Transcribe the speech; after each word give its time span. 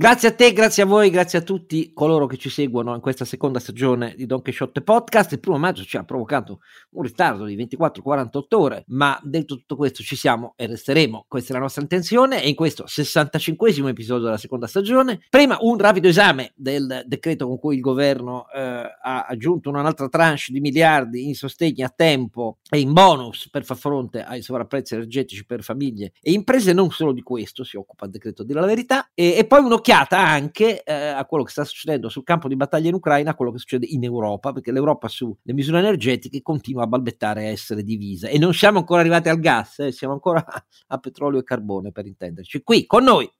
Grazie 0.00 0.28
a 0.28 0.32
te, 0.32 0.54
grazie 0.54 0.84
a 0.84 0.86
voi, 0.86 1.10
grazie 1.10 1.40
a 1.40 1.42
tutti 1.42 1.92
coloro 1.92 2.24
che 2.24 2.38
ci 2.38 2.48
seguono 2.48 2.94
in 2.94 3.02
questa 3.02 3.26
seconda 3.26 3.58
stagione 3.58 4.14
di 4.16 4.24
Don 4.24 4.40
Quixote 4.40 4.80
Podcast. 4.80 5.32
Il 5.32 5.40
primo 5.40 5.58
maggio 5.58 5.82
ci 5.84 5.98
ha 5.98 6.04
provocato 6.04 6.60
un 6.92 7.02
ritardo 7.02 7.44
di 7.44 7.54
24-48 7.54 8.42
ore, 8.52 8.84
ma 8.86 9.20
dentro 9.22 9.56
tutto 9.56 9.76
questo 9.76 10.02
ci 10.02 10.16
siamo 10.16 10.54
e 10.56 10.68
resteremo. 10.68 11.26
Questa 11.28 11.50
è 11.50 11.52
la 11.56 11.60
nostra 11.60 11.82
intenzione 11.82 12.42
e 12.42 12.48
in 12.48 12.54
questo 12.54 12.86
65 12.86 13.90
episodio 13.90 14.24
della 14.24 14.38
seconda 14.38 14.66
stagione. 14.66 15.20
Prima 15.28 15.58
un 15.60 15.76
rapido 15.76 16.08
esame 16.08 16.52
del 16.56 17.02
decreto 17.04 17.46
con 17.46 17.58
cui 17.58 17.74
il 17.74 17.82
governo 17.82 18.46
eh, 18.54 18.58
ha 18.58 19.26
aggiunto 19.28 19.68
un'altra 19.68 20.08
tranche 20.08 20.44
di 20.50 20.60
miliardi 20.60 21.26
in 21.26 21.34
sostegno 21.34 21.84
a 21.84 21.92
tempo 21.94 22.60
e 22.70 22.80
in 22.80 22.94
bonus 22.94 23.50
per 23.50 23.66
far 23.66 23.76
fronte 23.76 24.22
ai 24.22 24.40
sovrapprezzi 24.40 24.94
energetici 24.94 25.44
per 25.44 25.62
famiglie 25.62 26.12
e 26.22 26.32
imprese. 26.32 26.72
Non 26.72 26.90
solo 26.90 27.12
di 27.12 27.20
questo 27.20 27.64
si 27.64 27.76
occupa 27.76 28.06
il 28.06 28.12
decreto 28.12 28.44
di 28.44 28.54
la 28.54 28.64
verità. 28.64 29.10
E, 29.12 29.34
e 29.36 29.44
poi 29.44 29.62
un'occhiata 29.62 29.88
un'occhiata 29.90 30.18
anche 30.18 30.82
eh, 30.84 30.94
a 30.94 31.24
quello 31.24 31.42
che 31.42 31.50
sta 31.50 31.64
succedendo 31.64 32.08
sul 32.08 32.22
campo 32.22 32.46
di 32.46 32.54
battaglia 32.54 32.88
in 32.88 32.94
Ucraina, 32.94 33.30
a 33.30 33.34
quello 33.34 33.50
che 33.50 33.58
succede 33.58 33.86
in 33.86 34.04
Europa, 34.04 34.52
perché 34.52 34.70
l'Europa 34.70 35.08
sulle 35.08 35.36
misure 35.46 35.80
energetiche 35.80 36.42
continua 36.42 36.84
a 36.84 36.86
balbettare 36.86 37.46
a 37.46 37.48
essere 37.48 37.82
divisa 37.82 38.28
e 38.28 38.38
non 38.38 38.54
siamo 38.54 38.78
ancora 38.78 39.00
arrivati 39.00 39.28
al 39.28 39.40
gas, 39.40 39.80
eh, 39.80 39.92
siamo 39.92 40.14
ancora 40.14 40.44
a 40.88 40.98
petrolio 40.98 41.40
e 41.40 41.44
carbone 41.44 41.90
per 41.90 42.06
intenderci. 42.06 42.62
Qui 42.62 42.86
con 42.86 43.02
noi. 43.02 43.30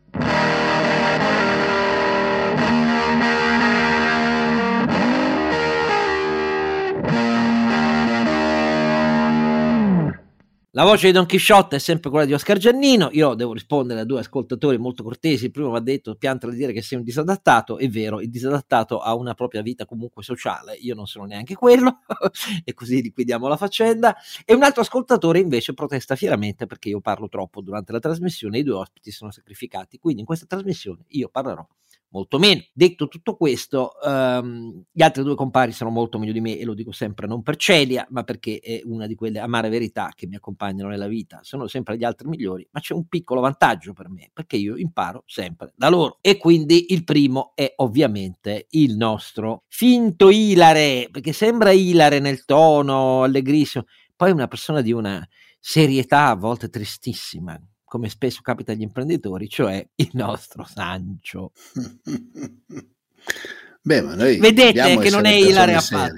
La 10.73 10.84
voce 10.84 11.06
di 11.09 11.12
Don 11.12 11.27
Chisciotte 11.27 11.74
è 11.74 11.79
sempre 11.80 12.10
quella 12.10 12.24
di 12.24 12.33
Oscar 12.33 12.56
Giannino. 12.56 13.09
Io 13.10 13.34
devo 13.34 13.52
rispondere 13.52 13.98
a 13.98 14.05
due 14.05 14.20
ascoltatori 14.20 14.79
molto 14.79 15.02
cortesi. 15.02 15.46
Il 15.46 15.51
primo 15.51 15.74
ha 15.74 15.80
detto: 15.80 16.15
pianta 16.15 16.48
di 16.48 16.55
dire 16.55 16.73
che 16.73 16.80
sei 16.80 16.98
un 16.98 17.02
disadattato. 17.02 17.77
È 17.77 17.88
vero, 17.88 18.20
il 18.20 18.30
disadattato 18.30 19.01
ha 19.01 19.12
una 19.16 19.34
propria 19.34 19.62
vita 19.62 19.84
comunque 19.84 20.23
sociale. 20.23 20.74
Io 20.74 20.95
non 20.95 21.09
sono 21.09 21.24
neanche 21.24 21.57
quello, 21.57 22.02
e 22.65 22.73
così 22.73 23.02
liquidiamo 23.02 23.49
la 23.49 23.57
faccenda. 23.57 24.15
E 24.45 24.54
un 24.54 24.62
altro 24.62 24.82
ascoltatore 24.82 25.40
invece 25.40 25.74
protesta 25.74 26.15
fieramente 26.15 26.66
perché 26.66 26.90
io 26.90 27.01
parlo 27.01 27.29
troppo 27.29 27.62
durante 27.62 27.90
la 27.90 27.99
trasmissione. 27.99 28.59
I 28.59 28.62
due 28.62 28.74
ospiti 28.74 29.10
sono 29.10 29.32
sacrificati. 29.32 29.99
Quindi 29.99 30.21
in 30.21 30.27
questa 30.27 30.46
trasmissione 30.46 31.02
io 31.09 31.29
parlerò 31.30 31.66
molto 32.10 32.38
meno. 32.38 32.62
Detto 32.72 33.08
tutto 33.08 33.36
questo, 33.36 33.92
um, 34.04 34.84
gli 34.90 35.02
altri 35.02 35.22
due 35.22 35.34
compari 35.34 35.72
sono 35.72 35.90
molto 35.90 36.18
meglio 36.18 36.32
di 36.32 36.40
me 36.40 36.58
e 36.58 36.64
lo 36.64 36.74
dico 36.74 36.92
sempre 36.92 37.26
non 37.26 37.42
per 37.42 37.56
Celia, 37.56 38.06
ma 38.10 38.22
perché 38.22 38.58
è 38.58 38.80
una 38.84 39.06
di 39.06 39.14
quelle 39.14 39.38
amare 39.38 39.68
verità 39.68 40.10
che 40.14 40.26
mi 40.26 40.36
accompagnano 40.36 40.88
nella 40.88 41.06
vita. 41.06 41.40
Sono 41.42 41.66
sempre 41.66 41.96
gli 41.96 42.04
altri 42.04 42.28
migliori, 42.28 42.66
ma 42.72 42.80
c'è 42.80 42.94
un 42.94 43.06
piccolo 43.06 43.40
vantaggio 43.40 43.92
per 43.92 44.08
me, 44.08 44.30
perché 44.32 44.56
io 44.56 44.76
imparo 44.76 45.22
sempre 45.26 45.72
da 45.76 45.88
loro. 45.88 46.18
E 46.20 46.36
quindi 46.36 46.92
il 46.92 47.04
primo 47.04 47.52
è 47.54 47.72
ovviamente 47.76 48.66
il 48.70 48.96
nostro 48.96 49.64
finto 49.68 50.30
Ilare, 50.30 51.08
perché 51.10 51.32
sembra 51.32 51.70
Ilare 51.70 52.18
nel 52.18 52.44
tono, 52.44 53.22
allegrissimo, 53.22 53.84
poi 54.16 54.30
è 54.30 54.32
una 54.32 54.48
persona 54.48 54.80
di 54.80 54.92
una 54.92 55.26
serietà 55.58 56.28
a 56.28 56.36
volte 56.36 56.68
tristissima, 56.68 57.58
come 57.91 58.09
spesso 58.09 58.41
capita 58.41 58.71
agli 58.71 58.83
imprenditori, 58.83 59.49
cioè 59.49 59.85
il 59.96 60.10
nostro 60.13 60.65
Sancio. 60.65 61.51
Beh, 63.83 64.03
ma 64.03 64.15
noi 64.15 64.38
vedete 64.38 64.97
che 64.99 65.10
non 65.10 65.25
è 65.25 65.33
ilare 65.33 65.75
affatto. 65.75 66.15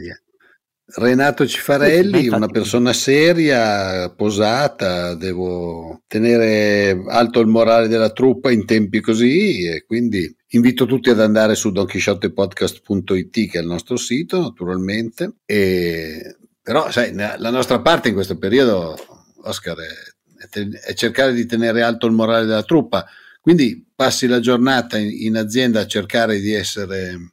Renato 0.85 1.47
Cifarelli, 1.47 2.29
una 2.29 2.49
persona 2.49 2.93
seria, 2.93 4.11
posata, 4.11 5.15
devo 5.15 6.03
tenere 6.07 7.05
alto 7.09 7.41
il 7.41 7.47
morale 7.47 7.89
della 7.89 8.11
truppa 8.11 8.51
in 8.51 8.67
tempi 8.67 9.01
così 9.01 9.67
e 9.67 9.87
quindi 9.87 10.31
invito 10.49 10.85
tutti 10.85 11.09
ad 11.09 11.21
andare 11.21 11.55
su 11.55 11.73
donchisciottepodcast.it 11.73 13.51
che 13.51 13.59
è 13.59 13.63
il 13.63 13.67
nostro 13.67 13.97
sito 13.97 14.43
naturalmente 14.43 15.37
e, 15.47 16.37
però 16.61 16.91
sai, 16.91 17.15
la 17.15 17.51
nostra 17.51 17.81
parte 17.81 18.09
in 18.09 18.15
questo 18.15 18.37
periodo 18.37 18.95
Oscar 19.45 19.79
è 19.79 20.12
è 20.49 20.95
cercare 20.95 21.33
di 21.33 21.47
tenere 21.47 21.83
alto 21.83 22.07
il 22.07 22.13
morale 22.13 22.47
della 22.47 22.63
truppa. 22.63 23.07
Quindi 23.41 23.85
passi 23.95 24.27
la 24.27 24.41
giornata 24.41 24.99
in, 24.99 25.11
in 25.11 25.37
azienda 25.37 25.81
a 25.81 25.87
cercare 25.87 26.39
di 26.39 26.53
essere 26.53 27.33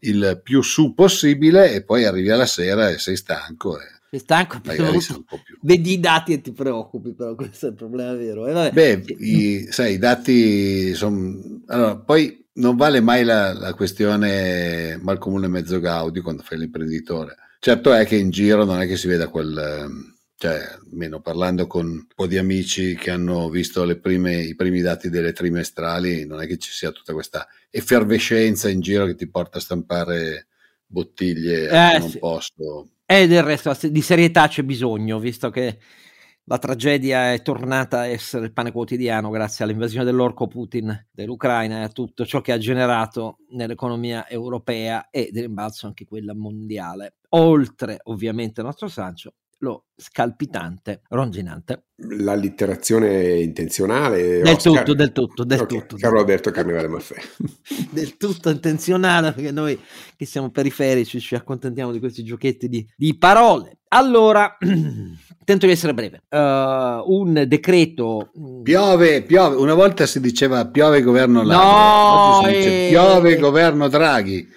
il 0.00 0.40
più 0.42 0.62
su 0.62 0.94
possibile 0.94 1.72
e 1.72 1.82
poi 1.82 2.04
arrivi 2.04 2.30
alla 2.30 2.46
sera 2.46 2.90
e 2.90 2.98
sei 2.98 3.16
stanco. 3.16 3.78
E 3.78 3.86
sei 4.10 4.18
stanco, 4.20 4.60
però, 4.60 4.90
vedi 5.62 5.92
i 5.92 6.00
dati 6.00 6.32
e 6.32 6.40
ti 6.40 6.52
preoccupi, 6.52 7.14
però 7.14 7.34
questo 7.34 7.66
è 7.66 7.68
il 7.70 7.74
problema 7.74 8.12
vero. 8.14 8.46
Eh. 8.46 8.70
Beh, 8.70 9.04
i, 9.18 9.66
sai, 9.70 9.94
i 9.94 9.98
dati 9.98 10.94
sono... 10.94 11.62
Allora, 11.66 11.96
poi 11.96 12.46
non 12.54 12.76
vale 12.76 13.00
mai 13.00 13.24
la, 13.24 13.52
la 13.52 13.74
questione 13.74 14.98
mal 15.00 15.18
comune 15.18 15.48
mezzo 15.48 15.80
gaudi 15.80 16.20
quando 16.20 16.42
fai 16.42 16.58
l'imprenditore. 16.58 17.36
Certo 17.60 17.92
è 17.92 18.06
che 18.06 18.16
in 18.16 18.30
giro 18.30 18.64
non 18.64 18.80
è 18.80 18.86
che 18.86 18.96
si 18.96 19.06
veda 19.06 19.28
quel 19.28 20.18
cioè 20.40 20.58
almeno 20.90 21.20
parlando 21.20 21.66
con 21.66 21.86
un 21.86 22.06
po' 22.14 22.26
di 22.26 22.38
amici 22.38 22.96
che 22.96 23.10
hanno 23.10 23.50
visto 23.50 23.84
prime, 24.00 24.40
i 24.40 24.54
primi 24.54 24.80
dati 24.80 25.10
delle 25.10 25.34
trimestrali, 25.34 26.24
non 26.24 26.40
è 26.40 26.46
che 26.46 26.56
ci 26.56 26.70
sia 26.70 26.92
tutta 26.92 27.12
questa 27.12 27.46
effervescenza 27.68 28.70
in 28.70 28.80
giro 28.80 29.04
che 29.04 29.16
ti 29.16 29.28
porta 29.28 29.58
a 29.58 29.60
stampare 29.60 30.46
bottiglie 30.86 31.68
eh, 31.68 32.00
un 32.00 32.08
sì. 32.08 32.18
posto. 32.18 32.88
E 33.04 33.26
del 33.26 33.42
resto 33.42 33.76
di 33.82 34.00
serietà 34.00 34.48
c'è 34.48 34.62
bisogno, 34.62 35.18
visto 35.18 35.50
che 35.50 35.76
la 36.44 36.56
tragedia 36.56 37.34
è 37.34 37.42
tornata 37.42 37.98
a 37.98 38.06
essere 38.06 38.46
il 38.46 38.54
pane 38.54 38.72
quotidiano 38.72 39.28
grazie 39.28 39.66
all'invasione 39.66 40.06
dell'orco 40.06 40.46
Putin 40.46 41.08
dell'Ucraina 41.10 41.80
e 41.80 41.82
a 41.82 41.88
tutto 41.90 42.24
ciò 42.24 42.40
che 42.40 42.52
ha 42.52 42.58
generato 42.58 43.40
nell'economia 43.50 44.26
europea 44.26 45.10
e 45.10 45.28
di 45.30 45.40
rimbalzo 45.42 45.86
anche 45.86 46.06
quella 46.06 46.34
mondiale. 46.34 47.16
Oltre 47.30 47.98
ovviamente 48.04 48.60
al 48.60 48.66
nostro 48.66 48.88
Sancio, 48.88 49.34
lo 49.60 49.86
scalpitante, 49.96 51.02
ronzinante. 51.08 51.84
L'allitterazione 51.96 53.40
intenzionale? 53.40 54.40
Del 54.40 54.54
Oscar? 54.54 54.82
tutto, 54.82 54.94
del 54.94 55.12
tutto, 55.12 55.44
del 55.44 55.60
okay. 55.60 55.78
tutto. 55.78 55.96
Carlo 55.96 56.20
Alberto 56.20 56.50
Carnevale 56.50 56.88
Maffè. 56.88 57.16
del 57.90 58.16
tutto 58.16 58.50
intenzionale, 58.50 59.32
perché 59.32 59.50
noi 59.50 59.78
che 60.16 60.24
siamo 60.24 60.50
periferici 60.50 61.20
ci 61.20 61.34
accontentiamo 61.34 61.92
di 61.92 61.98
questi 61.98 62.24
giochetti 62.24 62.68
di, 62.68 62.86
di 62.96 63.16
parole. 63.18 63.78
Allora, 63.88 64.56
tento 65.44 65.66
di 65.66 65.72
essere 65.72 65.92
breve. 65.92 66.22
Uh, 66.30 66.38
un 67.12 67.44
decreto... 67.46 68.30
Mm, 68.38 68.62
piove, 68.62 69.22
piove. 69.22 69.56
Una 69.56 69.74
volta 69.74 70.06
si 70.06 70.20
diceva 70.20 70.66
piove 70.66 71.02
governo 71.02 71.42
Laghi. 71.42 71.62
No, 71.62 72.38
Oggi 72.38 72.48
si 72.48 72.56
dice 72.56 72.86
eh, 72.86 72.88
piove 72.90 73.36
governo 73.36 73.88
Draghi. 73.88 74.48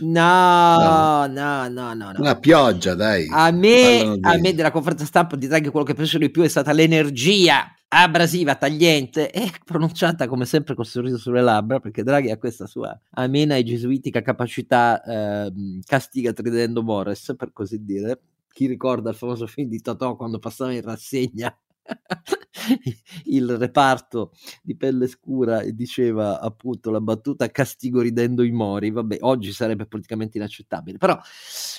No, 0.00 1.26
no, 1.26 1.68
no, 1.68 1.94
no, 1.94 2.12
no. 2.12 2.14
Una 2.18 2.38
pioggia, 2.38 2.94
dai. 2.94 3.26
A 3.30 3.50
me, 3.50 4.18
a 4.20 4.36
me 4.38 4.54
della 4.54 4.70
conferenza 4.70 5.04
stampa 5.04 5.36
di 5.36 5.46
Draghi 5.46 5.68
quello 5.68 5.84
che 5.84 5.94
penso 5.94 6.18
di 6.18 6.30
più 6.30 6.42
è 6.42 6.48
stata 6.48 6.72
l'energia 6.72 7.72
abrasiva, 7.88 8.54
tagliente 8.54 9.30
e 9.30 9.50
pronunciata 9.64 10.28
come 10.28 10.44
sempre 10.44 10.74
col 10.74 10.86
sorriso 10.86 11.16
sulle 11.18 11.40
labbra, 11.40 11.80
perché 11.80 12.02
Draghi 12.02 12.30
ha 12.30 12.38
questa 12.38 12.66
sua 12.66 12.98
amena 13.12 13.56
e 13.56 13.64
gesuitica 13.64 14.22
capacità 14.22 15.02
eh, 15.02 15.52
castiga 15.84 16.32
tridendo 16.32 16.82
Mores, 16.82 17.34
per 17.36 17.52
così 17.52 17.82
dire. 17.84 18.20
Chi 18.52 18.66
ricorda 18.66 19.10
il 19.10 19.16
famoso 19.16 19.46
film 19.46 19.68
di 19.68 19.80
Totò 19.80 20.16
quando 20.16 20.38
passava 20.38 20.72
in 20.72 20.82
rassegna 20.82 21.56
il 23.24 23.56
reparto 23.56 24.32
di 24.62 24.76
pelle 24.76 25.06
scura 25.06 25.62
diceva 25.70 26.40
appunto 26.40 26.90
la 26.90 27.00
battuta 27.00 27.50
castigo 27.50 28.00
ridendo 28.00 28.42
i 28.42 28.50
mori, 28.50 28.90
vabbè, 28.90 29.18
oggi 29.20 29.52
sarebbe 29.52 29.86
politicamente 29.86 30.38
inaccettabile, 30.38 30.98
però 30.98 31.18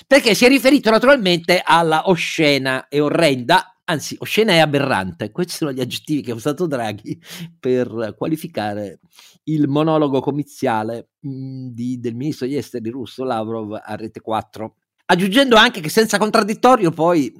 perché 0.06 0.34
si 0.34 0.44
è 0.44 0.48
riferito 0.48 0.90
naturalmente 0.90 1.60
alla 1.64 2.08
oscena 2.08 2.88
e 2.88 3.00
orrenda 3.00 3.74
anzi, 3.90 4.16
oscena 4.20 4.52
e 4.52 4.58
aberrante. 4.58 5.32
Questi 5.32 5.54
sono 5.54 5.72
gli 5.72 5.80
aggettivi 5.80 6.22
che 6.22 6.30
ha 6.30 6.34
usato 6.34 6.66
Draghi 6.66 7.20
per 7.58 8.14
qualificare 8.16 9.00
il 9.44 9.68
monologo 9.68 10.20
comiziale 10.20 11.10
mh, 11.20 11.68
di, 11.68 11.98
del 11.98 12.14
ministro 12.14 12.46
degli 12.46 12.56
esteri 12.56 12.88
russo 12.88 13.24
Lavrov 13.24 13.72
a 13.82 13.94
Rete 13.96 14.20
4, 14.20 14.76
aggiungendo 15.06 15.56
anche 15.56 15.80
che 15.80 15.88
senza 15.88 16.18
contraddittorio 16.18 16.90
poi 16.90 17.32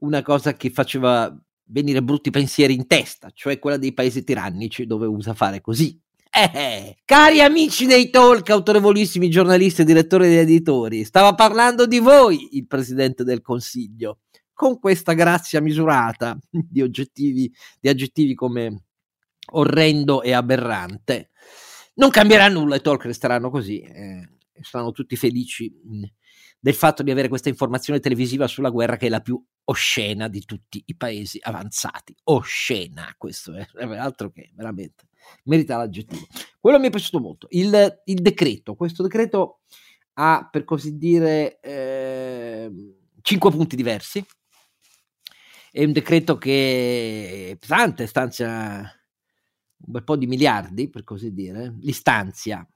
una 0.00 0.22
cosa 0.22 0.54
che 0.54 0.70
faceva 0.70 1.34
venire 1.66 2.02
brutti 2.02 2.30
pensieri 2.30 2.74
in 2.74 2.86
testa, 2.86 3.30
cioè 3.32 3.58
quella 3.58 3.76
dei 3.76 3.92
paesi 3.92 4.24
tirannici 4.24 4.86
dove 4.86 5.06
usa 5.06 5.34
fare 5.34 5.60
così. 5.60 5.98
Eh, 6.36 6.96
cari 7.04 7.40
amici 7.40 7.86
dei 7.86 8.10
talk, 8.10 8.50
autorevolissimi 8.50 9.30
giornalisti 9.30 9.82
e 9.82 9.84
direttori 9.84 10.26
degli 10.26 10.38
editori, 10.38 11.04
stava 11.04 11.34
parlando 11.34 11.86
di 11.86 12.00
voi 12.00 12.56
il 12.56 12.66
Presidente 12.66 13.22
del 13.22 13.40
Consiglio, 13.40 14.18
con 14.52 14.80
questa 14.80 15.12
grazia 15.12 15.60
misurata 15.60 16.36
di, 16.50 16.82
oggettivi, 16.82 17.52
di 17.80 17.88
aggettivi 17.88 18.34
come 18.34 18.82
orrendo 19.52 20.22
e 20.22 20.32
aberrante. 20.32 21.30
Non 21.94 22.10
cambierà 22.10 22.48
nulla, 22.48 22.76
i 22.76 22.80
talk 22.80 23.04
resteranno 23.04 23.50
così, 23.50 23.80
eh, 23.80 24.28
saranno 24.60 24.90
tutti 24.90 25.14
felici 25.14 25.72
del 26.58 26.74
fatto 26.74 27.04
di 27.04 27.12
avere 27.12 27.28
questa 27.28 27.48
informazione 27.48 28.00
televisiva 28.00 28.48
sulla 28.48 28.70
guerra 28.70 28.96
che 28.96 29.06
è 29.06 29.10
la 29.10 29.20
più 29.20 29.40
oscena 29.64 30.28
di 30.28 30.44
tutti 30.44 30.82
i 30.86 30.96
paesi 30.96 31.38
avanzati. 31.42 32.14
Oscena, 32.24 33.14
questo 33.16 33.54
è, 33.54 33.66
altro 33.96 34.30
che 34.30 34.50
veramente 34.54 35.08
merita 35.44 35.76
l'aggettivo. 35.76 36.26
Quello 36.60 36.78
mi 36.78 36.88
è 36.88 36.90
piaciuto 36.90 37.20
molto. 37.20 37.46
Il, 37.50 38.02
il 38.04 38.20
decreto, 38.20 38.74
questo 38.74 39.02
decreto 39.02 39.60
ha 40.14 40.48
per 40.50 40.64
così 40.64 40.96
dire 40.96 41.60
eh, 41.60 42.70
cinque 43.22 43.50
punti 43.50 43.76
diversi. 43.76 44.24
È 45.70 45.82
un 45.82 45.92
decreto 45.92 46.38
che 46.38 47.50
è 47.50 47.56
pesante, 47.56 48.06
stanzia 48.06 48.78
un 49.76 49.92
bel 49.92 50.04
po' 50.04 50.16
di 50.16 50.26
miliardi, 50.26 50.88
per 50.88 51.04
così 51.04 51.32
dire, 51.32 51.74
li 51.80 51.92
stanzia 51.92 52.66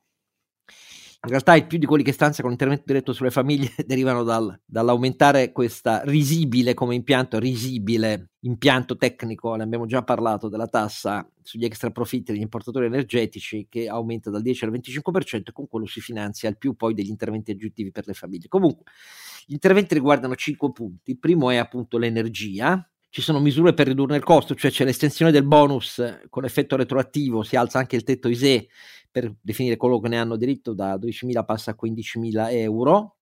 in 1.20 1.30
realtà 1.30 1.56
i 1.56 1.66
più 1.66 1.78
di 1.78 1.86
quelli 1.86 2.04
che 2.04 2.12
stanziano 2.12 2.48
l'intervento 2.48 2.84
diretto 2.86 3.12
sulle 3.12 3.32
famiglie 3.32 3.72
derivano 3.84 4.22
dal, 4.22 4.56
dall'aumentare 4.64 5.50
questa 5.50 6.02
risibile 6.04 6.74
come 6.74 6.94
impianto, 6.94 7.40
risibile 7.40 8.30
impianto 8.42 8.96
tecnico, 8.96 9.52
ne 9.56 9.64
abbiamo 9.64 9.86
già 9.86 10.04
parlato, 10.04 10.48
della 10.48 10.68
tassa 10.68 11.28
sugli 11.42 11.64
extra 11.64 11.90
profitti 11.90 12.30
degli 12.30 12.40
importatori 12.40 12.86
energetici 12.86 13.66
che 13.68 13.88
aumenta 13.88 14.30
dal 14.30 14.42
10 14.42 14.64
al 14.66 14.70
25% 14.70 15.42
e 15.48 15.52
con 15.52 15.66
quello 15.66 15.86
si 15.86 16.00
finanzia 16.00 16.48
il 16.48 16.56
più 16.56 16.74
poi 16.74 16.94
degli 16.94 17.08
interventi 17.08 17.50
aggiuntivi 17.50 17.90
per 17.90 18.06
le 18.06 18.14
famiglie. 18.14 18.46
Comunque, 18.46 18.84
gli 19.44 19.54
interventi 19.54 19.94
riguardano 19.94 20.36
cinque 20.36 20.70
punti. 20.70 21.10
Il 21.10 21.18
primo 21.18 21.50
è 21.50 21.56
appunto 21.56 21.98
l'energia, 21.98 22.88
ci 23.10 23.22
sono 23.22 23.40
misure 23.40 23.74
per 23.74 23.88
ridurre 23.88 24.16
il 24.16 24.22
costo, 24.22 24.54
cioè 24.54 24.70
c'è 24.70 24.84
l'estensione 24.84 25.32
del 25.32 25.44
bonus 25.44 26.00
con 26.28 26.44
effetto 26.44 26.76
retroattivo, 26.76 27.42
si 27.42 27.56
alza 27.56 27.78
anche 27.78 27.96
il 27.96 28.04
tetto 28.04 28.28
ISE 28.28 28.68
per 29.10 29.34
definire 29.40 29.76
coloro 29.76 30.00
che 30.00 30.08
ne 30.08 30.18
hanno 30.18 30.36
diritto 30.36 30.74
da 30.74 30.96
12.000 30.96 31.44
passa 31.44 31.72
a 31.72 31.76
15.000 31.80 32.52
euro 32.52 33.16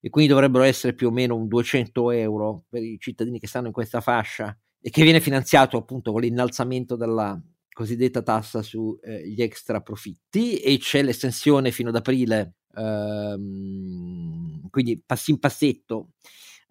e 0.00 0.10
quindi 0.10 0.30
dovrebbero 0.30 0.64
essere 0.64 0.94
più 0.94 1.08
o 1.08 1.10
meno 1.10 1.36
un 1.36 1.48
200 1.48 2.10
euro 2.12 2.64
per 2.68 2.82
i 2.82 2.98
cittadini 3.00 3.40
che 3.40 3.46
stanno 3.46 3.66
in 3.66 3.72
questa 3.72 4.00
fascia 4.00 4.56
e 4.80 4.90
che 4.90 5.02
viene 5.02 5.20
finanziato 5.20 5.76
appunto 5.76 6.12
con 6.12 6.20
l'innalzamento 6.20 6.96
della 6.96 7.40
cosiddetta 7.72 8.22
tassa 8.22 8.62
sugli 8.62 8.98
eh, 9.02 9.42
extra 9.42 9.80
profitti 9.80 10.56
e 10.58 10.78
c'è 10.78 11.02
l'estensione 11.02 11.70
fino 11.70 11.90
ad 11.90 11.96
aprile, 11.96 12.54
ehm, 12.74 14.68
quindi 14.68 15.00
passi 15.04 15.30
in 15.30 15.38
passetto 15.38 16.10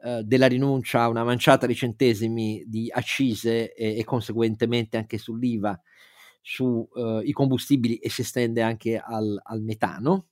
eh, 0.03 0.21
della 0.23 0.47
rinuncia 0.47 1.03
a 1.03 1.09
una 1.09 1.23
manciata 1.23 1.65
di 1.65 1.75
centesimi 1.75 2.63
di 2.67 2.89
accise 2.91 3.73
e, 3.73 3.97
e 3.97 4.03
conseguentemente 4.03 4.97
anche 4.97 5.17
sull'IVA 5.17 5.81
sui 6.47 6.87
uh, 6.93 7.31
combustibili 7.33 7.97
e 7.97 8.09
si 8.09 8.21
estende 8.21 8.61
anche 8.61 8.97
al, 8.97 9.37
al 9.43 9.61
metano. 9.61 10.27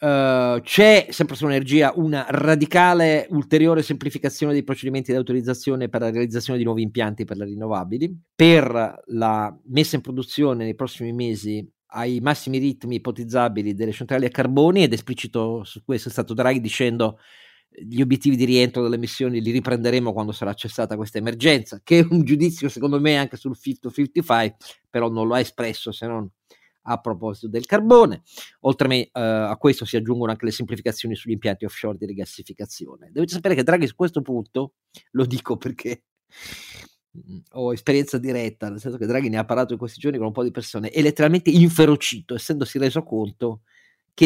Uh, 0.00 0.60
c'è 0.60 1.06
sempre 1.10 1.34
sull'energia 1.34 1.92
una 1.96 2.26
radicale 2.28 3.26
ulteriore 3.30 3.82
semplificazione 3.82 4.52
dei 4.52 4.62
procedimenti 4.62 5.10
di 5.10 5.16
autorizzazione 5.16 5.88
per 5.88 6.00
la 6.00 6.10
realizzazione 6.10 6.58
di 6.58 6.64
nuovi 6.64 6.82
impianti 6.82 7.24
per 7.24 7.36
le 7.36 7.44
rinnovabili, 7.44 8.22
per 8.34 9.02
la 9.06 9.56
messa 9.66 9.96
in 9.96 10.02
produzione 10.02 10.64
nei 10.64 10.74
prossimi 10.74 11.12
mesi 11.12 11.68
ai 11.92 12.20
massimi 12.20 12.58
ritmi 12.58 12.96
ipotizzabili 12.96 13.74
delle 13.74 13.92
centrali 13.92 14.26
a 14.26 14.30
carboni 14.30 14.82
ed 14.82 14.92
esplicito 14.92 15.64
su 15.64 15.82
questo 15.84 16.08
è 16.08 16.12
stato 16.12 16.34
Draghi 16.34 16.60
dicendo 16.60 17.18
gli 17.82 18.00
obiettivi 18.00 18.36
di 18.36 18.44
rientro 18.44 18.82
delle 18.82 18.98
missioni 18.98 19.40
li 19.40 19.50
riprenderemo 19.50 20.12
quando 20.12 20.32
sarà 20.32 20.54
cessata 20.54 20.96
questa 20.96 21.18
emergenza, 21.18 21.80
che 21.82 22.00
è 22.00 22.06
un 22.10 22.24
giudizio 22.24 22.68
secondo 22.68 23.00
me 23.00 23.16
anche 23.16 23.36
sul 23.36 23.56
Fit 23.56 23.80
to 23.80 23.90
55, 23.90 24.56
però 24.88 25.08
non 25.08 25.26
lo 25.26 25.34
ha 25.34 25.40
espresso 25.40 25.92
se 25.92 26.06
non 26.06 26.28
a 26.90 26.98
proposito 26.98 27.48
del 27.48 27.66
carbone. 27.66 28.22
Oltre 28.60 28.88
me, 28.88 29.10
uh, 29.12 29.50
a 29.50 29.56
questo 29.58 29.84
si 29.84 29.96
aggiungono 29.96 30.30
anche 30.30 30.46
le 30.46 30.50
semplificazioni 30.50 31.14
sugli 31.14 31.32
impianti 31.32 31.64
offshore 31.64 31.98
di 31.98 32.06
rigassificazione. 32.06 33.10
Dovete 33.12 33.34
sapere 33.34 33.54
che 33.54 33.62
Draghi 33.62 33.86
su 33.86 33.94
questo 33.94 34.22
punto, 34.22 34.74
lo 35.12 35.26
dico 35.26 35.56
perché 35.56 36.04
ho 37.52 37.72
esperienza 37.72 38.18
diretta, 38.18 38.68
nel 38.70 38.80
senso 38.80 38.96
che 38.96 39.06
Draghi 39.06 39.28
ne 39.28 39.38
ha 39.38 39.44
parlato 39.44 39.72
in 39.72 39.78
questi 39.78 40.00
giorni 40.00 40.18
con 40.18 40.28
un 40.28 40.32
po' 40.32 40.42
di 40.42 40.50
persone, 40.50 40.90
è 40.90 41.02
letteralmente 41.02 41.50
inferocito, 41.50 42.34
essendosi 42.34 42.78
reso 42.78 43.02
conto 43.02 43.62
che 43.62 43.77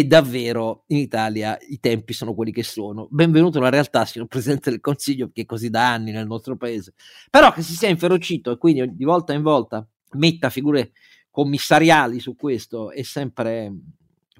davvero 0.06 0.84
in 0.86 0.96
Italia 0.96 1.58
i 1.68 1.78
tempi 1.78 2.14
sono 2.14 2.32
quelli 2.32 2.50
che 2.50 2.62
sono. 2.62 3.08
Benvenuto 3.10 3.58
nella 3.58 3.70
realtà, 3.70 4.06
signor 4.06 4.26
Presidente 4.26 4.70
del 4.70 4.80
Consiglio, 4.80 5.30
che 5.30 5.42
è 5.42 5.44
così 5.44 5.68
da 5.68 5.92
anni 5.92 6.12
nel 6.12 6.26
nostro 6.26 6.56
paese. 6.56 6.94
Però 7.28 7.52
che 7.52 7.60
si 7.60 7.74
sia 7.74 7.90
inferocito 7.90 8.50
e 8.50 8.56
quindi 8.56 8.96
di 8.96 9.04
volta 9.04 9.34
in 9.34 9.42
volta 9.42 9.86
metta 10.12 10.48
figure 10.48 10.92
commissariali 11.30 12.20
su 12.20 12.34
questo 12.36 12.90
è 12.90 13.02
sempre 13.02 13.70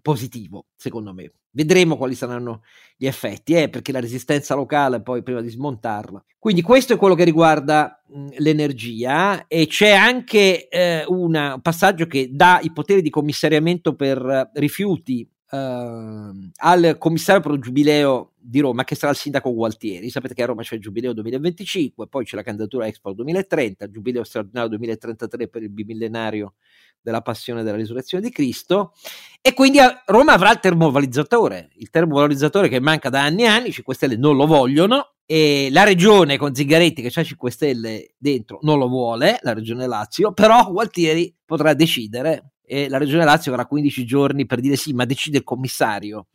positivo, 0.01 0.69
secondo 0.75 1.13
me. 1.13 1.33
Vedremo 1.51 1.99
quali 1.99 2.15
saranno 2.15 2.63
gli 2.97 3.07
effetti, 3.07 3.53
eh, 3.53 3.69
perché 3.69 3.93
la 3.93 4.01
resistenza 4.01 4.55
locale 4.55 5.03
poi 5.03 5.23
prima 5.23 5.43
di 5.43 5.51
smontarla. 5.51 6.25
Quindi 6.39 6.63
questo 6.63 6.95
è 6.95 6.97
quello 6.97 7.15
che 7.15 7.25
riguarda 7.25 8.03
mh, 8.09 8.29
l'energia 8.39 9.47
e 9.47 9.67
c'è 9.67 9.91
anche 9.91 10.69
eh, 10.69 11.05
una, 11.09 11.55
un 11.55 11.61
passaggio 11.61 12.07
che 12.07 12.31
dà 12.33 12.59
i 12.63 12.73
poteri 12.73 13.03
di 13.03 13.11
commissariamento 13.11 13.95
per 13.95 14.51
rifiuti 14.55 15.29
Uh, 15.55 16.49
al 16.61 16.97
commissario 16.97 17.43
per 17.43 17.53
il 17.53 17.61
giubileo 17.61 18.33
di 18.39 18.61
Roma, 18.61 18.85
che 18.85 18.95
sarà 18.95 19.13
il 19.13 19.19
sindaco 19.19 19.53
Gualtieri. 19.53 20.09
Sapete 20.09 20.33
che 20.33 20.43
a 20.43 20.47
Roma 20.47 20.63
c'è 20.63 20.77
il 20.77 20.81
giubileo 20.81 21.13
2025, 21.13 22.09
poi 22.09 22.25
c'è 22.25 22.37
la 22.37 22.43
candidatura 22.43 22.87
Expo 22.87 23.13
2030, 23.13 23.85
il 23.85 23.91
giubileo 23.93 24.25
straordinario 24.25 24.71
2033 24.71 25.49
per 25.49 25.63
il 25.63 25.69
bimillenario 25.69 26.55
della 27.03 27.21
passione 27.21 27.63
della 27.63 27.77
risurrezione 27.77 28.25
di 28.25 28.31
Cristo. 28.31 28.95
E 29.43 29.53
quindi 29.53 29.79
a 29.79 30.03
Roma 30.07 30.33
avrà 30.33 30.53
il 30.53 30.59
termovalorizzatore, 30.59 31.69
il 31.75 31.91
termovalorizzatore 31.91 32.71
che 32.71 32.81
manca 32.81 33.11
da 33.11 33.23
anni 33.23 33.43
e 33.43 33.47
anni, 33.47 33.69
i 33.69 33.73
5 33.73 33.95
Stelle 33.95 34.17
non 34.17 34.37
lo 34.37 34.47
vogliono. 34.47 35.17
E 35.27 35.69
la 35.71 35.85
regione 35.85 36.39
con 36.39 36.55
Zingaretti 36.55 37.03
che 37.03 37.11
c'ha 37.11 37.23
5 37.23 37.51
Stelle 37.51 38.15
dentro 38.17 38.59
non 38.63 38.79
lo 38.79 38.89
vuole, 38.89 39.39
la 39.43 39.53
regione 39.53 39.87
Lazio, 39.87 40.33
però 40.33 40.71
Gualtieri 40.71 41.35
potrà 41.45 41.75
decidere 41.75 42.52
e 42.73 42.89
la 42.89 42.97
Regione 42.97 43.25
Lazio 43.25 43.53
avrà 43.53 43.67
15 43.67 44.07
giorni 44.07 44.47
per 44.47 44.61
dire 44.61 44.77
sì, 44.77 44.95
ma 44.95 45.05
decide 45.05 45.37
il 45.37 45.45
commissario. 45.45 46.29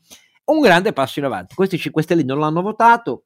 Un 0.45 0.59
grande 0.59 0.93
passo 0.93 1.17
in 1.17 1.25
avanti. 1.25 1.55
Questi 1.55 1.79
5 1.79 2.03
Stelle 2.03 2.21
non 2.21 2.37
l'hanno 2.37 2.61
votato, 2.61 3.25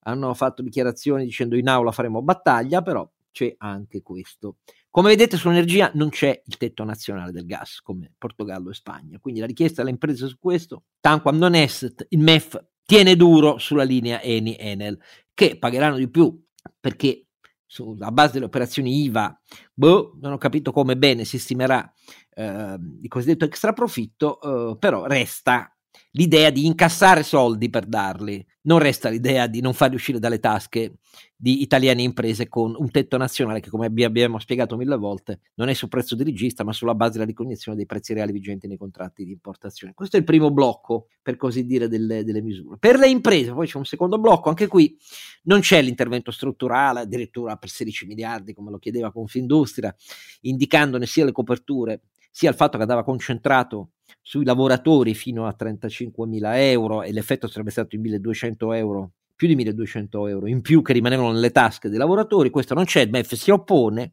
hanno 0.00 0.34
fatto 0.34 0.60
dichiarazioni 0.60 1.24
dicendo 1.24 1.56
in 1.56 1.68
aula 1.68 1.92
faremo 1.92 2.20
battaglia, 2.20 2.82
però 2.82 3.08
c'è 3.30 3.54
anche 3.58 4.02
questo. 4.02 4.56
Come 4.90 5.10
vedete 5.10 5.36
sull'energia 5.36 5.92
non 5.94 6.08
c'è 6.08 6.42
il 6.44 6.56
tetto 6.56 6.82
nazionale 6.82 7.30
del 7.30 7.46
gas 7.46 7.80
come 7.80 8.12
Portogallo 8.18 8.70
e 8.70 8.74
Spagna, 8.74 9.20
quindi 9.20 9.38
la 9.38 9.46
richiesta 9.46 9.82
alle 9.82 9.90
imprese 9.90 10.26
su 10.26 10.36
questo, 10.40 10.82
tanto 10.98 11.30
non 11.30 11.54
est, 11.54 12.06
il 12.08 12.18
MEF 12.18 12.60
tiene 12.84 13.14
duro 13.14 13.58
sulla 13.58 13.84
linea 13.84 14.20
Eni-Enel, 14.20 14.98
che 15.32 15.58
pagheranno 15.58 15.96
di 15.96 16.10
più 16.10 16.44
perché 16.80 17.28
sulla 17.70 18.10
base 18.10 18.32
delle 18.32 18.46
operazioni 18.46 19.04
IVA, 19.04 19.40
boh, 19.74 20.16
non 20.22 20.32
ho 20.32 20.38
capito 20.38 20.72
come 20.72 20.96
bene 20.96 21.24
si 21.24 21.38
stimerà 21.38 21.92
eh, 22.38 22.78
il 23.02 23.08
cosiddetto 23.08 23.44
extra 23.44 23.72
profitto, 23.72 24.40
eh, 24.40 24.78
però 24.78 25.06
resta 25.06 25.72
l'idea 26.12 26.50
di 26.50 26.66
incassare 26.66 27.22
soldi 27.22 27.68
per 27.68 27.86
darli, 27.86 28.44
non 28.62 28.78
resta 28.78 29.08
l'idea 29.08 29.46
di 29.46 29.60
non 29.60 29.74
farli 29.74 29.96
uscire 29.96 30.18
dalle 30.18 30.38
tasche 30.38 30.98
di 31.36 31.62
italiane 31.62 32.02
imprese 32.02 32.48
con 32.48 32.74
un 32.76 32.90
tetto 32.90 33.16
nazionale 33.16 33.60
che, 33.60 33.70
come 33.70 33.86
abbiamo 33.86 34.38
spiegato 34.38 34.76
mille 34.76 34.96
volte, 34.96 35.40
non 35.54 35.68
è 35.68 35.74
sul 35.74 35.88
prezzo 35.88 36.14
di 36.14 36.24
regista, 36.24 36.64
ma 36.64 36.72
sulla 36.72 36.94
base 36.94 37.12
della 37.12 37.24
ricognizione 37.24 37.76
dei 37.76 37.86
prezzi 37.86 38.14
reali 38.14 38.32
vigenti 38.32 38.66
nei 38.66 38.76
contratti 38.76 39.24
di 39.24 39.32
importazione. 39.32 39.94
Questo 39.94 40.16
è 40.16 40.18
il 40.18 40.24
primo 40.24 40.50
blocco, 40.50 41.06
per 41.22 41.36
così 41.36 41.64
dire, 41.64 41.88
delle, 41.88 42.24
delle 42.24 42.42
misure. 42.42 42.76
Per 42.78 42.98
le 42.98 43.08
imprese, 43.08 43.52
poi 43.52 43.66
c'è 43.66 43.78
un 43.78 43.84
secondo 43.84 44.18
blocco, 44.18 44.48
anche 44.48 44.66
qui 44.66 44.96
non 45.44 45.60
c'è 45.60 45.80
l'intervento 45.80 46.30
strutturale, 46.30 47.00
addirittura 47.00 47.56
per 47.56 47.68
16 47.68 48.06
miliardi, 48.06 48.52
come 48.52 48.70
lo 48.70 48.78
chiedeva 48.78 49.12
Confindustria, 49.12 49.94
indicandone 50.42 51.06
sia 51.06 51.24
le 51.24 51.32
coperture 51.32 52.02
sia 52.38 52.50
il 52.50 52.54
fatto 52.54 52.76
che 52.76 52.84
andava 52.84 53.02
concentrato 53.02 53.94
sui 54.22 54.44
lavoratori 54.44 55.12
fino 55.12 55.48
a 55.48 55.52
35 55.52 56.24
mila 56.24 56.56
euro 56.62 57.02
e 57.02 57.10
l'effetto 57.10 57.48
sarebbe 57.48 57.72
stato 57.72 57.88
di 57.96 57.98
1200 57.98 58.74
euro, 58.74 59.10
più 59.34 59.48
di 59.48 59.56
1200 59.56 60.28
euro 60.28 60.46
in 60.46 60.60
più 60.60 60.80
che 60.80 60.92
rimanevano 60.92 61.32
nelle 61.32 61.50
tasche 61.50 61.88
dei 61.88 61.98
lavoratori, 61.98 62.50
questo 62.50 62.74
non 62.74 62.84
c'è, 62.84 63.00
il 63.00 63.10
MEF 63.10 63.34
si 63.34 63.50
oppone 63.50 64.12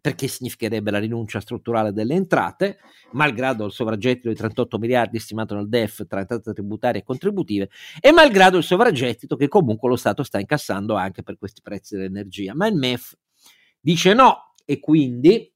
perché 0.00 0.28
significherebbe 0.28 0.90
la 0.90 0.98
rinuncia 0.98 1.40
strutturale 1.40 1.92
delle 1.92 2.14
entrate, 2.14 2.78
malgrado 3.12 3.66
il 3.66 3.72
sovraggettito 3.72 4.30
di 4.30 4.34
38 4.34 4.78
miliardi 4.78 5.18
stimato 5.18 5.54
nel 5.54 5.68
DEF 5.68 6.06
tra 6.06 6.20
entrate 6.20 6.54
tributarie 6.54 7.02
e 7.02 7.04
contributive, 7.04 7.68
e 8.00 8.12
malgrado 8.12 8.56
il 8.56 8.64
sovraggettito 8.64 9.36
che 9.36 9.48
comunque 9.48 9.90
lo 9.90 9.96
Stato 9.96 10.22
sta 10.22 10.40
incassando 10.40 10.94
anche 10.94 11.22
per 11.22 11.36
questi 11.36 11.60
prezzi 11.60 11.96
dell'energia. 11.96 12.54
Ma 12.54 12.66
il 12.66 12.76
MEF 12.76 13.14
dice 13.78 14.14
no 14.14 14.54
e 14.64 14.80
quindi 14.80 15.52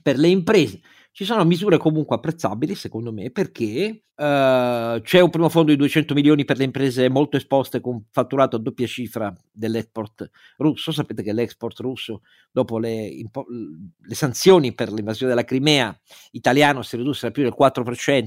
per 0.00 0.16
le 0.16 0.28
imprese 0.28 0.80
ci 1.14 1.26
sono 1.26 1.44
misure 1.44 1.76
comunque 1.76 2.16
apprezzabili, 2.16 2.74
secondo 2.74 3.12
me, 3.12 3.30
perché 3.30 4.04
uh, 4.16 4.98
c'è 5.02 5.20
un 5.20 5.28
primo 5.28 5.50
fondo 5.50 5.70
di 5.70 5.76
200 5.76 6.14
milioni 6.14 6.46
per 6.46 6.56
le 6.56 6.64
imprese 6.64 7.10
molto 7.10 7.36
esposte 7.36 7.82
con 7.82 8.06
fatturato 8.10 8.56
a 8.56 8.58
doppia 8.58 8.86
cifra 8.86 9.30
dell'export 9.50 10.30
russo. 10.56 10.90
Sapete 10.90 11.22
che 11.22 11.34
l'export 11.34 11.78
russo, 11.80 12.22
dopo 12.50 12.78
le, 12.78 12.94
impo- 12.94 13.44
le 13.46 14.14
sanzioni 14.14 14.72
per 14.74 14.90
l'invasione 14.90 15.34
della 15.34 15.44
Crimea, 15.44 15.94
italiano 16.30 16.80
si 16.80 16.96
ridusse 16.96 17.26
da 17.26 17.32
più 17.32 17.42
del 17.42 17.54
4% 17.58 18.24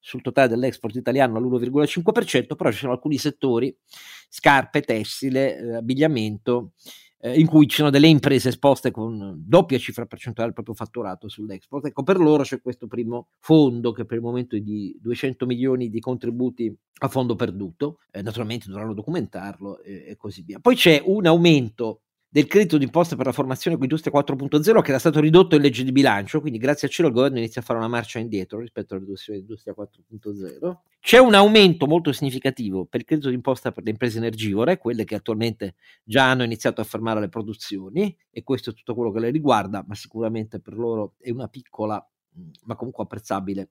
sul 0.00 0.20
totale 0.20 0.48
dell'export 0.48 0.96
italiano 0.96 1.36
all'1,5%, 1.36 2.56
però 2.56 2.72
ci 2.72 2.78
sono 2.78 2.92
alcuni 2.92 3.18
settori, 3.18 3.76
scarpe, 4.28 4.80
tessile, 4.80 5.56
eh, 5.56 5.74
abbigliamento, 5.76 6.72
eh, 7.26 7.40
in 7.40 7.46
cui 7.46 7.66
ci 7.66 7.78
sono 7.78 7.90
delle 7.90 8.06
imprese 8.06 8.50
esposte 8.50 8.92
con 8.92 9.34
doppia 9.36 9.78
cifra 9.78 10.06
percentuale 10.06 10.52
del 10.52 10.62
proprio 10.62 10.76
fatturato 10.76 11.28
sull'export. 11.28 11.86
Ecco, 11.86 12.04
per 12.04 12.18
loro 12.18 12.44
c'è 12.44 12.60
questo 12.60 12.86
primo 12.86 13.30
fondo 13.40 13.90
che 13.90 14.04
per 14.04 14.18
il 14.18 14.22
momento 14.22 14.54
è 14.54 14.60
di 14.60 14.96
200 15.00 15.44
milioni 15.44 15.88
di 15.88 15.98
contributi 15.98 16.72
a 17.00 17.08
fondo 17.08 17.34
perduto, 17.34 17.98
eh, 18.12 18.22
naturalmente 18.22 18.68
dovranno 18.68 18.94
documentarlo 18.94 19.80
e, 19.80 20.04
e 20.06 20.16
così 20.16 20.42
via. 20.42 20.60
Poi 20.60 20.76
c'è 20.76 21.02
un 21.04 21.26
aumento 21.26 22.02
del 22.36 22.48
credito 22.48 22.76
d'imposta 22.76 23.16
per 23.16 23.24
la 23.24 23.32
formazione 23.32 23.76
con 23.76 23.86
Industria 23.86 24.12
4.0 24.12 24.82
che 24.82 24.90
era 24.90 24.98
stato 24.98 25.20
ridotto 25.20 25.54
in 25.54 25.62
legge 25.62 25.82
di 25.84 25.90
bilancio, 25.90 26.42
quindi 26.42 26.58
grazie 26.58 26.86
a 26.86 26.90
cielo 26.90 27.08
il 27.08 27.14
governo 27.14 27.38
inizia 27.38 27.62
a 27.62 27.64
fare 27.64 27.78
una 27.78 27.88
marcia 27.88 28.18
indietro 28.18 28.58
rispetto 28.58 28.92
alla 28.92 29.04
riduzione 29.04 29.38
di 29.38 29.44
Industria 29.46 29.74
4.0. 29.74 30.74
C'è 31.00 31.16
un 31.16 31.32
aumento 31.32 31.86
molto 31.86 32.12
significativo 32.12 32.84
per 32.84 33.00
il 33.00 33.06
credito 33.06 33.30
d'imposta 33.30 33.72
per 33.72 33.84
le 33.84 33.90
imprese 33.90 34.18
energivore, 34.18 34.76
quelle 34.76 35.04
che 35.04 35.14
attualmente 35.14 35.76
già 36.04 36.30
hanno 36.30 36.42
iniziato 36.42 36.82
a 36.82 36.84
fermare 36.84 37.20
le 37.20 37.30
produzioni 37.30 38.14
e 38.30 38.42
questo 38.42 38.68
è 38.68 38.74
tutto 38.74 38.94
quello 38.94 39.12
che 39.12 39.20
le 39.20 39.30
riguarda, 39.30 39.82
ma 39.88 39.94
sicuramente 39.94 40.60
per 40.60 40.74
loro 40.74 41.14
è 41.18 41.30
una 41.30 41.48
piccola 41.48 42.06
ma 42.64 42.74
comunque 42.76 43.04
apprezzabile 43.04 43.70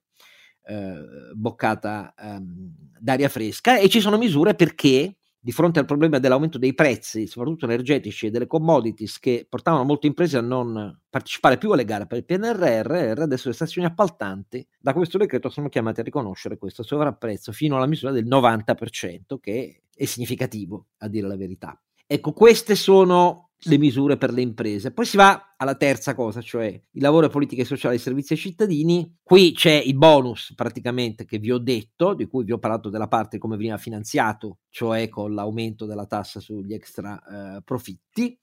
eh, 0.63 1.03
boccata 1.35 2.15
ehm, 2.17 2.73
d'aria 2.97 3.29
fresca 3.29 3.77
e 3.77 3.89
ci 3.89 3.99
sono 3.99 4.17
misure 4.17 4.55
perché 4.55 5.17
di 5.45 5.51
fronte 5.51 5.77
al 5.77 5.85
problema 5.85 6.17
dell'aumento 6.17 6.57
dei 6.57 6.73
prezzi, 6.73 7.27
soprattutto 7.27 7.65
energetici 7.65 8.25
e 8.25 8.31
delle 8.31 8.47
commodities, 8.47 9.19
che 9.19 9.45
portavano 9.47 9.83
molte 9.83 10.07
imprese 10.07 10.39
a 10.39 10.41
non 10.41 10.99
partecipare 11.07 11.59
più 11.59 11.69
alle 11.69 11.85
gare 11.85 12.07
per 12.07 12.17
il 12.17 12.25
PNRR, 12.25 13.21
adesso 13.21 13.49
le 13.49 13.53
stazioni 13.53 13.85
appaltanti 13.85 14.67
da 14.79 14.91
questo 14.91 15.19
decreto 15.19 15.49
sono 15.49 15.69
chiamate 15.69 16.01
a 16.01 16.03
riconoscere 16.03 16.57
questo 16.57 16.81
sovrapprezzo 16.81 17.51
fino 17.51 17.75
alla 17.75 17.85
misura 17.85 18.11
del 18.11 18.25
90%, 18.25 19.37
che 19.39 19.83
è 19.93 20.05
significativo, 20.05 20.87
a 20.97 21.07
dire 21.07 21.27
la 21.27 21.37
verità. 21.37 21.79
Ecco, 22.07 22.33
queste 22.33 22.73
sono 22.73 23.51
le 23.67 23.77
misure 23.77 24.17
per 24.17 24.31
le 24.31 24.41
imprese. 24.41 24.91
Poi 24.91 25.05
si 25.05 25.17
va 25.17 25.55
alla 25.57 25.75
terza 25.75 26.13
cosa, 26.13 26.41
cioè 26.41 26.65
il 26.65 27.01
lavoro 27.01 27.27
e 27.27 27.29
politiche 27.29 27.65
sociali 27.65 27.95
e 27.95 27.99
servizi 27.99 28.33
ai 28.33 28.39
cittadini. 28.39 29.17
Qui 29.23 29.53
c'è 29.53 29.73
il 29.73 29.95
bonus 29.95 30.53
praticamente 30.55 31.25
che 31.25 31.37
vi 31.37 31.51
ho 31.51 31.57
detto, 31.57 32.13
di 32.13 32.27
cui 32.27 32.43
vi 32.43 32.51
ho 32.51 32.59
parlato 32.59 32.89
della 32.89 33.07
parte 33.07 33.37
come 33.37 33.57
veniva 33.57 33.77
finanziato, 33.77 34.59
cioè 34.69 35.09
con 35.09 35.33
l'aumento 35.33 35.85
della 35.85 36.05
tassa 36.05 36.39
sugli 36.39 36.73
extra 36.73 37.57
eh, 37.57 37.61
profitti. 37.63 38.37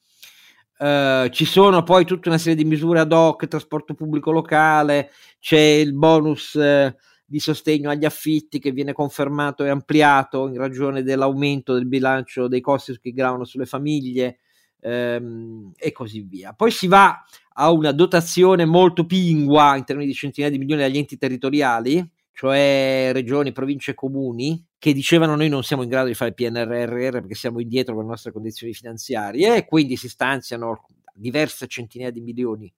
Uh, 0.78 1.28
ci 1.28 1.44
sono 1.44 1.84
poi 1.84 2.04
tutta 2.04 2.28
una 2.28 2.38
serie 2.38 2.56
di 2.56 2.64
misure 2.64 2.98
ad 2.98 3.12
hoc, 3.12 3.46
trasporto 3.46 3.94
pubblico 3.94 4.32
locale, 4.32 5.10
c'è 5.38 5.60
il 5.60 5.94
bonus 5.94 6.54
uh, 6.54 6.92
di 7.24 7.38
sostegno 7.38 7.88
agli 7.88 8.04
affitti 8.04 8.58
che 8.58 8.72
viene 8.72 8.92
confermato 8.92 9.62
e 9.62 9.68
ampliato 9.68 10.48
in 10.48 10.56
ragione 10.56 11.04
dell'aumento 11.04 11.72
del 11.72 11.86
bilancio 11.86 12.48
dei 12.48 12.60
costi 12.60 12.98
che 12.98 13.12
gravano 13.12 13.44
sulle 13.44 13.64
famiglie, 13.64 14.40
ehm, 14.82 15.72
e 15.76 15.92
così 15.92 16.20
via. 16.20 16.52
Poi 16.52 16.70
si 16.70 16.88
va 16.88 17.24
a 17.54 17.70
una 17.70 17.92
dotazione 17.92 18.64
molto 18.64 19.06
pingua 19.06 19.76
in 19.76 19.84
termini 19.84 20.08
di 20.08 20.14
centinaia 20.14 20.52
di 20.52 20.58
milioni 20.58 20.82
agli 20.82 20.98
enti 20.98 21.16
territoriali, 21.16 22.06
cioè 22.32 23.10
regioni, 23.12 23.52
province 23.52 23.92
e 23.92 23.94
comuni, 23.94 24.64
che 24.78 24.92
dicevano 24.92 25.36
noi 25.36 25.48
non 25.48 25.62
siamo 25.62 25.82
in 25.82 25.88
grado 25.88 26.08
di 26.08 26.14
fare 26.14 26.32
PNRR 26.32 27.10
perché 27.10 27.34
siamo 27.34 27.60
indietro 27.60 27.94
con 27.94 28.04
le 28.04 28.10
nostre 28.10 28.32
condizioni 28.32 28.72
finanziarie 28.72 29.56
e 29.56 29.64
quindi 29.64 29.96
si 29.96 30.08
stanziano 30.08 30.86
diverse 31.14 31.66
centinaia 31.68 32.10
di 32.10 32.20
milioni 32.20 32.72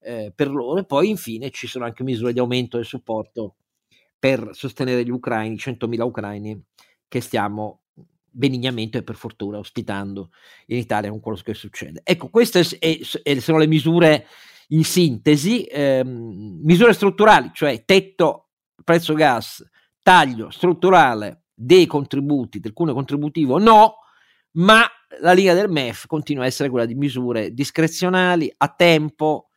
eh, 0.00 0.32
per 0.34 0.48
loro 0.50 0.80
e 0.80 0.84
poi 0.86 1.10
infine 1.10 1.50
ci 1.50 1.66
sono 1.66 1.84
anche 1.84 2.02
misure 2.02 2.32
di 2.32 2.38
aumento 2.38 2.76
del 2.76 2.86
supporto 2.86 3.56
per 4.18 4.50
sostenere 4.52 5.04
gli 5.04 5.10
ucraini, 5.10 5.56
100.000 5.56 6.00
ucraini 6.00 6.64
che 7.06 7.20
stiamo 7.20 7.83
benignamente 8.34 8.98
e 8.98 9.02
per 9.02 9.14
fortuna 9.14 9.58
ospitando 9.58 10.30
in 10.66 10.78
Italia 10.78 11.10
con 11.10 11.20
quello 11.20 11.38
che 11.42 11.54
succede. 11.54 12.00
Ecco, 12.02 12.28
queste 12.28 12.64
sono 12.64 13.58
le 13.58 13.66
misure 13.66 14.26
in 14.68 14.84
sintesi, 14.84 15.64
ehm, 15.64 16.60
misure 16.62 16.92
strutturali, 16.92 17.50
cioè 17.52 17.84
tetto 17.84 18.48
prezzo 18.82 19.14
gas, 19.14 19.64
taglio 20.02 20.50
strutturale 20.50 21.44
dei 21.54 21.86
contributi, 21.86 22.60
del 22.60 22.72
cuneo 22.72 22.94
contributivo 22.94 23.58
no, 23.58 23.96
ma 24.52 24.84
la 25.20 25.32
linea 25.32 25.54
del 25.54 25.70
MEF 25.70 26.06
continua 26.06 26.44
a 26.44 26.46
essere 26.46 26.68
quella 26.68 26.86
di 26.86 26.94
misure 26.94 27.52
discrezionali, 27.52 28.52
a 28.56 28.68
tempo, 28.68 29.50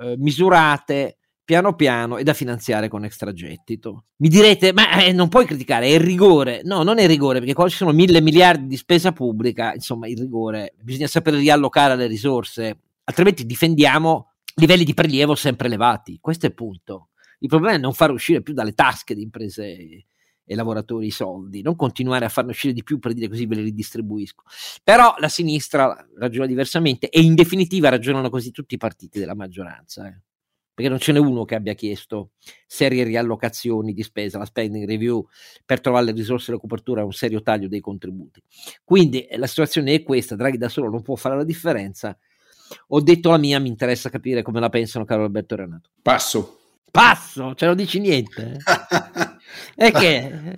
eh, 0.00 0.16
misurate, 0.16 1.18
piano 1.44 1.74
piano 1.74 2.18
e 2.18 2.22
da 2.22 2.34
finanziare 2.34 2.88
con 2.88 3.04
extragettito. 3.04 4.04
Mi 4.16 4.28
direte, 4.28 4.72
ma 4.72 5.02
eh, 5.02 5.12
non 5.12 5.28
puoi 5.28 5.44
criticare, 5.44 5.86
è 5.86 5.90
il 5.90 6.00
rigore. 6.00 6.62
No, 6.64 6.82
non 6.82 6.98
è 6.98 7.02
il 7.02 7.08
rigore, 7.08 7.38
perché 7.38 7.54
quando 7.54 7.72
ci 7.72 7.78
sono 7.78 7.92
mille 7.92 8.20
miliardi 8.20 8.66
di 8.66 8.76
spesa 8.76 9.12
pubblica, 9.12 9.72
insomma, 9.74 10.06
il 10.06 10.18
rigore, 10.18 10.74
bisogna 10.80 11.08
sapere 11.08 11.38
riallocare 11.38 11.96
le 11.96 12.06
risorse, 12.06 12.78
altrimenti 13.04 13.44
difendiamo 13.44 14.32
livelli 14.56 14.84
di 14.84 14.94
prelievo 14.94 15.34
sempre 15.34 15.66
elevati. 15.66 16.18
Questo 16.20 16.46
è 16.46 16.48
il 16.50 16.54
punto. 16.54 17.08
Il 17.40 17.48
problema 17.48 17.76
è 17.76 17.80
non 17.80 17.92
far 17.92 18.12
uscire 18.12 18.42
più 18.42 18.54
dalle 18.54 18.72
tasche 18.72 19.14
di 19.14 19.22
imprese 19.22 20.06
e 20.44 20.54
lavoratori 20.54 21.06
i 21.06 21.10
soldi, 21.10 21.62
non 21.62 21.76
continuare 21.76 22.24
a 22.24 22.28
farne 22.28 22.50
uscire 22.50 22.72
di 22.72 22.82
più 22.82 22.98
per 22.98 23.14
dire 23.14 23.28
così 23.28 23.46
ve 23.46 23.56
li 23.56 23.62
ridistribuisco. 23.62 24.44
Però 24.84 25.14
la 25.18 25.28
sinistra 25.28 26.06
ragiona 26.18 26.46
diversamente 26.46 27.08
e 27.08 27.20
in 27.20 27.34
definitiva 27.34 27.88
ragionano 27.88 28.30
così 28.30 28.50
tutti 28.50 28.74
i 28.74 28.78
partiti 28.78 29.18
della 29.18 29.34
maggioranza. 29.34 30.06
Eh 30.06 30.20
perché 30.74 30.88
non 30.88 30.98
ce 30.98 31.12
n'è 31.12 31.18
uno 31.18 31.44
che 31.44 31.54
abbia 31.54 31.74
chiesto 31.74 32.30
serie 32.66 33.04
riallocazioni 33.04 33.92
di 33.92 34.02
spesa, 34.02 34.38
la 34.38 34.46
spending 34.46 34.86
review 34.86 35.26
per 35.64 35.80
trovare 35.80 36.06
le 36.06 36.12
risorse 36.12 36.50
e 36.50 36.54
la 36.54 36.60
copertura, 36.60 37.04
un 37.04 37.12
serio 37.12 37.42
taglio 37.42 37.68
dei 37.68 37.80
contributi. 37.80 38.42
Quindi 38.82 39.26
eh, 39.26 39.36
la 39.36 39.46
situazione 39.46 39.94
è 39.94 40.02
questa, 40.02 40.34
Draghi 40.34 40.56
da 40.56 40.68
solo 40.68 40.88
non 40.88 41.02
può 41.02 41.14
fare 41.16 41.36
la 41.36 41.44
differenza. 41.44 42.16
Ho 42.88 43.00
detto 43.02 43.30
la 43.30 43.36
mia, 43.36 43.60
mi 43.60 43.68
interessa 43.68 44.08
capire 44.08 44.42
come 44.42 44.60
la 44.60 44.70
pensano 44.70 45.04
caro 45.04 45.24
Alberto 45.24 45.56
Renato. 45.56 45.90
Passo. 46.00 46.58
Passo, 46.90 47.54
ce 47.54 47.66
lo 47.66 47.74
dici 47.74 48.00
niente? 48.00 48.56
e 49.76 49.90
che? 49.90 50.54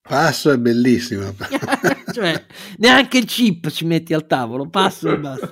Passo 0.00 0.50
è 0.50 0.58
bellissima. 0.58 1.32
cioè, 2.12 2.44
neanche 2.78 3.18
il 3.18 3.24
chip 3.24 3.68
ci 3.70 3.86
metti 3.86 4.14
al 4.14 4.26
tavolo, 4.26 4.68
passo 4.68 5.10
e 5.12 5.18
basta. 5.18 5.50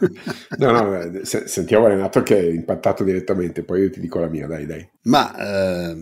no, 0.59 0.71
no, 0.71 1.25
se, 1.25 1.47
sentiamo 1.47 1.87
Renato 1.87 2.23
che 2.23 2.39
è 2.39 2.51
impattato 2.51 3.05
direttamente, 3.05 3.65
poi 3.65 3.83
io 3.83 3.91
ti 3.91 4.01
dico 4.01 4.19
la 4.19 4.29
mia, 4.29 4.47
dai, 4.47 4.67
dai. 4.67 4.89
Ma 5.03 5.35
eh, 5.37 5.97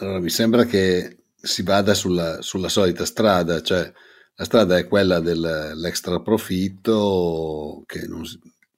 allora 0.00 0.20
mi 0.20 0.30
sembra 0.30 0.64
che 0.64 1.24
si 1.34 1.62
vada 1.62 1.94
sulla, 1.94 2.42
sulla 2.42 2.68
solita 2.68 3.04
strada, 3.04 3.62
cioè 3.62 3.90
la 4.34 4.44
strada 4.44 4.78
è 4.78 4.86
quella 4.86 5.20
dell'extra 5.20 6.20
profitto, 6.20 7.82
che 7.86 8.06
non, 8.06 8.22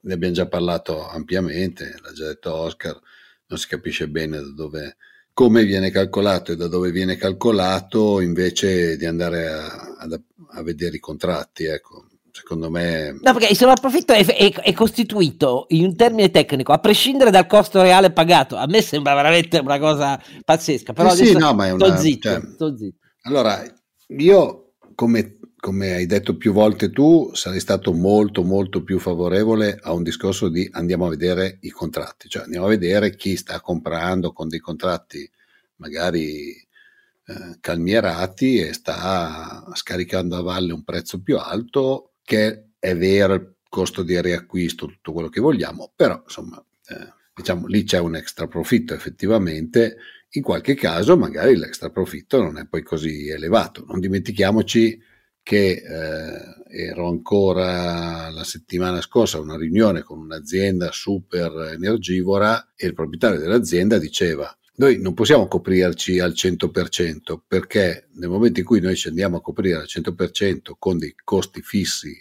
ne 0.02 0.12
abbiamo 0.12 0.34
già 0.34 0.46
parlato 0.46 1.06
ampiamente, 1.08 1.94
l'ha 2.02 2.12
già 2.12 2.26
detto 2.26 2.54
Oscar, 2.54 2.98
non 3.46 3.58
si 3.58 3.68
capisce 3.68 4.08
bene 4.08 4.38
da 4.38 4.52
dove 4.54 4.96
come 5.40 5.64
viene 5.64 5.90
calcolato 5.90 6.52
e 6.52 6.56
da 6.56 6.68
dove 6.68 6.90
viene 6.90 7.16
calcolato 7.16 8.20
invece 8.20 8.98
di 8.98 9.06
andare 9.06 9.48
a, 9.48 9.96
a, 9.96 10.20
a 10.50 10.62
vedere 10.62 10.96
i 10.96 10.98
contratti. 11.00 11.64
Ecco. 11.64 12.08
Secondo 12.30 12.70
me... 12.70 13.12
No, 13.22 13.32
perché 13.32 13.48
il 13.48 13.56
sovrapprofitto 13.56 14.12
è, 14.12 14.22
è, 14.22 14.52
è, 14.52 14.72
costituito 14.74 15.64
in 15.70 15.84
un 15.84 15.96
termine 15.96 16.30
tecnico, 16.30 16.72
a 16.72 16.78
prescindere 16.78 17.30
dal 17.30 17.46
costo 17.46 17.80
reale 17.80 18.12
pagato. 18.12 18.56
A 18.56 18.66
me 18.66 18.82
sembra 18.82 19.14
veramente 19.14 19.58
una 19.58 19.78
cosa 19.78 20.22
pazzesca. 20.44 20.92
Però 20.92 21.08
sì, 21.14 21.24
sì 21.24 21.38
no, 21.38 21.54
ma 21.54 21.68
è 21.68 21.70
una... 21.70 21.96
Zitto, 21.96 22.28
cioè, 22.28 22.76
zitto. 22.76 22.98
Allora, 23.22 23.62
io 24.08 24.74
come 24.94 25.38
come 25.60 25.92
hai 25.92 26.06
detto 26.06 26.36
più 26.36 26.52
volte 26.52 26.90
tu, 26.90 27.30
sarei 27.34 27.60
stato 27.60 27.92
molto 27.92 28.42
molto 28.42 28.82
più 28.82 28.98
favorevole 28.98 29.78
a 29.82 29.92
un 29.92 30.02
discorso 30.02 30.48
di 30.48 30.66
andiamo 30.72 31.04
a 31.04 31.10
vedere 31.10 31.58
i 31.60 31.70
contratti, 31.70 32.28
cioè 32.30 32.44
andiamo 32.44 32.64
a 32.64 32.70
vedere 32.70 33.14
chi 33.14 33.36
sta 33.36 33.60
comprando 33.60 34.32
con 34.32 34.48
dei 34.48 34.58
contratti 34.58 35.30
magari 35.76 36.52
eh, 36.52 37.58
calmierati 37.60 38.58
e 38.58 38.72
sta 38.72 39.70
scaricando 39.74 40.36
a 40.36 40.42
valle 40.42 40.72
un 40.72 40.82
prezzo 40.82 41.20
più 41.20 41.36
alto 41.36 42.14
che 42.24 42.70
è 42.78 42.96
vero 42.96 43.34
il 43.34 43.54
costo 43.68 44.02
di 44.02 44.20
riacquisto, 44.20 44.86
tutto 44.86 45.12
quello 45.12 45.28
che 45.28 45.40
vogliamo, 45.40 45.92
però 45.94 46.22
insomma 46.24 46.62
eh, 46.88 47.12
diciamo 47.34 47.66
lì 47.66 47.84
c'è 47.84 47.98
un 47.98 48.16
extra 48.16 48.46
profitto 48.46 48.94
effettivamente, 48.94 49.98
in 50.30 50.42
qualche 50.42 50.74
caso 50.74 51.18
magari 51.18 51.54
l'extra 51.56 51.90
profitto 51.90 52.40
non 52.40 52.56
è 52.56 52.66
poi 52.66 52.82
così 52.82 53.28
elevato, 53.28 53.84
non 53.86 54.00
dimentichiamoci 54.00 55.08
che 55.42 55.70
eh, 55.70 56.86
ero 56.86 57.08
ancora 57.08 58.30
la 58.30 58.44
settimana 58.44 59.00
scorsa 59.00 59.38
a 59.38 59.40
una 59.40 59.56
riunione 59.56 60.02
con 60.02 60.18
un'azienda 60.18 60.92
super 60.92 61.70
energivora 61.72 62.72
e 62.76 62.86
il 62.86 62.94
proprietario 62.94 63.38
dell'azienda 63.38 63.98
diceva 63.98 64.54
noi 64.76 64.98
non 64.98 65.12
possiamo 65.12 65.46
coprirci 65.46 66.20
al 66.20 66.32
100% 66.32 67.40
perché 67.46 68.08
nel 68.14 68.30
momento 68.30 68.60
in 68.60 68.66
cui 68.66 68.80
noi 68.80 68.96
ci 68.96 69.08
andiamo 69.08 69.36
a 69.36 69.42
coprire 69.42 69.76
al 69.76 69.86
100% 69.86 70.72
con 70.78 70.96
dei 70.96 71.14
costi 71.22 71.60
fissi 71.60 72.16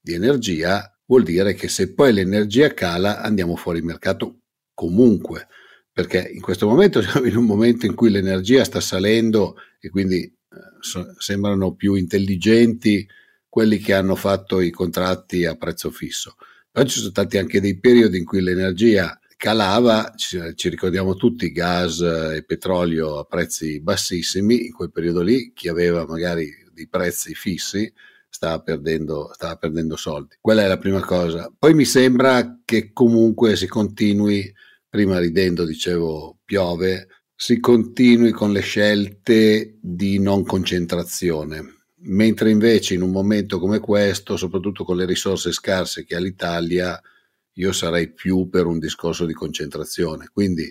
di 0.00 0.14
energia 0.14 0.90
vuol 1.04 1.22
dire 1.22 1.54
che 1.54 1.68
se 1.68 1.92
poi 1.92 2.12
l'energia 2.12 2.72
cala 2.72 3.20
andiamo 3.20 3.56
fuori 3.56 3.82
mercato 3.82 4.40
comunque 4.72 5.48
perché 5.92 6.30
in 6.32 6.40
questo 6.40 6.66
momento 6.66 7.02
siamo 7.04 7.26
in 7.26 7.36
un 7.36 7.44
momento 7.44 7.84
in 7.84 7.94
cui 7.94 8.10
l'energia 8.10 8.64
sta 8.64 8.80
salendo 8.80 9.56
e 9.80 9.90
quindi 9.90 10.32
sembrano 11.18 11.74
più 11.74 11.94
intelligenti 11.94 13.06
quelli 13.48 13.78
che 13.78 13.94
hanno 13.94 14.14
fatto 14.14 14.60
i 14.60 14.70
contratti 14.70 15.44
a 15.44 15.56
prezzo 15.56 15.90
fisso. 15.90 16.36
Poi 16.70 16.86
ci 16.86 16.98
sono 16.98 17.10
stati 17.10 17.38
anche 17.38 17.60
dei 17.60 17.78
periodi 17.78 18.18
in 18.18 18.24
cui 18.24 18.40
l'energia 18.40 19.18
calava, 19.36 20.12
ci, 20.16 20.38
ci, 20.54 20.68
ricordiamo 20.68 21.14
tutti 21.14 21.50
gas 21.52 22.00
e 22.00 22.44
petrolio 22.44 23.18
a 23.18 23.24
prezzi 23.24 23.80
bassissimi, 23.80 24.66
in 24.66 24.72
quel 24.72 24.90
periodo 24.90 25.22
lì 25.22 25.52
chi 25.54 25.68
aveva 25.68 26.06
magari 26.06 26.50
dei 26.72 26.88
prezzi 26.88 27.34
fissi 27.34 27.90
stava 28.28 28.60
perdendo, 28.60 29.30
stava 29.32 29.56
perdendo 29.56 29.96
soldi. 29.96 30.36
Quella 30.40 30.62
è 30.62 30.68
la 30.68 30.78
prima 30.78 31.00
cosa. 31.00 31.52
Poi 31.56 31.74
mi 31.74 31.84
sembra 31.84 32.60
che 32.64 32.92
comunque 32.92 33.56
si 33.56 33.66
continui, 33.66 34.52
prima 34.88 35.18
ridendo 35.18 35.64
dicevo 35.64 36.38
piove, 36.44 37.08
si 37.40 37.60
continui 37.60 38.32
con 38.32 38.50
le 38.50 38.58
scelte 38.62 39.78
di 39.80 40.18
non 40.18 40.44
concentrazione. 40.44 41.84
Mentre 42.00 42.50
invece 42.50 42.94
in 42.94 43.02
un 43.02 43.12
momento 43.12 43.60
come 43.60 43.78
questo, 43.78 44.36
soprattutto 44.36 44.82
con 44.82 44.96
le 44.96 45.06
risorse 45.06 45.52
scarse 45.52 46.04
che 46.04 46.16
ha 46.16 46.18
l'Italia, 46.18 47.00
io 47.52 47.72
sarei 47.72 48.12
più 48.12 48.48
per 48.48 48.66
un 48.66 48.80
discorso 48.80 49.24
di 49.24 49.34
concentrazione. 49.34 50.28
Quindi 50.32 50.64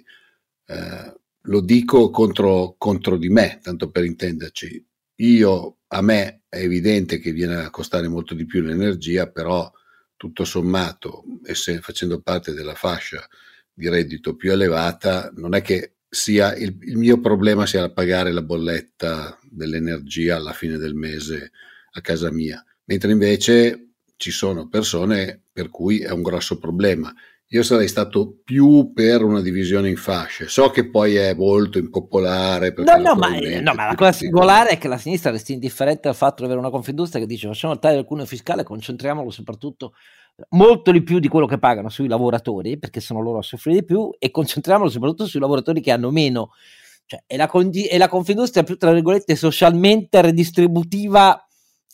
eh, 0.66 1.14
lo 1.40 1.62
dico 1.62 2.10
contro, 2.10 2.76
contro 2.78 3.16
di 3.16 3.30
me, 3.30 3.60
tanto 3.64 3.90
per 3.90 4.04
intenderci. 4.04 4.86
Io, 5.20 5.78
a 5.88 6.02
me 6.02 6.42
è 6.50 6.58
evidente 6.58 7.20
che 7.20 7.32
viene 7.32 7.64
a 7.64 7.70
costare 7.70 8.10
molto 8.10 8.34
di 8.34 8.46
più 8.46 8.62
l'energia, 8.62 9.28
però 9.28 9.72
tutto 10.18 10.44
sommato, 10.44 11.24
essendo, 11.46 11.82
facendo 11.82 12.20
parte 12.20 12.52
della 12.52 12.76
fascia 12.76 13.26
di 13.72 13.88
reddito 13.88 14.36
più 14.36 14.52
elevata, 14.52 15.32
non 15.34 15.54
è 15.54 15.62
che 15.62 15.94
sia 16.10 16.56
il, 16.56 16.78
il 16.82 16.98
mio 16.98 17.20
problema 17.20 17.66
sia 17.66 17.92
pagare 17.92 18.32
la 18.32 18.42
bolletta 18.42 19.38
dell'energia 19.50 20.38
alla 20.38 20.54
fine 20.54 20.78
del 20.78 20.96
mese 20.96 21.52
a 21.92 22.02
casa 22.02 22.32
mia, 22.32 22.64
mentre 22.86 23.12
invece 23.12 23.90
ci 24.18 24.32
sono 24.32 24.68
persone 24.68 25.42
per 25.52 25.70
cui 25.70 26.00
è 26.00 26.12
un 26.12 26.22
grosso 26.22 26.58
problema. 26.58 27.14
Io 27.52 27.64
sarei 27.64 27.88
stato 27.88 28.42
più 28.44 28.92
per 28.94 29.24
una 29.24 29.40
divisione 29.40 29.88
in 29.88 29.96
fasce. 29.96 30.50
So 30.50 30.70
che 30.70 30.90
poi 30.90 31.16
è 31.16 31.34
molto 31.34 31.78
impopolare. 31.78 32.74
No, 32.76 32.98
no 32.98 33.16
ma, 33.16 33.30
no, 33.30 33.74
ma 33.74 33.88
la 33.88 33.96
cosa 33.96 34.12
singolare 34.12 34.72
è 34.72 34.78
che 34.78 34.90
la 34.90 34.98
sinistra 34.98 35.32
resta 35.32 35.54
indifferente 35.54 36.10
al 36.10 36.16
fatto 36.16 36.40
di 36.40 36.44
avere 36.44 36.60
una 36.60 36.70
confindustria 36.70 37.22
che 37.22 37.28
dice 37.28 37.48
facciamo 37.48 37.74
il 37.74 37.80
taglio 37.80 37.96
del 37.96 38.06
cuneo 38.06 38.26
fiscale, 38.26 38.64
concentriamolo 38.64 39.30
soprattutto 39.30 39.94
molto 40.50 40.91
di 40.91 41.01
più 41.01 41.20
di 41.20 41.27
quello 41.27 41.48
che 41.48 41.58
pagano 41.58 41.89
sui 41.89 42.08
lavoratori, 42.08 42.77
perché 42.77 43.00
sono 43.00 43.22
loro 43.22 43.39
a 43.39 43.44
soffrire 43.44 43.79
di 43.79 43.86
più, 43.86 44.10
e 44.17 44.32
concentriamolo 44.32 44.89
soprattutto 44.89 45.25
sui 45.25 45.39
lavoratori 45.39 45.82
che 45.82 45.91
hanno 45.91 46.12
meno. 46.12 46.51
Cioè, 47.06 47.24
è, 47.25 47.38
la, 47.38 47.50
è 47.89 47.98
la 47.98 48.10
confindustria 48.10 48.63
più, 48.63 48.77
tra 48.77 48.91
virgolette, 48.91 49.36
socialmente 49.36 50.22
redistributiva 50.22 51.48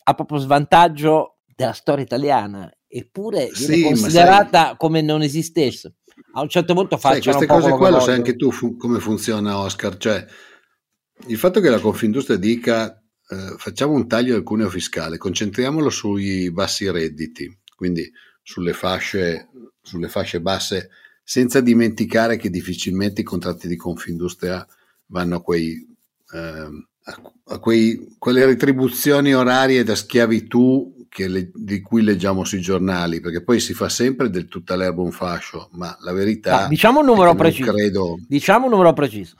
a 0.06 0.14
proprio 0.14 0.38
svantaggio 0.38 1.38
della 1.54 1.72
storia 1.72 2.04
italiana, 2.04 2.70
eppure 2.86 3.50
viene 3.56 3.74
sì, 3.74 3.82
considerata 3.82 4.66
sai, 4.66 4.76
come 4.76 5.00
non 5.02 5.22
esistesse. 5.22 5.94
A 6.34 6.42
un 6.42 6.48
certo 6.48 6.74
punto 6.74 6.96
faccio 6.96 7.30
queste 7.30 7.46
cose 7.46 7.70
qua 7.70 7.90
lo 7.90 8.00
sai 8.00 8.14
anche 8.14 8.36
tu 8.36 8.50
fu- 8.50 8.76
come 8.76 8.98
funziona 8.98 9.58
Oscar, 9.58 9.96
cioè 9.96 10.24
il 11.28 11.38
fatto 11.38 11.60
che 11.60 11.70
la 11.70 11.78
Confindustria 11.78 12.36
dica 12.36 13.00
eh, 13.28 13.54
facciamo 13.56 13.92
un 13.92 14.06
taglio 14.08 14.34
del 14.34 14.42
cuneo 14.42 14.68
fiscale, 14.68 15.16
concentriamolo 15.16 15.90
sui 15.90 16.50
bassi 16.50 16.90
redditi, 16.90 17.60
quindi 17.76 18.10
sulle 18.44 18.72
fasce, 18.72 19.48
sulle 19.82 20.08
fasce 20.08 20.40
basse, 20.40 20.90
senza 21.24 21.60
dimenticare 21.60 22.36
che 22.36 22.50
difficilmente 22.50 23.22
i 23.22 23.24
contratti 23.24 23.66
di 23.66 23.76
Confindustria 23.76 24.64
vanno 25.06 25.36
a 25.36 25.42
quei 25.42 25.84
eh, 26.32 26.68
a, 27.06 27.58
quei, 27.58 28.14
quelle 28.18 28.46
retribuzioni 28.46 29.34
orarie 29.34 29.84
da 29.84 29.94
schiavitù 29.94 30.92
le, 31.16 31.50
di 31.54 31.80
cui 31.80 32.02
leggiamo 32.02 32.44
sui 32.44 32.60
giornali, 32.60 33.20
perché 33.20 33.42
poi 33.42 33.60
si 33.60 33.72
fa 33.72 33.88
sempre 33.88 34.30
del 34.30 34.48
tutta 34.48 34.74
l'erba 34.74 35.02
un 35.02 35.12
fascio, 35.12 35.68
ma 35.72 35.96
la 36.00 36.12
verità 36.12 36.62
no, 36.62 36.68
diciamo 36.68 37.00
un 37.00 37.06
numero 37.06 37.34
preciso. 37.34 37.72
Credo... 37.72 38.18
Diciamo 38.26 38.64
un 38.64 38.72
numero 38.72 38.92
preciso. 38.92 39.36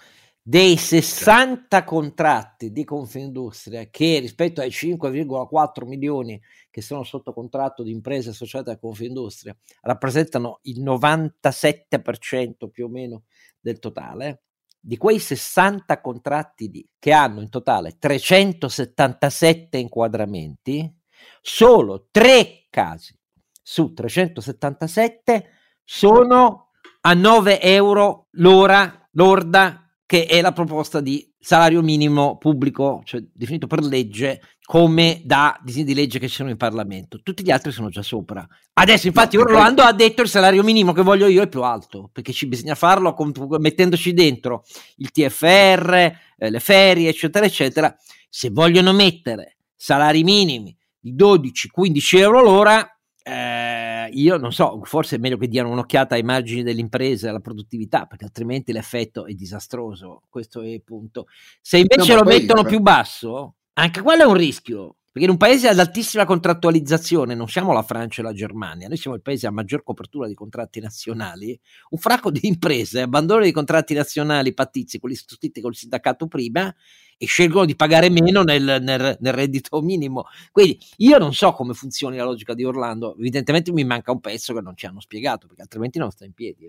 Dei 0.47 0.77
60 0.77 1.79
cioè. 1.79 1.85
contratti 1.85 2.71
di 2.71 2.85
Confindustria 2.85 3.89
che 3.89 4.19
rispetto 4.19 4.61
ai 4.61 4.69
5,4 4.69 5.87
milioni 5.87 6.39
che 6.69 6.83
sono 6.83 7.03
sotto 7.03 7.33
contratto 7.33 7.83
di 7.83 7.91
imprese 7.91 8.29
associate 8.29 8.71
a 8.71 8.79
Confindustria 8.79 9.57
rappresentano 9.81 10.59
il 10.65 10.83
97% 10.83 12.69
più 12.71 12.85
o 12.85 12.89
meno 12.91 13.23
del 13.59 13.79
totale, 13.79 14.43
di 14.79 14.99
quei 14.99 15.19
60 15.19 15.99
contratti 16.03 16.69
di, 16.69 16.87
che 16.99 17.13
hanno 17.13 17.41
in 17.41 17.49
totale 17.49 17.97
377 17.99 19.79
inquadramenti, 19.79 20.95
solo 21.41 22.09
tre 22.11 22.67
casi 22.69 23.19
su 23.63 23.95
377 23.95 25.49
sono 25.83 26.73
a 27.01 27.15
9 27.15 27.63
euro 27.63 28.27
l'ora 28.33 29.09
lorda 29.13 29.84
che 30.15 30.27
è 30.27 30.41
la 30.41 30.53
proposta 30.53 31.01
di 31.01 31.29
salario 31.41 31.83
minimo 31.83 32.39
pubblico, 32.39 33.03
cioè 33.05 33.21
definito 33.33 33.67
per 33.67 33.83
legge 33.83 34.41
come 34.65 35.21
da 35.25 35.59
disegni 35.61 35.87
di 35.87 35.95
legge 35.95 36.21
che 36.21 36.29
ci 36.29 36.37
sono 36.37 36.51
in 36.51 36.57
Parlamento. 36.57 37.21
Tutti 37.21 37.43
gli 37.43 37.51
altri 37.51 37.73
sono 37.73 37.89
già 37.89 38.03
sopra. 38.03 38.47
Adesso, 38.75 39.09
infatti, 39.09 39.37
Orlando 39.37 39.83
ha 39.83 39.93
detto 39.93 40.23
il 40.23 40.29
salario 40.29 40.63
minimo 40.63 40.93
che 40.93 41.03
voglio 41.03 41.27
io 41.27 41.43
è 41.43 41.49
più 41.49 41.63
alto, 41.63 42.11
perché 42.13 42.33
ci 42.33 42.47
bisogna 42.47 42.77
farlo 42.77 43.13
con, 43.13 43.33
mettendoci 43.59 44.13
dentro 44.13 44.65
il 44.99 45.11
TFR, 45.11 45.95
eh, 46.39 46.51
le 46.51 46.61
ferie, 46.61 47.09
eccetera, 47.09 47.45
eccetera. 47.45 47.93
Se 48.29 48.51
vogliono 48.51 48.93
mettere 48.93 49.57
salari 49.75 50.23
minimi 50.23 50.77
di 50.97 51.13
12-15 51.13 52.19
euro 52.19 52.41
l'ora, 52.41 52.89
eh, 53.21 53.94
io 54.11 54.37
non 54.37 54.53
so, 54.53 54.81
forse 54.85 55.17
è 55.17 55.19
meglio 55.19 55.37
che 55.37 55.49
diano 55.49 55.71
un'occhiata 55.71 56.15
ai 56.15 56.23
margini 56.23 56.63
delle 56.63 56.81
imprese, 56.81 57.29
alla 57.29 57.41
produttività, 57.41 58.07
perché 58.07 58.25
altrimenti 58.25 58.73
l'effetto 58.73 59.27
è 59.27 59.33
disastroso. 59.35 60.23
Questo 60.29 60.63
è 60.63 60.69
il 60.69 60.83
punto. 60.83 61.27
Se 61.61 61.79
invece 61.79 62.13
no, 62.13 62.19
lo 62.19 62.25
poi, 62.25 62.39
mettono 62.39 62.65
più 62.65 62.81
basso, 62.81 63.55
anche 63.75 64.01
quello 64.01 64.23
è 64.23 64.27
un 64.27 64.35
rischio. 64.35 64.97
Perché 65.15 65.29
in 65.29 65.35
un 65.35 65.39
paese 65.39 65.69
ad 65.69 65.79
altissima 65.79 66.25
contrattualizzazione, 66.25 67.37
non 67.37 67.47
siamo 67.47 67.73
la 67.73 67.85
Francia 67.85 68.21
e 68.21 68.25
la 68.25 68.33
Germania, 68.33 68.89
noi 68.89 68.97
siamo 68.97 69.15
il 69.15 69.23
paese 69.23 69.47
a 69.47 69.53
maggior 69.53 69.85
copertura 69.85 70.27
di 70.27 70.35
contratti 70.35 70.81
nazionali, 70.81 71.57
un 71.91 71.99
fracco 72.01 72.33
di 72.33 72.41
imprese 72.49 73.03
abbandonano 73.03 73.47
i 73.47 73.53
contratti 73.53 73.95
nazionali 73.95 74.53
pattizi, 74.55 74.99
quelli 74.99 75.15
sottoscritti 75.15 75.61
col 75.61 75.77
sindacato 75.77 76.27
prima, 76.27 76.75
e 77.17 77.27
scelgono 77.27 77.65
di 77.65 77.77
pagare 77.77 78.11
meno 78.11 78.43
nel, 78.43 78.79
nel, 78.83 79.17
nel, 79.21 79.33
reddito 79.33 79.81
minimo. 79.83 80.25
Quindi 80.51 80.81
io 80.97 81.17
non 81.19 81.33
so 81.33 81.53
come 81.53 81.75
funzioni 81.75 82.17
la 82.17 82.25
logica 82.25 82.53
di 82.53 82.65
Orlando, 82.65 83.17
evidentemente 83.17 83.71
mi 83.71 83.85
manca 83.85 84.11
un 84.11 84.19
pezzo 84.19 84.53
che 84.53 84.63
non 84.63 84.77
ci 84.77 84.87
hanno 84.87 84.99
spiegato, 84.99 85.47
perché 85.47 85.63
altrimenti 85.63 86.01
non 86.01 86.11
sta 86.11 86.25
in 86.25 86.33
piedi. 86.33 86.69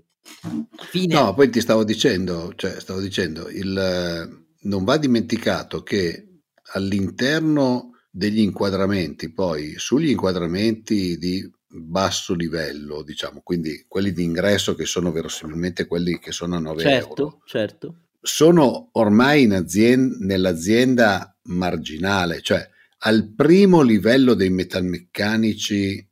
Fine. 0.91 1.15
No, 1.15 1.33
poi 1.33 1.49
ti 1.49 1.61
stavo 1.61 1.83
dicendo, 1.83 2.53
cioè 2.55 2.79
stavo 2.79 2.99
dicendo, 2.99 3.49
il, 3.49 4.45
non 4.59 4.83
va 4.83 4.97
dimenticato 4.97 5.81
che 5.81 6.41
all'interno 6.73 7.89
degli 8.17 8.39
inquadramenti, 8.39 9.33
poi 9.33 9.73
sugli 9.75 10.11
inquadramenti 10.11 11.17
di 11.17 11.51
basso 11.67 12.33
livello, 12.33 13.03
diciamo, 13.03 13.41
quindi 13.43 13.83
quelli 13.89 14.13
di 14.13 14.23
ingresso 14.23 14.73
che 14.73 14.85
sono 14.85 15.11
verosimilmente 15.11 15.85
quelli 15.85 16.17
che 16.17 16.31
sono 16.31 16.55
a 16.55 16.59
9 16.59 16.81
certo, 16.81 17.07
euro. 17.07 17.41
Certo. 17.43 17.95
Sono 18.21 18.87
ormai 18.93 19.43
in 19.43 19.53
azienda, 19.53 20.15
nell'azienda 20.21 21.37
marginale, 21.47 22.41
cioè 22.41 22.65
al 22.99 23.33
primo 23.35 23.81
livello 23.81 24.33
dei 24.33 24.49
metalmeccanici, 24.49 25.97
eh, 25.97 26.09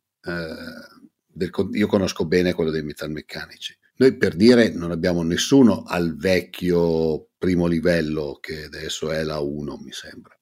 del, 1.25 1.51
io 1.71 1.87
conosco 1.87 2.25
bene 2.25 2.51
quello 2.51 2.69
dei 2.69 2.83
metalmeccanici. 2.83 3.77
Noi 3.95 4.17
per 4.17 4.35
dire 4.35 4.73
non 4.73 4.91
abbiamo 4.91 5.23
nessuno 5.23 5.83
al 5.87 6.17
vecchio 6.17 7.29
primo 7.37 7.65
livello 7.65 8.39
che 8.41 8.65
adesso 8.65 9.09
è 9.09 9.23
la 9.23 9.39
1, 9.39 9.77
mi 9.77 9.93
sembra. 9.93 10.37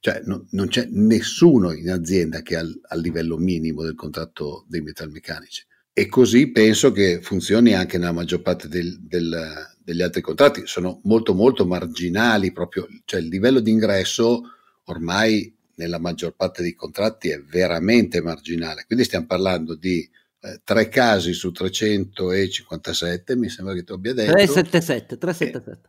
Cioè 0.00 0.22
no, 0.24 0.46
non 0.50 0.68
c'è 0.68 0.88
nessuno 0.90 1.72
in 1.72 1.90
azienda 1.90 2.40
che 2.40 2.56
ha 2.56 2.60
al 2.60 3.00
livello 3.00 3.36
minimo 3.36 3.82
del 3.82 3.94
contratto 3.94 4.64
dei 4.66 4.80
metalmeccanici. 4.80 5.66
E 5.92 6.08
così 6.08 6.50
penso 6.50 6.92
che 6.92 7.20
funzioni 7.20 7.74
anche 7.74 7.98
nella 7.98 8.12
maggior 8.12 8.40
parte 8.40 8.68
del, 8.68 8.98
del, 9.00 9.76
degli 9.84 10.00
altri 10.00 10.22
contratti. 10.22 10.62
Sono 10.64 11.00
molto 11.04 11.34
molto 11.34 11.66
marginali 11.66 12.52
proprio, 12.52 12.88
cioè 13.04 13.20
il 13.20 13.28
livello 13.28 13.60
di 13.60 13.70
ingresso 13.70 14.42
ormai 14.84 15.54
nella 15.74 15.98
maggior 15.98 16.34
parte 16.34 16.62
dei 16.62 16.74
contratti 16.74 17.28
è 17.28 17.42
veramente 17.42 18.22
marginale. 18.22 18.84
Quindi 18.86 19.04
stiamo 19.04 19.26
parlando 19.26 19.74
di 19.74 20.08
eh, 20.40 20.60
tre 20.64 20.88
casi 20.88 21.32
su 21.32 21.50
357, 21.50 23.36
mi 23.36 23.48
sembra 23.48 23.74
che 23.74 23.84
tu 23.84 23.92
abbia 23.92 24.14
detto. 24.14 24.32
377, 24.32 25.18
377. 25.18 25.88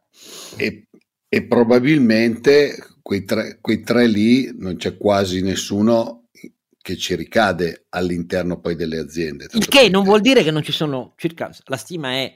E, 0.58 0.65
e, 0.65 0.88
e 1.34 1.44
probabilmente 1.48 2.76
quei 3.02 3.24
tre, 3.24 3.60
quei 3.62 3.80
tre 3.80 4.06
lì 4.06 4.52
non 4.58 4.76
c'è 4.76 4.98
quasi 4.98 5.41
nessuno 5.41 6.26
che 6.82 6.98
ci 6.98 7.15
ricade 7.15 7.86
all'interno 7.88 8.60
poi 8.60 8.76
delle 8.76 8.98
aziende. 8.98 9.48
Il 9.54 9.65
che 9.70 9.88
non 9.88 10.04
vuol 10.04 10.20
dire 10.20 10.44
che 10.44 10.52
non 10.52 10.62
ci 10.62 10.74
sono 10.74 11.13
circa, 11.15 11.50
la 11.67 11.78
stima 11.78 12.12
è 12.12 12.36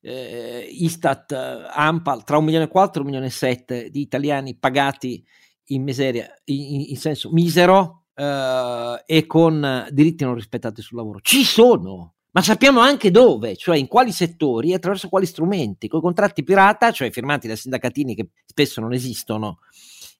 eh, 0.00 0.66
Istat, 0.68 1.30
Ampal, 1.70 2.24
tra 2.24 2.36
un 2.36 2.44
milione 2.44 2.64
e 2.64 2.68
quattro 2.68 2.96
e 2.96 3.04
un 3.04 3.06
milione 3.06 3.26
e 3.26 3.30
sette 3.30 3.90
di 3.90 4.00
italiani 4.00 4.56
pagati 4.56 5.24
in 5.66 5.84
miseria, 5.84 6.28
in, 6.46 6.86
in 6.88 6.96
senso 6.96 7.30
misero 7.30 8.06
eh, 8.12 9.04
e 9.06 9.24
con 9.26 9.86
diritti 9.92 10.24
non 10.24 10.34
rispettati 10.34 10.82
sul 10.82 10.96
lavoro. 10.96 11.20
Ci 11.20 11.44
sono, 11.44 12.16
ma 12.32 12.42
sappiamo 12.42 12.80
anche 12.80 13.10
dove, 13.10 13.56
cioè 13.56 13.76
in 13.76 13.86
quali 13.86 14.10
settori 14.10 14.70
e 14.70 14.74
attraverso 14.74 15.08
quali 15.08 15.26
strumenti, 15.26 15.86
con 15.86 16.00
i 16.00 16.02
contratti 16.02 16.42
pirata, 16.42 16.90
cioè 16.90 17.10
firmati 17.10 17.46
da 17.46 17.56
sindacatini 17.56 18.14
che 18.14 18.28
spesso 18.46 18.80
non 18.80 18.94
esistono. 18.94 19.58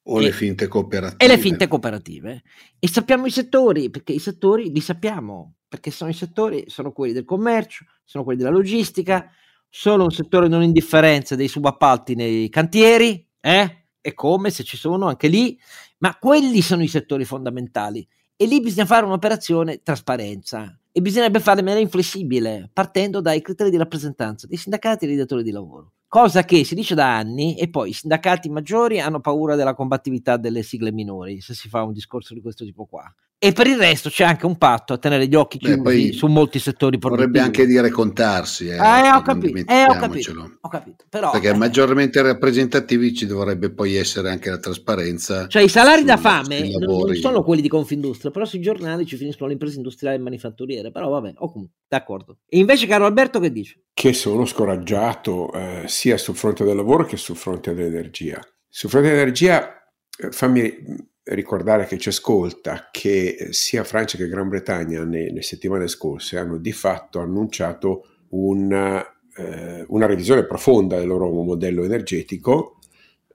O 0.05 0.21
e, 0.21 0.25
le 0.25 0.33
finte 0.33 0.69
cooperative. 0.69 1.25
E 1.25 1.27
le 1.27 1.39
finte 1.39 1.69
cooperative. 1.69 2.43
E 2.79 2.89
sappiamo 2.89 3.25
i 3.27 3.31
settori, 3.31 3.89
perché 3.89 4.13
i 4.13 4.19
settori 4.19 4.71
li 4.71 4.81
sappiamo, 4.81 5.55
perché 5.67 5.91
sono 5.91 6.11
i 6.11 6.15
settori, 6.15 6.65
sono 6.67 6.93
quelli 6.93 7.15
del 7.15 7.25
commercio, 7.25 7.87
sono 8.05 8.25
quelli 8.25 8.41
della 8.41 8.51
logistica, 8.51 9.31
sono 9.71 10.05
un 10.05 10.11
settore 10.11 10.49
non 10.49 10.63
indifferenza 10.63 11.35
dei 11.35 11.49
subappalti 11.49 12.15
nei 12.15 12.51
cantieri, 12.51 13.27
eh? 13.41 13.87
E 14.03 14.13
come 14.13 14.51
se 14.51 14.65
ci 14.65 14.77
sono 14.77 15.07
anche 15.07 15.29
lì, 15.29 15.59
ma 15.99 16.19
quelli 16.19 16.61
sono 16.61 16.83
i 16.83 16.89
settori 16.89 17.25
fondamentali. 17.25 18.07
E 18.37 18.47
lì 18.47 18.61
bisogna 18.61 18.85
fare 18.85 19.07
un'operazione 19.07 19.81
trasparenza 19.83 20.77
e 20.93 21.01
bisognerebbe 21.01 21.41
farla 21.41 21.61
in 21.61 21.67
maniera 21.67 21.85
inflessibile, 21.85 22.71
partendo 22.73 23.21
dai 23.21 23.41
criteri 23.41 23.71
di 23.71 23.79
rappresentanza 23.79 24.47
dei 24.47 24.59
sindacati 24.59 25.05
e 25.05 25.09
dei 25.09 25.17
datori 25.17 25.43
di 25.43 25.51
lavoro. 25.51 25.95
Cosa 26.07 26.45
che 26.45 26.63
si 26.65 26.75
dice 26.75 26.95
da 26.95 27.17
anni 27.17 27.57
e 27.57 27.71
poi 27.71 27.89
i 27.89 27.95
sindacati 27.95 28.51
maggiori 28.51 29.01
hanno 29.01 29.21
paura 29.21 29.57
della 29.57 29.75
combattività 29.75 30.37
delle 30.37 30.63
sigle 30.63 30.93
minori, 30.93 31.41
se 31.41 31.55
si 31.55 31.71
fa 31.71 31.83
un 31.83 31.95
discorso 31.95 32.35
di 32.35 32.43
questo 32.43 32.65
tipo 32.67 32.85
qua. 32.85 33.11
E 33.45 33.51
per 33.51 33.67
il 33.67 33.77
resto 33.77 34.09
c'è 34.09 34.23
anche 34.23 34.47
un 34.47 34.57
patto 34.57 34.93
a 34.93 34.99
tenere 34.99 35.27
gli 35.27 35.35
occhi 35.35 35.59
chiusi 35.59 35.81
Beh, 35.81 36.13
su 36.13 36.29
molti 36.29 36.61
settori 36.61 36.97
produttivi. 36.97 37.29
Vorrebbe 37.29 37.45
anche 37.45 37.67
dire 37.67 37.91
contarsi. 37.91 38.69
Eh, 38.69 38.77
eh, 38.77 39.11
ho, 39.11 39.21
capito, 39.23 39.59
eh 39.69 39.83
ho, 39.83 39.99
capito, 39.99 40.59
ho 40.61 40.69
capito, 40.69 41.05
però, 41.09 41.33
Perché 41.33 41.49
eh. 41.49 41.57
maggiormente 41.57 42.23
rappresentativi 42.23 43.13
ci 43.13 43.27
dovrebbe 43.27 43.73
poi 43.73 43.97
essere 43.97 44.31
anche 44.31 44.49
la 44.49 44.59
trasparenza. 44.59 45.49
Cioè 45.49 45.61
i 45.61 45.69
salari 45.69 46.05
da 46.05 46.19
fame 46.19 46.71
non 46.79 47.13
sono 47.17 47.43
quelli 47.43 47.63
di 47.63 47.69
Confindustria, 47.69 48.31
però 48.31 48.45
sui 48.45 48.61
giornali 48.61 49.05
ci 49.07 49.17
finiscono 49.17 49.49
le 49.49 49.55
imprese 49.55 49.79
industriali 49.79 50.19
e 50.19 50.21
manifatturiere. 50.21 50.93
Però 50.93 51.09
vabbè, 51.09 51.33
oh, 51.39 51.69
d'accordo. 51.89 52.39
E 52.47 52.59
invece 52.59 52.87
caro 52.87 53.07
Alberto 53.07 53.41
che 53.41 53.51
dice? 53.51 53.87
Che 53.93 54.13
sono 54.13 54.45
scoraggiato 54.45 55.53
eh, 55.53 55.83
sia 55.89 56.17
sul 56.17 56.37
fronte 56.37 56.63
del 56.63 56.77
lavoro 56.77 57.05
che 57.05 57.17
sul 57.17 57.35
fronte 57.35 57.75
dell'energia. 57.75 58.41
Sul 58.69 58.89
fronte 58.89 59.09
dell'energia 59.09 59.83
eh, 60.17 60.31
fammi 60.31 61.11
ricordare 61.25 61.87
che 61.87 61.99
ci 61.99 62.09
ascolta 62.09 62.89
che 62.91 63.49
sia 63.51 63.85
Francia 63.85 64.17
che 64.17 64.29
Gran 64.29 64.49
Bretagna 64.49 65.05
nelle 65.05 65.43
settimane 65.43 65.87
scorse 65.87 66.37
hanno 66.37 66.59
di 66.59 66.73
fatto 66.73 67.21
annunciato 67.21 68.07
una, 68.31 69.05
eh, 69.37 69.85
una 69.89 70.07
revisione 70.07 70.45
profonda 70.45 70.99
del 70.99 71.07
loro 71.07 71.31
modello 71.31 71.85
energetico. 71.85 72.79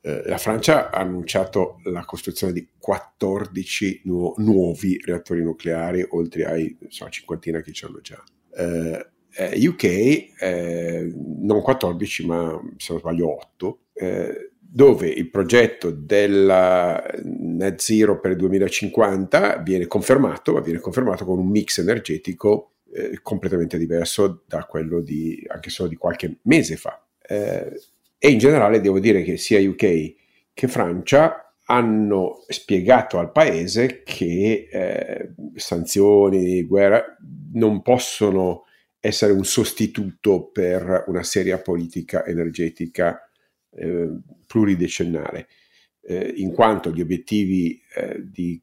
Eh, 0.01 0.23
la 0.25 0.37
Francia 0.37 0.89
ha 0.89 0.99
annunciato 0.99 1.79
la 1.83 2.03
costruzione 2.03 2.51
di 2.51 2.67
14 2.77 4.01
nu- 4.05 4.33
nuovi 4.37 4.99
reattori 5.03 5.41
nucleari, 5.41 6.05
oltre 6.09 6.45
ai 6.45 6.77
so, 6.89 7.07
cinquantina 7.09 7.61
che 7.61 7.71
ci 7.71 7.85
hanno 7.85 8.01
già. 8.01 8.21
Eh, 8.53 9.09
eh 9.33 9.67
UK 9.67 9.83
eh, 10.39 11.13
non 11.15 11.61
14, 11.61 12.25
ma 12.25 12.59
se 12.75 12.91
non 12.91 12.99
sbaglio 12.99 13.33
8 13.33 13.79
dove 14.77 15.07
il 15.07 15.31
progetto 15.31 15.89
del 15.89 16.45
net 17.23 17.79
zero 17.79 18.19
per 18.19 18.29
il 18.29 18.37
2050 18.37 19.57
viene 19.57 19.87
confermato, 19.87 20.53
ma 20.53 20.59
viene 20.59 20.77
confermato 20.77 21.25
con 21.25 21.39
un 21.39 21.47
mix 21.47 21.79
energetico 21.79 22.73
eh, 22.93 23.17
completamente 23.23 23.79
diverso 23.79 24.43
da 24.45 24.65
quello 24.65 25.01
di 25.01 25.43
anche 25.47 25.71
solo 25.71 25.89
di 25.89 25.95
qualche 25.95 26.37
mese 26.43 26.75
fa. 26.75 27.03
Eh, 27.27 27.71
e 28.19 28.29
in 28.29 28.37
generale 28.37 28.79
devo 28.79 28.99
dire 28.99 29.23
che 29.23 29.37
sia 29.37 29.59
UK 29.59 30.13
che 30.53 30.67
Francia 30.67 31.55
hanno 31.65 32.43
spiegato 32.47 33.17
al 33.17 33.31
paese 33.31 34.03
che 34.03 34.67
eh, 34.71 35.31
sanzioni, 35.55 36.61
guerra 36.65 37.03
non 37.53 37.81
possono 37.81 38.65
essere 38.99 39.31
un 39.31 39.43
sostituto 39.43 40.51
per 40.51 41.05
una 41.07 41.23
seria 41.23 41.57
politica 41.57 42.23
energetica 42.27 43.26
eh, 43.71 44.09
pluridecennale, 44.45 45.47
eh, 46.01 46.33
in 46.37 46.53
quanto 46.53 46.91
gli 46.91 47.01
obiettivi 47.01 47.81
eh, 47.95 48.21
di 48.23 48.61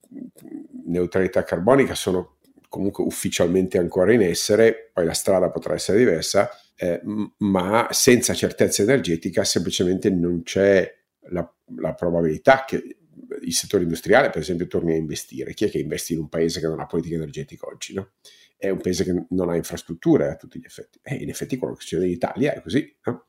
neutralità 0.86 1.44
carbonica 1.44 1.94
sono 1.94 2.38
comunque 2.68 3.04
ufficialmente 3.04 3.78
ancora 3.78 4.12
in 4.12 4.22
essere, 4.22 4.90
poi 4.92 5.04
la 5.04 5.12
strada 5.12 5.50
potrà 5.50 5.74
essere 5.74 5.98
diversa, 5.98 6.50
eh, 6.76 7.00
ma 7.38 7.86
senza 7.90 8.34
certezza 8.34 8.82
energetica 8.82 9.44
semplicemente 9.44 10.10
non 10.10 10.42
c'è 10.42 10.92
la, 11.28 11.48
la, 11.76 11.94
probabilità 11.94 12.64
che 12.66 12.96
il 13.42 13.52
settore 13.52 13.84
industriale, 13.84 14.30
per 14.30 14.40
esempio, 14.40 14.66
torni 14.66 14.92
a 14.92 14.96
investire. 14.96 15.54
Chi 15.54 15.66
è 15.66 15.70
che 15.70 15.78
investe 15.78 16.14
in 16.14 16.20
un 16.20 16.28
paese 16.28 16.58
che 16.58 16.66
non 16.66 16.80
ha 16.80 16.86
politica 16.86 17.14
energetica 17.14 17.66
oggi? 17.66 17.94
No? 17.94 18.14
È 18.56 18.68
un 18.70 18.80
paese 18.80 19.04
che 19.04 19.26
non 19.28 19.48
ha 19.50 19.56
infrastrutture 19.56 20.28
a 20.28 20.36
tutti 20.36 20.58
gli 20.58 20.64
effetti. 20.64 20.98
E 21.02 21.14
in 21.14 21.28
effetti 21.28 21.56
quello 21.56 21.74
che 21.74 21.80
succede 21.82 22.06
in 22.06 22.12
Italia 22.12 22.54
è 22.54 22.60
così. 22.60 22.96
No? 23.04 23.26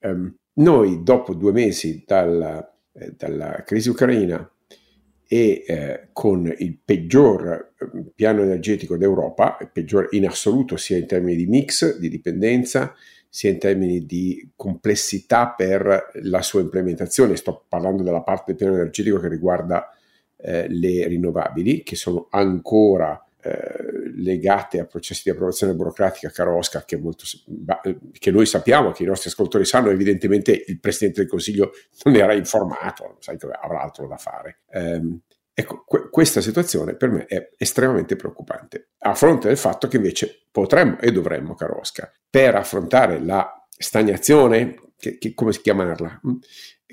Um, 0.00 0.36
noi, 0.58 1.02
dopo 1.02 1.34
due 1.34 1.52
mesi 1.52 2.04
dalla, 2.06 2.74
eh, 2.92 3.14
dalla 3.16 3.62
crisi 3.64 3.88
ucraina 3.88 4.48
e 5.28 5.64
eh, 5.66 6.08
con 6.12 6.52
il 6.58 6.78
peggior 6.82 7.72
eh, 7.78 8.04
piano 8.14 8.42
energetico 8.42 8.96
d'Europa, 8.96 9.58
il 9.60 9.70
peggiore 9.72 10.08
in 10.12 10.26
assoluto 10.26 10.76
sia 10.76 10.96
in 10.96 11.06
termini 11.06 11.36
di 11.36 11.46
mix, 11.46 11.98
di 11.98 12.08
dipendenza, 12.08 12.94
sia 13.28 13.50
in 13.50 13.58
termini 13.58 14.06
di 14.06 14.52
complessità 14.56 15.48
per 15.50 16.10
la 16.22 16.42
sua 16.42 16.60
implementazione. 16.60 17.36
Sto 17.36 17.64
parlando 17.68 18.02
della 18.02 18.22
parte 18.22 18.44
del 18.46 18.56
piano 18.56 18.74
energetico 18.74 19.18
che 19.18 19.28
riguarda 19.28 19.90
eh, 20.36 20.68
le 20.68 21.06
rinnovabili, 21.06 21.82
che 21.82 21.96
sono 21.96 22.28
ancora 22.30 23.25
eh, 23.46 24.10
legate 24.16 24.80
a 24.80 24.86
processi 24.86 25.22
di 25.24 25.30
approvazione 25.30 25.74
burocratica, 25.74 26.30
caro 26.30 26.56
Oscar, 26.56 26.84
che, 26.84 26.96
molto, 26.96 27.24
che, 28.18 28.30
noi 28.32 28.44
sappiamo, 28.44 28.90
che 28.90 29.04
i 29.04 29.06
nostri 29.06 29.28
ascoltatori 29.28 29.64
sanno, 29.64 29.90
evidentemente 29.90 30.64
il 30.66 30.80
Presidente 30.80 31.20
del 31.20 31.30
Consiglio 31.30 31.70
non 32.04 32.16
era 32.16 32.34
informato, 32.34 33.18
sai 33.20 33.36
che 33.38 33.46
avrà 33.46 33.82
altro 33.82 34.08
da 34.08 34.16
fare. 34.16 34.62
Um, 34.72 35.20
ecco, 35.54 35.84
que- 35.86 36.08
questa 36.10 36.40
situazione 36.40 36.96
per 36.96 37.10
me 37.10 37.26
è 37.26 37.50
estremamente 37.56 38.16
preoccupante, 38.16 38.88
a 38.98 39.14
fronte 39.14 39.46
del 39.46 39.58
fatto 39.58 39.86
che 39.86 39.96
invece 39.96 40.46
potremmo 40.50 40.98
e 40.98 41.12
dovremmo, 41.12 41.54
caro 41.54 41.78
Oscar, 41.78 42.10
per 42.28 42.56
affrontare 42.56 43.20
la 43.20 43.64
stagnazione, 43.68 44.74
che, 44.98 45.18
che, 45.18 45.34
come 45.34 45.52
chiamarla, 45.52 46.20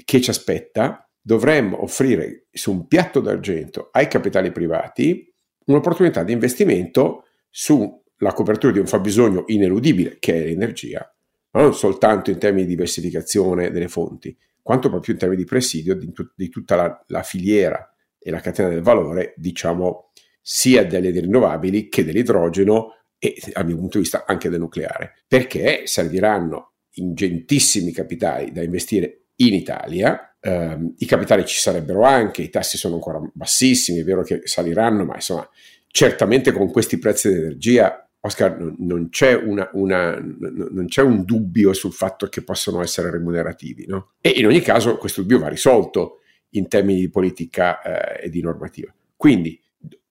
che 0.05 0.21
ci 0.21 0.29
aspetta, 0.29 1.09
dovremmo 1.19 1.81
offrire 1.81 2.45
su 2.51 2.71
un 2.71 2.85
piatto 2.87 3.21
d'argento 3.21 3.89
ai 3.91 4.07
capitali 4.07 4.51
privati 4.51 5.32
un'opportunità 5.65 6.23
di 6.23 6.33
investimento 6.33 7.25
sulla 7.49 8.33
copertura 8.33 8.73
di 8.73 8.79
un 8.79 8.87
fabbisogno 8.87 9.43
ineludibile 9.47 10.17
che 10.19 10.35
è 10.35 10.45
l'energia, 10.45 11.07
ma 11.51 11.61
non 11.61 11.73
soltanto 11.75 12.31
in 12.31 12.39
termini 12.39 12.63
di 12.63 12.71
diversificazione 12.71 13.71
delle 13.71 13.87
fonti, 13.87 14.35
quanto 14.61 14.89
proprio 14.89 15.13
in 15.13 15.19
termini 15.19 15.41
di 15.41 15.47
presidio 15.47 15.95
di, 15.95 16.11
tut- 16.11 16.33
di 16.35 16.49
tutta 16.49 16.75
la, 16.75 17.03
la, 17.07 17.21
filiera 17.21 17.93
e 18.17 18.31
la 18.31 18.39
catena 18.39 18.69
del 18.69 18.81
valore, 18.81 19.33
diciamo, 19.37 20.11
sia 20.41 20.85
delle 20.85 21.11
rinnovabili 21.11 21.89
che 21.89 22.03
dell'idrogeno 22.03 22.95
e, 23.19 23.35
dal 23.53 23.65
mio 23.65 23.75
punto 23.75 23.97
di 23.97 24.03
vista, 24.03 24.25
anche 24.25 24.49
del 24.49 24.59
nucleare, 24.59 25.23
perché 25.27 25.81
serviranno 25.85 26.73
ingentissimi 26.95 27.91
capitali 27.91 28.51
da 28.51 28.63
investire 28.63 29.27
in 29.37 29.53
Italia. 29.53 30.32
Um, 30.45 30.93
I 30.97 31.05
capitali 31.05 31.45
ci 31.45 31.59
sarebbero 31.59 32.03
anche, 32.03 32.41
i 32.41 32.49
tassi 32.49 32.77
sono 32.77 32.95
ancora 32.95 33.21
bassissimi, 33.33 33.99
è 33.99 34.03
vero 34.03 34.23
che 34.23 34.41
saliranno, 34.43 35.05
ma 35.05 35.15
insomma, 35.15 35.47
certamente 35.87 36.51
con 36.51 36.69
questi 36.69 36.99
prezzi 36.99 37.29
dell'energia, 37.29 38.05
Oscar, 38.19 38.57
non, 38.57 38.75
non, 38.79 39.09
c'è, 39.09 39.35
una, 39.35 39.69
una, 39.73 40.17
non 40.19 40.85
c'è, 40.87 41.01
un 41.01 41.23
dubbio 41.23 41.73
sul 41.73 41.93
fatto 41.93 42.27
che 42.27 42.41
possano 42.41 42.81
essere 42.81 43.09
remunerativi. 43.09 43.85
No? 43.85 44.11
E 44.21 44.29
in 44.29 44.45
ogni 44.45 44.61
caso 44.61 44.97
questo 44.97 45.21
dubbio 45.21 45.39
va 45.39 45.49
risolto 45.49 46.19
in 46.51 46.67
termini 46.67 47.01
di 47.01 47.09
politica 47.09 47.81
eh, 47.81 48.25
e 48.25 48.29
di 48.29 48.41
normativa. 48.41 48.93
Quindi 49.15 49.61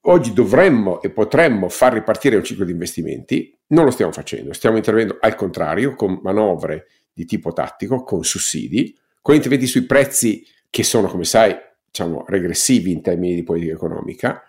oggi 0.03 0.33
dovremmo 0.33 1.01
e 1.03 1.11
potremmo 1.11 1.69
far 1.69 1.95
ripartire 1.95 2.37
un 2.37 2.45
ciclo 2.45 2.65
di 2.65 2.73
investimenti, 2.73 3.57
non 3.69 3.85
lo 3.85 3.91
stiamo 3.91 4.13
facendo, 4.13 4.53
stiamo 4.53 4.77
intervenendo 4.77 5.19
al 5.21 5.35
contrario 5.35 5.95
con 5.95 6.21
manovre 6.23 6.87
di 7.13 7.25
tipo 7.25 7.53
tattico, 7.53 8.03
con 8.03 8.25
sussidi, 8.25 8.97
con 9.23 9.35
interventi 9.35 9.67
sui 9.67 9.87
prezzi 9.87 10.45
che 10.69 10.83
sono, 10.83 11.09
come 11.09 11.25
sai, 11.25 11.57
diciamo, 11.87 12.25
regressivi 12.27 12.93
in 12.93 13.01
termini 13.01 13.37
di 13.37 13.43
politica 13.43 13.73
economica 13.73 14.43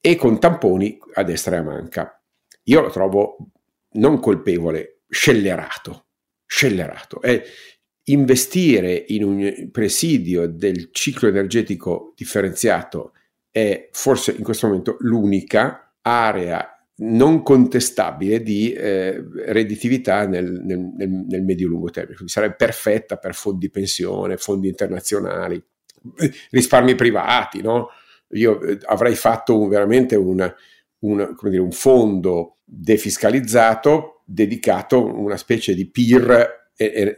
e 0.00 0.16
con 0.16 0.40
tamponi 0.40 0.98
a 1.14 1.22
destra 1.22 1.56
e 1.56 1.58
a 1.58 1.62
manca. 1.62 2.22
Io 2.64 2.80
lo 2.80 2.90
trovo 2.90 3.36
non 3.92 4.20
colpevole, 4.20 5.00
scellerato, 5.08 6.06
scellerato. 6.46 7.20
È 7.20 7.42
investire 8.04 9.04
in 9.08 9.24
un 9.24 9.68
presidio 9.70 10.46
del 10.46 10.90
ciclo 10.92 11.28
energetico 11.28 12.12
differenziato 12.16 13.12
è 13.50 13.88
forse 13.92 14.32
in 14.32 14.44
questo 14.44 14.68
momento 14.68 14.96
l'unica 15.00 15.92
area 16.02 16.79
non 17.02 17.42
contestabile 17.42 18.42
di 18.42 18.72
eh, 18.72 19.22
redditività 19.46 20.26
nel, 20.26 20.50
nel, 20.64 20.88
nel, 20.96 21.42
medio-lungo 21.42 21.90
termine. 21.90 22.14
Quindi 22.14 22.32
sarebbe 22.32 22.56
perfetta 22.56 23.16
per 23.16 23.34
fondi 23.34 23.70
pensione, 23.70 24.36
fondi 24.36 24.68
internazionali, 24.68 25.62
risparmi 26.50 26.94
privati. 26.94 27.62
No? 27.62 27.88
Io 28.32 28.60
eh, 28.62 28.78
avrei 28.84 29.14
fatto 29.14 29.58
un, 29.58 29.68
veramente 29.68 30.14
una, 30.14 30.54
un, 31.00 31.36
dire, 31.42 31.58
un 31.58 31.72
fondo 31.72 32.58
defiscalizzato 32.64 34.22
dedicato 34.26 34.96
a 34.96 35.12
una 35.12 35.36
specie 35.36 35.74
di 35.74 35.88
peer 35.88 36.58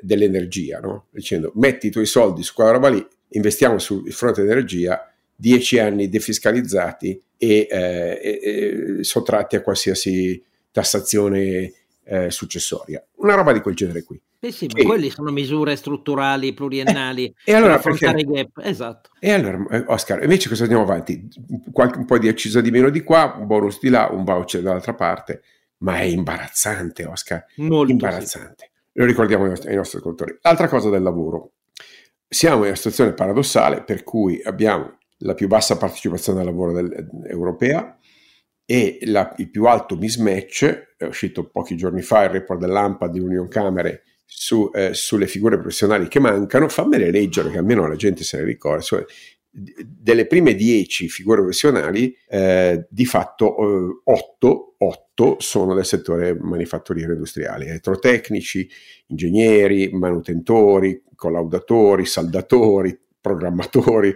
dell'energia, 0.01 0.81
no? 0.81 1.07
dicendo 1.13 1.53
metti 1.55 1.87
i 1.87 1.91
tuoi 1.91 2.07
soldi 2.07 2.43
su 2.43 2.53
quella 2.53 2.73
roba 2.73 2.89
lì, 2.89 3.07
investiamo 3.29 3.79
sul 3.79 4.11
fronte 4.11 4.43
dell'energia, 4.43 5.12
dieci 5.43 5.81
anni 5.81 6.09
defiscalizzati 6.09 7.21
e, 7.37 7.67
eh, 7.69 8.21
e, 8.23 9.03
sottratti 9.03 9.57
a 9.57 9.61
qualsiasi 9.61 10.41
tassazione 10.71 11.73
eh, 12.05 12.31
successoria. 12.31 13.05
Una 13.17 13.35
roba 13.35 13.53
di 13.53 13.61
quel 13.61 13.75
genere 13.75 14.05
qui. 14.05 14.21
Eh 14.39 14.53
sì, 14.53 14.69
ma 14.73 14.79
e, 14.81 14.85
quelli 14.85 15.11
sono 15.11 15.33
misure 15.33 15.75
strutturali 15.75 16.55
pluriennali 16.55 17.27
eh, 17.27 17.51
e 17.51 17.55
allora, 17.55 17.79
per 17.79 17.93
affrontare 17.93 18.25
perché, 18.25 18.51
gap. 18.55 18.65
Esatto. 18.65 19.11
E 19.19 19.33
allora, 19.33 19.65
eh, 19.71 19.85
Oscar, 19.89 20.23
invece 20.23 20.49
cosa 20.49 20.63
andiamo 20.63 20.85
avanti? 20.85 21.29
Qualche, 21.73 21.99
un 21.99 22.05
po' 22.05 22.19
di 22.19 22.29
accisa 22.29 22.61
di 22.61 22.71
meno 22.71 22.89
di 22.89 23.03
qua, 23.03 23.35
un 23.37 23.47
bonus 23.49 23.81
di 23.81 23.89
là, 23.89 24.11
un 24.13 24.23
voucher 24.23 24.63
dall'altra 24.63 24.95
parte, 24.95 25.43
ma 25.79 25.99
è 25.99 26.05
imbarazzante, 26.05 27.05
Oscar. 27.05 27.45
Molto 27.57 27.91
imbarazzante. 27.91 28.71
Sì. 28.73 28.91
Lo 28.93 29.07
ricordiamo 29.07 29.43
ai 29.43 29.51
nostri, 29.51 29.71
ai 29.71 29.77
nostri 29.77 29.99
ascoltatori. 29.99 30.39
Altra 30.43 30.69
cosa 30.69 30.89
del 30.89 31.03
lavoro. 31.03 31.55
Siamo 32.29 32.59
in 32.59 32.67
una 32.67 32.77
situazione 32.77 33.13
paradossale 33.13 33.83
per 33.83 34.05
cui 34.05 34.41
abbiamo 34.45 34.99
la 35.23 35.35
più 35.35 35.49
bassa 35.49 35.77
partecipazione 35.77 36.41
al 36.41 36.47
lavoro 36.47 36.73
del, 36.73 37.09
europea 37.27 37.99
e 38.65 38.99
la, 39.03 39.35
il 39.39 39.51
più 39.51 39.65
alto 39.65 39.97
mismatch, 39.97 40.95
è 40.97 41.05
uscito 41.05 41.49
pochi 41.51 41.77
giorni 41.77 42.03
fa 42.03 42.25
il 42.25 42.31
report 42.31 42.61
dell'AMPA 42.61 43.09
di 43.09 43.19
Union 43.19 43.49
Camere 43.49 44.03
su, 44.25 44.71
eh, 44.73 44.95
sulle 44.95 45.27
figure 45.27 45.59
professionali 45.59 46.09
che 46.09 46.21
mancano, 46.21 46.69
fammele 46.69 47.11
leggere 47.11 47.51
che 47.51 47.59
almeno 47.59 47.87
la 47.87 47.97
gente 47.97 48.25
se 48.25 48.39
ne 48.39 48.45
ricorda. 48.45 48.83
Cioè, 48.83 49.05
delle 49.55 50.27
prime 50.27 50.55
10 50.55 51.09
figure 51.09 51.41
professionali, 51.41 52.17
eh, 52.29 52.87
di 52.89 53.05
fatto 53.05 53.57
eh, 53.59 54.01
8, 54.05 54.75
8 54.79 55.37
sono 55.41 55.75
del 55.75 55.85
settore 55.85 56.35
manifatturiero 56.35 57.13
industriale, 57.13 57.67
elettrotecnici, 57.67 58.67
ingegneri, 59.09 59.91
manutentori, 59.93 61.03
collaudatori, 61.15 62.07
saldatori, 62.07 62.99
programmatori, 63.21 64.15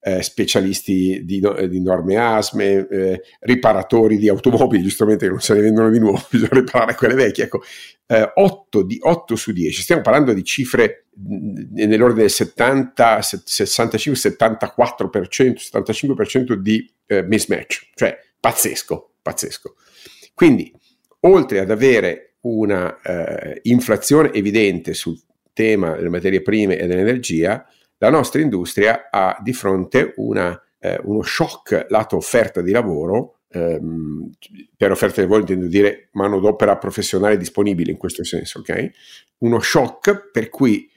eh, 0.00 0.22
specialisti 0.22 1.24
di, 1.24 1.42
di, 1.68 1.80
norme 1.80 2.16
ASME, 2.16 2.86
eh, 2.88 3.22
riparatori 3.40 4.16
di 4.16 4.28
automobili, 4.28 4.82
giustamente 4.82 5.26
che 5.26 5.30
non 5.30 5.40
se 5.40 5.54
ne 5.54 5.60
vendono 5.60 5.90
di 5.90 5.98
nuovo, 5.98 6.24
bisogna 6.30 6.50
riparare 6.52 6.94
quelle 6.94 7.14
vecchie. 7.14 7.44
Ecco, 7.44 7.62
eh, 8.06 8.32
8, 8.34 8.82
di, 8.82 8.98
8 9.00 9.36
su 9.36 9.52
10, 9.52 9.82
stiamo 9.82 10.02
parlando 10.02 10.32
di 10.32 10.44
cifre 10.44 11.06
nell'ordine 11.16 12.22
del 12.22 12.30
70, 12.30 13.18
65-74%, 13.18 15.56
75% 15.56 16.52
di 16.54 16.90
eh, 17.06 17.22
mismatch, 17.22 17.90
cioè 17.94 18.18
pazzesco, 18.38 19.14
pazzesco. 19.20 19.74
Quindi, 20.34 20.72
oltre 21.20 21.58
ad 21.58 21.70
avere 21.70 22.34
una 22.42 23.00
eh, 23.00 23.60
inflazione 23.64 24.32
evidente 24.32 24.94
sul 24.94 25.20
tema 25.52 25.96
delle 25.96 26.08
materie 26.08 26.40
prime 26.40 26.78
e 26.78 26.86
dell'energia, 26.86 27.66
la 27.98 28.10
nostra 28.10 28.40
industria 28.40 29.08
ha 29.10 29.36
di 29.40 29.52
fronte 29.52 30.12
una, 30.16 30.60
eh, 30.78 31.00
uno 31.04 31.22
shock 31.22 31.86
lato 31.88 32.16
offerta 32.16 32.60
di 32.60 32.70
lavoro, 32.70 33.40
ehm, 33.50 34.30
per 34.76 34.90
offerta 34.90 35.16
di 35.16 35.22
lavoro 35.22 35.40
intendo 35.40 35.66
dire 35.66 36.08
manodopera 36.12 36.76
professionale 36.76 37.36
disponibile 37.36 37.90
in 37.90 37.96
questo 37.98 38.24
senso, 38.24 38.60
ok? 38.60 38.90
Uno 39.38 39.60
shock 39.60 40.30
per 40.30 40.48
cui 40.48 40.90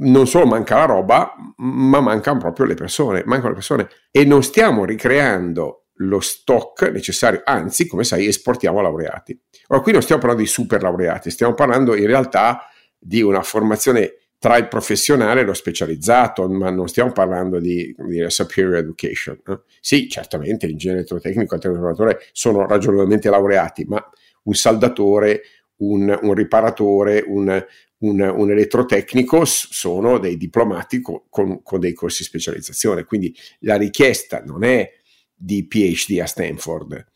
non 0.00 0.26
solo 0.26 0.46
manca 0.46 0.76
la 0.76 0.84
roba, 0.84 1.34
ma 1.56 2.00
mancano 2.00 2.38
proprio 2.38 2.66
le 2.66 2.74
persone, 2.74 3.22
mancano 3.24 3.50
le 3.50 3.54
persone 3.54 3.88
e 4.10 4.24
non 4.24 4.42
stiamo 4.42 4.84
ricreando 4.84 5.86
lo 5.96 6.20
stock 6.20 6.90
necessario, 6.90 7.42
anzi, 7.44 7.86
come 7.86 8.04
sai, 8.04 8.26
esportiamo 8.26 8.80
laureati. 8.80 9.38
Ora, 9.68 9.80
qui 9.80 9.92
non 9.92 10.02
stiamo 10.02 10.20
parlando 10.20 10.44
di 10.44 10.50
super 10.50 10.82
laureati, 10.82 11.30
stiamo 11.30 11.54
parlando 11.54 11.94
in 11.94 12.06
realtà 12.06 12.66
di 12.98 13.22
una 13.22 13.42
formazione 13.42 14.21
tra 14.42 14.56
il 14.56 14.66
professionale 14.66 15.42
e 15.42 15.44
lo 15.44 15.54
specializzato, 15.54 16.48
ma 16.48 16.68
non 16.68 16.88
stiamo 16.88 17.12
parlando 17.12 17.60
di 17.60 17.94
dire, 17.96 18.28
superior 18.28 18.74
education. 18.74 19.40
Eh? 19.46 19.60
Sì, 19.78 20.08
certamente 20.08 20.66
l'ingegnere 20.66 20.98
elettrotecnico 20.98 21.54
e 21.54 21.58
il 21.58 21.62
tecnico 21.62 22.18
sono 22.32 22.66
ragionevolmente 22.66 23.30
laureati, 23.30 23.84
ma 23.84 24.04
un 24.42 24.54
saldatore, 24.54 25.42
un, 25.76 26.18
un 26.20 26.34
riparatore, 26.34 27.22
un, 27.24 27.64
un, 27.98 28.20
un, 28.20 28.50
elettrotecnico 28.50 29.44
sono 29.44 30.18
dei 30.18 30.36
diplomati 30.36 31.00
con, 31.00 31.22
con, 31.28 31.62
con 31.62 31.78
dei 31.78 31.92
corsi 31.92 32.22
di 32.22 32.28
specializzazione. 32.28 33.04
Quindi 33.04 33.32
la 33.60 33.76
richiesta 33.76 34.42
non 34.44 34.64
è 34.64 34.90
di 35.32 35.68
PhD 35.68 36.18
a 36.18 36.26
Stanford. 36.26 37.12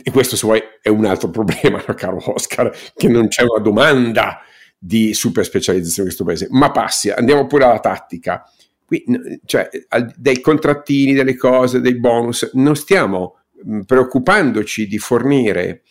E 0.00 0.12
questo, 0.12 0.36
se 0.36 0.46
vuoi, 0.46 0.62
è 0.80 0.90
un 0.90 1.06
altro 1.06 1.28
problema, 1.34 1.82
caro 1.96 2.22
Oscar, 2.24 2.72
che 2.94 3.08
non 3.08 3.26
c'è 3.26 3.42
una 3.42 3.60
domanda 3.60 4.42
di 4.78 5.12
super 5.12 5.44
specializzazione 5.44 6.08
in 6.08 6.14
questo 6.14 6.24
paese. 6.24 6.46
Ma 6.50 6.70
passi, 6.70 7.10
andiamo 7.10 7.46
pure 7.46 7.64
alla 7.64 7.80
tattica. 7.80 8.44
Qui, 8.84 9.04
cioè, 9.44 9.68
dei 10.16 10.40
contrattini, 10.40 11.12
delle 11.12 11.36
cose, 11.36 11.80
dei 11.80 11.98
bonus, 11.98 12.50
non 12.54 12.76
stiamo 12.76 13.40
preoccupandoci 13.84 14.86
di 14.86 14.98
fornire 14.98 15.82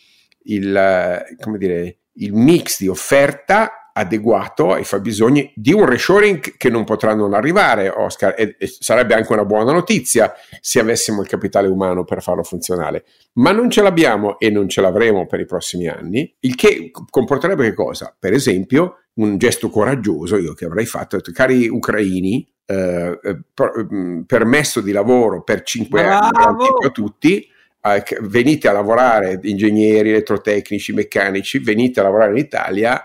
il, 0.44 1.22
dire, 1.58 1.98
il 2.14 2.32
mix 2.32 2.80
di 2.80 2.88
offerta 2.88 3.77
adeguato 3.98 4.72
ai 4.72 4.84
fabbisogni 4.84 5.52
di 5.56 5.72
un 5.72 5.84
reshoring 5.84 6.56
che 6.56 6.70
non 6.70 6.84
potrà 6.84 7.14
non 7.14 7.34
arrivare, 7.34 7.88
Oscar, 7.88 8.34
e, 8.38 8.54
e, 8.56 8.66
sarebbe 8.68 9.14
anche 9.14 9.32
una 9.32 9.44
buona 9.44 9.72
notizia 9.72 10.32
se 10.60 10.78
avessimo 10.78 11.20
il 11.20 11.28
capitale 11.28 11.66
umano 11.66 12.04
per 12.04 12.22
farlo 12.22 12.44
funzionare, 12.44 13.04
ma 13.34 13.50
non 13.50 13.70
ce 13.70 13.82
l'abbiamo 13.82 14.38
e 14.38 14.50
non 14.50 14.68
ce 14.68 14.80
l'avremo 14.80 15.26
per 15.26 15.40
i 15.40 15.46
prossimi 15.46 15.88
anni, 15.88 16.32
il 16.40 16.54
che 16.54 16.92
comporterebbe 17.10 17.64
che 17.64 17.74
cosa? 17.74 18.14
Per 18.16 18.32
esempio, 18.32 19.00
un 19.14 19.36
gesto 19.36 19.68
coraggioso 19.68 20.36
io 20.36 20.54
che 20.54 20.64
avrei 20.64 20.86
fatto, 20.86 21.16
detto, 21.16 21.32
cari 21.32 21.68
ucraini, 21.68 22.48
eh, 22.66 23.18
eh 23.20 23.38
mm, 23.92 24.20
permesso 24.22 24.80
di 24.80 24.92
lavoro 24.92 25.42
per 25.42 25.62
5 25.62 26.04
anni 26.04 26.66
a 26.84 26.90
tutti, 26.90 27.48
eh, 27.82 28.04
venite 28.20 28.68
a 28.68 28.72
lavorare, 28.72 29.40
ingegneri, 29.42 30.10
elettrotecnici, 30.10 30.92
meccanici, 30.92 31.58
venite 31.58 31.98
a 31.98 32.04
lavorare 32.04 32.30
in 32.30 32.38
Italia 32.38 33.02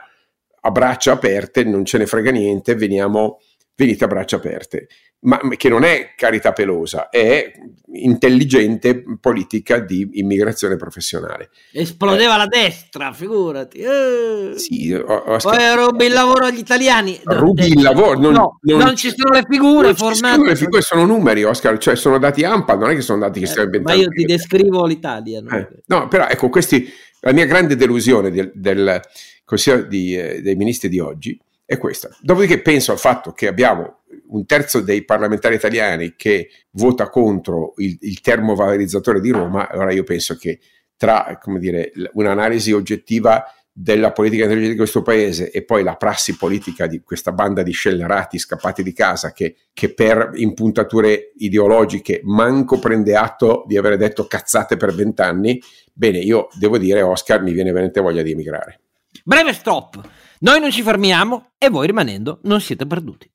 a 0.65 0.71
braccia 0.71 1.13
aperte, 1.13 1.63
non 1.63 1.85
ce 1.85 1.97
ne 1.97 2.05
frega 2.05 2.31
niente, 2.31 2.75
veniamo, 2.75 3.39
venite 3.75 4.03
a 4.03 4.07
braccia 4.07 4.37
aperte. 4.37 4.87
Ma 5.25 5.39
che 5.55 5.69
non 5.69 5.85
è 5.85 6.15
carità 6.17 6.51
pelosa, 6.51 7.07
è 7.07 7.49
intelligente 7.93 9.03
politica 9.21 9.79
di 9.79 10.09
immigrazione 10.13 10.75
professionale. 10.75 11.49
Esplodeva 11.71 12.35
eh. 12.35 12.37
la 12.39 12.45
destra, 12.47 13.13
figurati. 13.13 13.77
Eh. 13.77 14.53
Sì, 14.55 14.93
ho, 14.93 15.01
ho 15.01 15.37
Poi 15.37 15.75
rubi 15.75 16.05
il 16.07 16.11
lavoro 16.11 16.45
agli 16.45 16.57
italiani. 16.57 17.17
Rubi 17.23 17.67
il 17.67 17.81
lavoro. 17.81 18.19
Non, 18.19 18.33
no, 18.33 18.59
non, 18.63 18.79
non 18.79 18.95
ci 18.97 19.13
sono 19.15 19.33
le 19.33 19.45
figure 19.49 19.93
formate. 19.93 20.43
Le 20.43 20.55
figure 20.57 20.81
sono 20.81 21.05
numeri, 21.05 21.43
Oscar, 21.43 21.77
cioè 21.77 21.95
sono 21.95 22.19
dati 22.19 22.43
AMPA, 22.43 22.75
non 22.75 22.89
è 22.89 22.95
che 22.95 23.01
sono 23.01 23.19
dati 23.19 23.39
che 23.39 23.45
eh, 23.45 23.49
stiamo 23.49 23.67
inventando. 23.67 24.01
Ma 24.01 24.05
io 24.05 24.11
ti 24.11 24.25
descrivo 24.25 24.85
l'Italia. 24.85 25.39
No? 25.39 25.55
Eh, 25.55 25.69
no, 25.85 26.09
però 26.09 26.27
ecco, 26.27 26.49
questi, 26.49 26.91
la 27.21 27.31
mia 27.31 27.45
grande 27.45 27.77
delusione 27.77 28.29
del, 28.29 28.51
del 28.53 29.01
Consiglio 29.45 29.83
di, 29.83 30.17
eh, 30.17 30.41
dei 30.41 30.55
Ministri 30.55 30.89
di 30.89 30.99
oggi 30.99 31.39
è 31.65 31.77
questa. 31.77 32.09
Dopodiché 32.21 32.61
penso 32.61 32.91
al 32.91 32.99
fatto 32.99 33.31
che 33.31 33.47
abbiamo 33.47 34.03
un 34.27 34.45
terzo 34.45 34.81
dei 34.81 35.03
parlamentari 35.05 35.55
italiani 35.55 36.13
che 36.15 36.49
vota 36.71 37.09
contro 37.09 37.73
il, 37.77 37.97
il 38.01 38.21
termovalorizzatore 38.21 39.19
di 39.19 39.31
Roma, 39.31 39.69
allora 39.69 39.91
io 39.91 40.03
penso 40.03 40.35
che 40.35 40.59
tra 40.95 41.39
dire, 41.59 41.91
un'analisi 42.13 42.71
oggettiva 42.71 43.43
della 43.75 44.11
politica 44.11 44.43
energetica 44.43 44.71
di 44.71 44.77
questo 44.77 45.01
paese 45.01 45.49
e 45.49 45.63
poi 45.65 45.81
la 45.81 45.95
prassi 45.95 46.37
politica 46.37 46.85
di 46.85 47.01
questa 47.01 47.31
banda 47.31 47.63
di 47.63 47.71
scellerati 47.71 48.37
scappati 48.37 48.83
di 48.83 48.93
casa 48.93 49.33
che, 49.33 49.55
che, 49.73 49.93
per 49.93 50.31
impuntature 50.35 51.31
ideologiche 51.37 52.21
manco 52.23 52.77
prende 52.77 53.15
atto 53.15 53.63
di 53.67 53.75
aver 53.75 53.97
detto 53.97 54.27
cazzate 54.27 54.77
per 54.77 54.93
vent'anni, 54.93 55.59
bene, 55.91 56.19
io 56.19 56.49
devo 56.53 56.77
dire, 56.77 57.01
Oscar, 57.01 57.41
mi 57.41 57.51
viene 57.51 57.71
veramente 57.71 57.99
voglia 57.99 58.21
di 58.21 58.31
emigrare. 58.31 58.79
Breve 59.23 59.53
stop. 59.53 60.01
Noi 60.39 60.59
non 60.59 60.71
ci 60.71 60.81
fermiamo 60.81 61.51
e 61.57 61.69
voi 61.69 61.87
rimanendo 61.87 62.39
non 62.43 62.59
siete 62.59 62.85
perduti. 62.85 63.31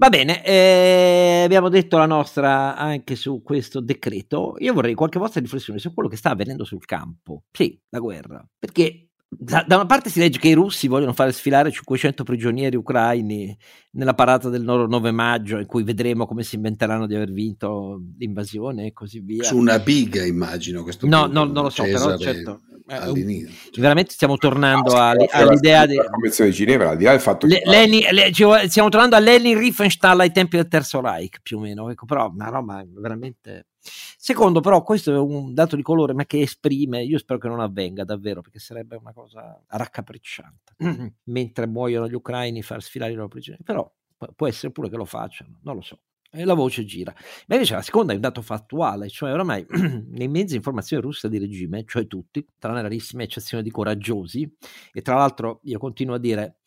Va 0.00 0.10
bene, 0.10 0.44
eh, 0.44 1.42
abbiamo 1.44 1.68
detto 1.68 1.98
la 1.98 2.06
nostra 2.06 2.76
anche 2.76 3.16
su 3.16 3.42
questo 3.42 3.80
decreto. 3.80 4.54
Io 4.58 4.72
vorrei 4.72 4.94
qualche 4.94 5.18
vostra 5.18 5.40
riflessione 5.40 5.80
su 5.80 5.92
quello 5.92 6.08
che 6.08 6.14
sta 6.16 6.30
avvenendo 6.30 6.62
sul 6.62 6.84
campo. 6.84 7.42
Sì, 7.50 7.76
la 7.88 7.98
guerra. 7.98 8.48
Perché 8.56 9.07
da, 9.30 9.62
da, 9.66 9.76
una 9.76 9.84
parte 9.84 10.08
si 10.08 10.20
legge 10.20 10.38
che 10.38 10.48
i 10.48 10.54
russi 10.54 10.88
vogliono 10.88 11.12
fare 11.12 11.32
sfilare 11.32 11.70
500 11.70 12.24
prigionieri 12.24 12.76
ucraini 12.76 13.54
nella 13.90 14.14
parata 14.14 14.48
del 14.48 14.62
9 14.62 15.10
maggio, 15.10 15.58
in 15.58 15.66
cui 15.66 15.82
vedremo 15.82 16.26
come 16.26 16.42
si 16.42 16.56
inventeranno 16.56 17.06
di 17.06 17.14
aver 17.14 17.30
vinto 17.30 18.00
l'invasione 18.18 18.86
e 18.86 18.92
così 18.94 19.20
via. 19.20 19.44
Su 19.44 19.58
una 19.58 19.78
biga, 19.80 20.24
immagino. 20.24 20.82
Questo 20.82 21.06
no, 21.06 21.26
no, 21.26 21.44
non 21.44 21.64
lo 21.64 21.70
so, 21.70 21.84
Cesare, 21.84 22.16
però 22.16 22.32
certo. 22.32 22.60
eh, 22.88 22.94
all'inizio. 22.94 23.82
Veramente 23.82 24.12
stiamo 24.12 24.38
tornando 24.38 24.94
no, 24.94 25.26
all'idea 25.30 25.84
della 25.84 26.08
Convenzione 26.08 26.48
di 26.48 26.56
Ginevra, 26.56 26.90
al 26.90 26.96
di 26.96 27.04
là 27.04 27.10
del 27.10 27.20
fatto 27.20 27.46
che... 27.46 27.60
Leni, 27.66 28.06
le, 28.10 28.32
stiamo 28.32 28.88
tornando 28.88 29.14
a 29.14 29.18
Leni 29.18 29.54
Riefenstahl 29.54 30.20
ai 30.20 30.32
tempi 30.32 30.56
del 30.56 30.68
Terzo 30.68 31.02
Reich, 31.02 31.40
più 31.42 31.58
o 31.58 31.60
meno, 31.60 31.90
ecco, 31.90 32.06
però 32.06 32.30
una 32.30 32.48
roba 32.48 32.82
veramente... 32.88 33.66
Secondo, 33.80 34.60
però, 34.60 34.82
questo 34.82 35.12
è 35.12 35.18
un 35.18 35.54
dato 35.54 35.76
di 35.76 35.82
colore, 35.82 36.12
ma 36.12 36.24
che 36.26 36.40
esprime, 36.40 37.02
io 37.02 37.18
spero 37.18 37.38
che 37.38 37.48
non 37.48 37.60
avvenga 37.60 38.04
davvero, 38.04 38.40
perché 38.40 38.58
sarebbe 38.58 38.96
una 38.96 39.12
cosa 39.12 39.62
raccapricciante. 39.66 40.74
Mentre 41.24 41.66
muoiono 41.66 42.08
gli 42.08 42.14
ucraini 42.14 42.62
far 42.62 42.82
sfilare 42.82 43.12
i 43.12 43.14
loro 43.14 43.28
prigionieri, 43.28 43.64
però 43.64 43.90
può 44.34 44.46
essere 44.46 44.72
pure 44.72 44.88
che 44.90 44.96
lo 44.96 45.04
facciano, 45.04 45.60
non 45.62 45.76
lo 45.76 45.82
so 45.82 46.00
e 46.30 46.44
la 46.44 46.54
voce 46.54 46.84
gira. 46.84 47.12
Ma 47.46 47.54
invece 47.54 47.74
la 47.74 47.82
seconda 47.82 48.12
è 48.12 48.14
un 48.14 48.20
dato 48.20 48.42
fattuale, 48.42 49.08
cioè 49.08 49.32
oramai 49.32 49.64
nei 50.10 50.28
mezzi 50.28 50.48
di 50.50 50.56
informazione 50.56 51.02
russa 51.02 51.28
di 51.28 51.38
regime, 51.38 51.84
cioè 51.86 52.06
tutti, 52.06 52.44
tranne 52.58 52.82
rarissime 52.82 53.24
eccezioni 53.24 53.62
di 53.62 53.70
coraggiosi, 53.70 54.50
e 54.92 55.02
tra 55.02 55.16
l'altro 55.16 55.60
io 55.64 55.78
continuo 55.78 56.14
a 56.16 56.18
dire, 56.18 56.58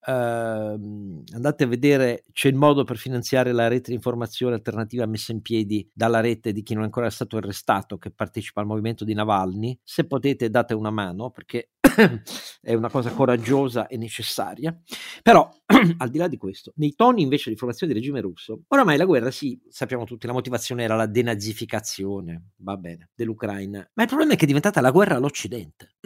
Uh, 0.00 1.22
andate 1.34 1.64
a 1.64 1.66
vedere 1.66 2.24
c'è 2.32 2.48
il 2.48 2.54
modo 2.54 2.84
per 2.84 2.96
finanziare 2.96 3.52
la 3.52 3.68
rete 3.68 3.90
di 3.90 3.96
informazione 3.96 4.54
alternativa 4.54 5.04
messa 5.06 5.32
in 5.32 5.42
piedi 5.42 5.86
dalla 5.92 6.20
rete 6.20 6.52
di 6.52 6.62
chi 6.62 6.72
non 6.72 6.82
è 6.82 6.86
ancora 6.86 7.10
stato 7.10 7.36
arrestato 7.36 7.98
che 7.98 8.10
partecipa 8.10 8.60
al 8.60 8.66
movimento 8.66 9.04
di 9.04 9.12
Navalny 9.12 9.78
se 9.82 10.06
potete 10.06 10.50
date 10.50 10.72
una 10.72 10.90
mano 10.90 11.30
perché 11.30 11.70
è 12.60 12.74
una 12.74 12.90
cosa 12.90 13.10
coraggiosa 13.10 13.86
e 13.86 13.96
necessaria. 13.96 14.76
Però, 15.22 15.48
al 15.98 16.10
di 16.10 16.18
là 16.18 16.28
di 16.28 16.36
questo, 16.36 16.72
nei 16.76 16.94
toni 16.94 17.22
invece 17.22 17.50
di 17.50 17.56
formazione 17.56 17.92
del 17.92 18.00
regime 18.00 18.20
russo, 18.20 18.62
oramai 18.68 18.96
la 18.96 19.04
guerra, 19.04 19.30
sì, 19.30 19.60
sappiamo 19.68 20.04
tutti, 20.04 20.26
la 20.26 20.32
motivazione 20.32 20.84
era 20.84 20.96
la 20.96 21.06
denazificazione, 21.06 22.50
va 22.58 22.76
bene, 22.76 23.10
dell'Ucraina, 23.14 23.88
ma 23.94 24.02
il 24.02 24.08
problema 24.08 24.32
è 24.32 24.36
che 24.36 24.44
è 24.44 24.46
diventata 24.46 24.80
la 24.80 24.90
guerra 24.90 25.16
all'Occidente. 25.16 25.96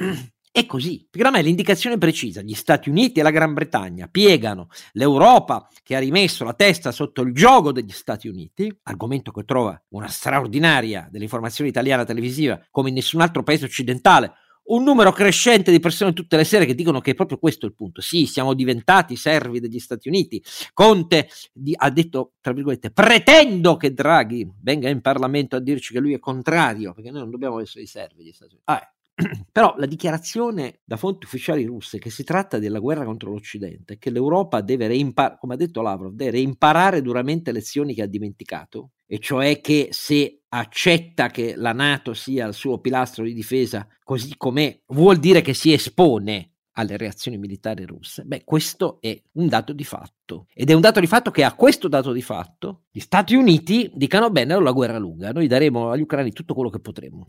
È 0.54 0.66
così, 0.66 1.06
perché 1.10 1.26
ormai 1.26 1.42
l'indicazione 1.42 1.96
precisa, 1.96 2.42
gli 2.42 2.52
Stati 2.52 2.90
Uniti 2.90 3.20
e 3.20 3.22
la 3.22 3.30
Gran 3.30 3.54
Bretagna 3.54 4.06
piegano 4.06 4.68
l'Europa 4.92 5.66
che 5.82 5.96
ha 5.96 5.98
rimesso 5.98 6.44
la 6.44 6.52
testa 6.52 6.92
sotto 6.92 7.22
il 7.22 7.32
gioco 7.32 7.72
degli 7.72 7.90
Stati 7.90 8.28
Uniti, 8.28 8.70
argomento 8.82 9.32
che 9.32 9.44
trova 9.44 9.82
una 9.92 10.08
straordinaria 10.08 11.08
dell'informazione 11.10 11.70
italiana 11.70 12.04
televisiva 12.04 12.62
come 12.70 12.90
in 12.90 12.96
nessun 12.96 13.22
altro 13.22 13.42
paese 13.42 13.64
occidentale, 13.64 14.34
un 14.64 14.82
numero 14.82 15.10
crescente 15.12 15.70
di 15.70 15.80
persone 15.80 16.12
tutte 16.12 16.36
le 16.36 16.44
sere 16.44 16.66
che 16.66 16.74
dicono 16.74 17.00
che 17.00 17.12
è 17.12 17.14
proprio 17.14 17.38
questo 17.38 17.64
il 17.64 17.74
punto. 17.74 18.02
Sì, 18.02 18.26
siamo 18.26 18.52
diventati 18.52 19.16
servi 19.16 19.58
degli 19.58 19.78
Stati 19.78 20.08
Uniti. 20.08 20.44
Conte 20.74 21.30
di, 21.54 21.72
ha 21.74 21.88
detto, 21.88 22.34
tra 22.42 22.52
virgolette, 22.52 22.90
pretendo 22.90 23.78
che 23.78 23.94
Draghi 23.94 24.46
venga 24.60 24.90
in 24.90 25.00
Parlamento 25.00 25.56
a 25.56 25.60
dirci 25.60 25.94
che 25.94 25.98
lui 25.98 26.12
è 26.12 26.18
contrario, 26.18 26.92
perché 26.92 27.10
noi 27.10 27.20
non 27.20 27.30
dobbiamo 27.30 27.58
essere 27.58 27.84
i 27.84 27.86
servi 27.86 28.22
degli 28.22 28.32
Stati 28.34 28.52
Uniti. 28.52 28.70
Ah. 28.70 28.86
Però 29.52 29.74
la 29.76 29.86
dichiarazione 29.86 30.80
da 30.84 30.96
fonti 30.96 31.26
ufficiali 31.26 31.64
russe 31.64 31.98
che 31.98 32.10
si 32.10 32.24
tratta 32.24 32.58
della 32.58 32.78
guerra 32.78 33.04
contro 33.04 33.30
l'Occidente, 33.30 33.98
che 33.98 34.10
l'Europa 34.10 34.60
deve 34.60 34.86
reimparare, 34.86 35.36
come 35.38 35.54
ha 35.54 35.58
detto 35.58 35.82
Lavrov, 35.82 36.14
deve 36.14 36.32
reimparare 36.32 37.02
duramente 37.02 37.52
lezioni 37.52 37.94
che 37.94 38.02
ha 38.02 38.06
dimenticato, 38.06 38.92
e 39.06 39.18
cioè 39.18 39.60
che 39.60 39.88
se 39.90 40.42
accetta 40.48 41.28
che 41.28 41.54
la 41.56 41.72
Nato 41.72 42.14
sia 42.14 42.46
il 42.46 42.54
suo 42.54 42.80
pilastro 42.80 43.24
di 43.24 43.34
difesa 43.34 43.86
così 44.02 44.34
com'è, 44.36 44.80
vuol 44.88 45.18
dire 45.18 45.42
che 45.42 45.54
si 45.54 45.72
espone 45.72 46.48
alle 46.76 46.96
reazioni 46.96 47.36
militari 47.36 47.84
russe, 47.84 48.22
beh, 48.24 48.44
questo 48.44 48.98
è 49.00 49.20
un 49.32 49.46
dato 49.48 49.74
di 49.74 49.84
fatto. 49.84 50.46
Ed 50.54 50.70
è 50.70 50.72
un 50.72 50.80
dato 50.80 51.00
di 51.00 51.06
fatto 51.06 51.30
che 51.30 51.44
a 51.44 51.54
questo 51.54 51.86
dato 51.86 52.12
di 52.12 52.22
fatto 52.22 52.84
gli 52.90 53.00
Stati 53.00 53.34
Uniti 53.34 53.90
dicano 53.94 54.30
bene, 54.30 54.58
la 54.58 54.72
guerra 54.72 54.98
lunga, 54.98 55.32
noi 55.32 55.46
daremo 55.46 55.90
agli 55.90 56.00
ucraini 56.00 56.32
tutto 56.32 56.54
quello 56.54 56.70
che 56.70 56.80
potremo. 56.80 57.28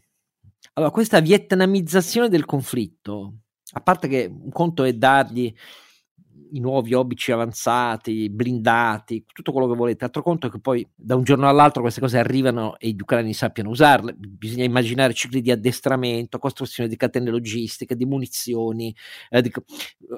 Allora, 0.73 0.91
questa 0.91 1.19
vietnamizzazione 1.19 2.29
del 2.29 2.45
conflitto, 2.45 3.33
a 3.73 3.81
parte 3.81 4.07
che 4.07 4.31
un 4.31 4.51
conto 4.51 4.83
è 4.83 4.93
dargli 4.93 5.53
i 6.53 6.59
nuovi 6.59 6.93
obici 6.93 7.31
avanzati, 7.31 8.29
blindati, 8.29 9.25
tutto 9.31 9.51
quello 9.51 9.67
che 9.67 9.75
volete. 9.75 10.05
Altro 10.05 10.21
conto 10.21 10.47
è 10.47 10.51
che 10.51 10.59
poi 10.59 10.87
da 10.95 11.15
un 11.15 11.23
giorno 11.23 11.47
all'altro 11.47 11.81
queste 11.81 11.99
cose 11.99 12.17
arrivano 12.17 12.77
e 12.77 12.89
gli 12.89 13.01
ucraini 13.01 13.33
sappiano 13.33 13.69
usarle. 13.69 14.13
Bisogna 14.15 14.63
immaginare 14.63 15.13
cicli 15.13 15.41
di 15.41 15.51
addestramento, 15.51 16.37
costruzione 16.37 16.89
di 16.89 16.95
catene 16.95 17.29
logistiche, 17.29 17.95
di 17.95 18.05
munizioni 18.05 18.95
eh, 19.29 19.41
di, 19.41 19.51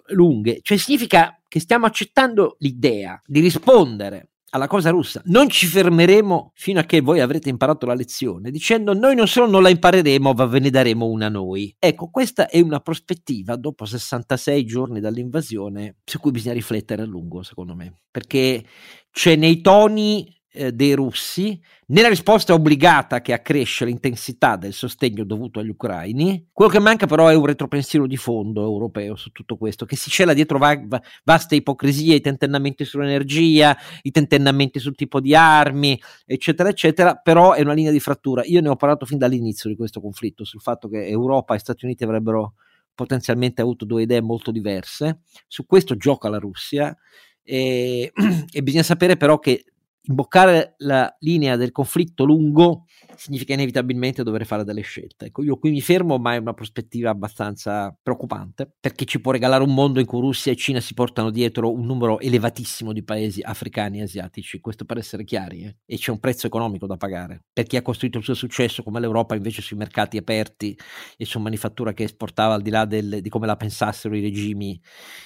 lunghe. 0.08 0.60
Cioè 0.62 0.78
significa 0.78 1.40
che 1.48 1.60
stiamo 1.60 1.86
accettando 1.86 2.58
l'idea 2.60 3.20
di 3.26 3.40
rispondere 3.40 4.32
alla 4.56 4.68
cosa 4.68 4.90
russa. 4.90 5.22
Non 5.26 5.50
ci 5.50 5.66
fermeremo 5.66 6.52
fino 6.56 6.80
a 6.80 6.84
che 6.84 7.02
voi 7.02 7.20
avrete 7.20 7.50
imparato 7.50 7.86
la 7.86 7.94
lezione, 7.94 8.52
dicendo 8.52 8.94
noi 8.94 9.14
non 9.14 9.28
solo 9.28 9.50
non 9.50 9.62
la 9.62 9.70
impareremo, 9.70 10.32
ma 10.32 10.46
ve 10.46 10.60
ne 10.60 10.70
daremo 10.70 11.06
una 11.06 11.28
noi. 11.28 11.76
Ecco, 11.78 12.10
questa 12.10 12.48
è 12.48 12.62
una 12.62 12.80
prospettiva 12.80 13.58
dopo 13.58 13.86
66 13.86 14.66
giorni 14.66 15.00
dall'invasione 15.02 15.98
su 16.06 16.20
cui 16.20 16.32
bisogna 16.32 16.54
riflettere 16.54 17.02
a 17.02 17.06
lungo, 17.06 17.44
secondo 17.44 17.76
me, 17.76 18.02
perché 18.10 18.64
c'è 19.12 19.36
nei 19.36 19.62
toni 19.62 20.35
eh, 20.56 20.72
dei 20.72 20.94
russi, 20.94 21.60
nella 21.88 22.08
risposta 22.08 22.54
obbligata 22.54 23.22
che 23.22 23.34
accresce 23.34 23.86
l'intensità 23.86 24.56
del 24.56 24.74
sostegno 24.74 25.24
dovuto 25.24 25.60
agli 25.60 25.70
ucraini. 25.70 26.48
Quello 26.52 26.72
che 26.72 26.80
manca 26.80 27.06
però 27.06 27.28
è 27.28 27.36
un 27.36 27.46
retropensiero 27.46 28.08
di 28.08 28.18
fondo 28.18 28.64
europeo 28.64 29.16
su 29.16 29.32
tutto 29.32 29.58
questo, 29.58 29.86
che 29.86 29.96
si 29.96 30.10
cela 30.10 30.34
dietro 30.34 30.58
va- 30.58 30.82
va- 30.84 31.02
vaste 31.24 31.56
ipocrisie, 31.56 32.16
i 32.16 32.22
tentennamenti 32.22 32.86
sull'energia, 32.86 33.78
i 34.02 34.12
tentennamenti 34.12 34.80
sul 34.80 34.96
tipo 34.96 35.20
di 35.20 35.36
armi, 35.36 36.02
eccetera, 36.26 36.70
eccetera, 36.70 37.16
però 37.16 37.54
è 37.54 37.62
una 37.62 37.74
linea 37.74 37.92
di 37.92 38.00
frattura. 38.00 38.42
Io 38.46 38.62
ne 38.62 38.70
ho 38.70 38.76
parlato 38.76 39.06
fin 39.06 39.18
dall'inizio 39.18 39.70
di 39.70 39.76
questo 39.76 40.02
conflitto, 40.02 40.44
sul 40.46 40.62
fatto 40.62 40.88
che 40.88 41.06
Europa 41.06 41.54
e 41.54 41.60
Stati 41.60 41.86
Uniti 41.86 42.04
avrebbero 42.04 42.54
potenzialmente 42.96 43.62
avuto 43.62 43.86
due 43.86 44.04
idee 44.04 44.22
molto 44.22 44.52
diverse. 44.52 45.20
Su 45.48 45.66
questo 45.66 45.98
gioca 45.98 46.30
la 46.30 46.40
Russia. 46.40 46.96
E, 47.44 48.12
e 48.52 48.64
bisogna 48.64 48.84
sapere 48.84 49.18
però 49.18 49.38
che 49.38 49.66
imboccare 50.08 50.76
la 50.80 51.14
linea 51.20 51.56
del 51.56 51.72
conflitto 51.72 52.26
lungo 52.26 52.86
significa 53.18 53.54
inevitabilmente 53.54 54.24
dover 54.24 54.46
fare 54.46 54.64
delle 54.64 54.82
scelte. 54.82 55.26
Ecco, 55.26 55.44
io 55.44 55.58
qui 55.58 55.72
mi 55.72 55.82
fermo, 55.82 56.18
ma 56.18 56.34
è 56.34 56.38
una 56.38 56.54
prospettiva 56.54 57.10
abbastanza 57.10 57.96
preoccupante, 58.02 58.72
perché 58.80 59.06
ci 59.06 59.20
può 59.20 59.32
regalare 59.32 59.64
un 59.64 59.74
mondo 59.74 60.00
in 60.00 60.06
cui 60.06 60.20
Russia 60.20 60.52
e 60.52 60.56
Cina 60.56 60.80
si 60.80 60.94
portano 60.94 61.30
dietro 61.30 61.72
un 61.72 61.86
numero 61.86 62.20
elevatissimo 62.20 62.94
di 62.94 63.04
paesi 63.04 63.42
africani 63.42 64.00
e 64.00 64.04
asiatici, 64.04 64.60
questo 64.60 64.86
per 64.86 64.98
essere 64.98 65.24
chiari, 65.24 65.64
eh? 65.64 65.78
e 65.86 65.98
c'è 65.98 66.12
un 66.12 66.20
prezzo 66.20 66.48
economico 66.48 66.88
da 66.88 66.98
pagare. 66.98 67.44
Per 67.52 67.66
chi 67.66 67.78
ha 67.78 67.82
costruito 67.82 68.18
il 68.18 68.24
suo 68.24 68.34
successo, 68.34 68.84
come 68.84 69.00
l'Europa, 69.00 69.36
invece 69.36 69.62
sui 69.62 69.78
mercati 69.78 70.18
aperti 70.18 70.78
e 71.18 71.26
su 71.26 71.40
manifattura 71.40 71.94
che 71.94 72.04
esportava 72.04 72.54
al 72.54 72.62
di 72.62 72.70
là 72.70 72.86
del, 72.86 73.22
di 73.22 73.30
come 73.30 73.46
la 73.46 73.56
pensassero 73.56 74.16
i 74.16 74.22
regimi, 74.22 74.80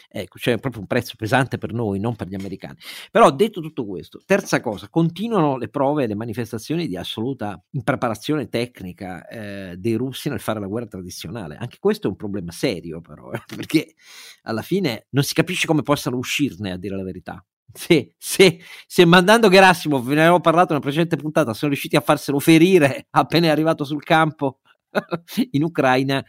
ecco, 0.07 0.37
c'è 0.37 0.57
proprio 0.57 0.81
un 0.81 0.87
prezzo 0.87 1.13
pesante 1.17 1.57
per 1.57 1.73
noi, 1.73 1.99
non 1.99 2.15
per 2.15 2.27
gli 2.27 2.35
americani. 2.35 2.77
Però 3.11 3.31
detto 3.31 3.61
tutto 3.61 3.85
questo, 3.85 4.21
terza 4.25 4.59
cosa, 4.59 4.89
continuano 4.89 5.57
le 5.57 5.69
prove 5.69 6.03
e 6.03 6.07
le 6.07 6.15
manifestazioni 6.15 6.87
di 6.87 6.97
assoluta 6.97 7.61
impreparazione 7.79 8.49
tecnica 8.49 9.27
eh, 9.27 9.75
dei 9.77 9.95
russi 9.95 10.29
nel 10.29 10.39
fare 10.39 10.59
la 10.59 10.67
guerra 10.67 10.87
tradizionale. 10.87 11.55
Anche 11.55 11.77
questo 11.79 12.07
è 12.07 12.09
un 12.09 12.15
problema 12.15 12.51
serio, 12.51 13.01
però, 13.01 13.31
eh, 13.31 13.41
perché 13.55 13.95
alla 14.43 14.61
fine 14.61 15.07
non 15.11 15.23
si 15.23 15.33
capisce 15.33 15.65
come 15.65 15.81
possano 15.81 16.17
uscirne, 16.17 16.71
a 16.71 16.77
dire 16.77 16.95
la 16.95 17.03
verità. 17.03 17.43
Se, 17.71 18.15
se, 18.17 18.59
se 18.87 19.05
mandando 19.05 19.49
Gerasimov, 19.49 20.05
ve 20.05 20.15
ne 20.15 20.21
avevo 20.21 20.39
parlato 20.39 20.69
nella 20.69 20.79
precedente 20.79 21.17
puntata, 21.17 21.53
sono 21.53 21.71
riusciti 21.71 21.95
a 21.95 22.01
farselo 22.01 22.39
ferire 22.39 23.07
appena 23.11 23.47
è 23.47 23.49
arrivato 23.49 23.83
sul 23.83 24.03
campo 24.03 24.59
in 25.51 25.63
Ucraina, 25.63 26.23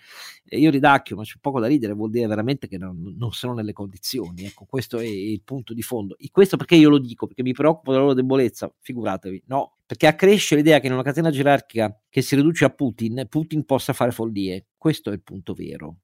io 0.51 0.71
ridacchio, 0.71 1.17
ma 1.17 1.23
c'è 1.23 1.37
poco 1.41 1.61
da 1.61 1.67
ridere, 1.67 1.93
vuol 1.93 2.11
dire 2.11 2.27
veramente 2.27 2.69
che 2.69 2.79
non, 2.79 3.15
non, 3.17 3.33
sono 3.33 3.55
nelle 3.55 3.73
condizioni. 3.73 4.45
Ecco, 4.45 4.65
questo 4.65 4.99
è 4.99 5.05
il 5.05 5.43
punto 5.43 5.73
di 5.75 5.83
fondo. 5.83 6.17
E 6.19 6.29
questo 6.31 6.57
perché 6.57 6.75
io 6.75 6.89
lo 6.89 6.99
dico, 6.99 7.27
perché 7.27 7.43
mi 7.43 7.53
preoccupo 7.53 7.91
della 7.91 8.03
loro 8.03 8.15
debolezza, 8.15 8.73
figuratevi, 8.81 9.45
no, 9.47 9.77
perché 9.87 10.07
accresce 10.07 10.57
l'idea 10.57 10.81
che 10.81 10.87
in 10.87 10.93
una 10.93 11.03
catena 11.03 11.31
gerarchica 11.31 12.01
che 12.09 12.23
si 12.23 12.37
riduce 12.37 12.65
a 12.65 12.71
Putin, 12.71 13.27
Putin 13.29 13.65
possa 13.65 13.93
fare 13.93 14.11
follie. 14.11 14.67
Questo 14.77 15.11
è 15.11 15.13
il 15.13 15.23
punto 15.23 15.55
vero. 15.55 15.99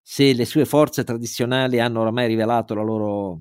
Se 0.00 0.34
le 0.34 0.44
sue 0.44 0.66
forze 0.66 1.02
tradizionali 1.02 1.80
hanno 1.80 2.00
oramai 2.00 2.26
rivelato 2.26 2.74
la 2.74 2.82
loro 2.82 3.40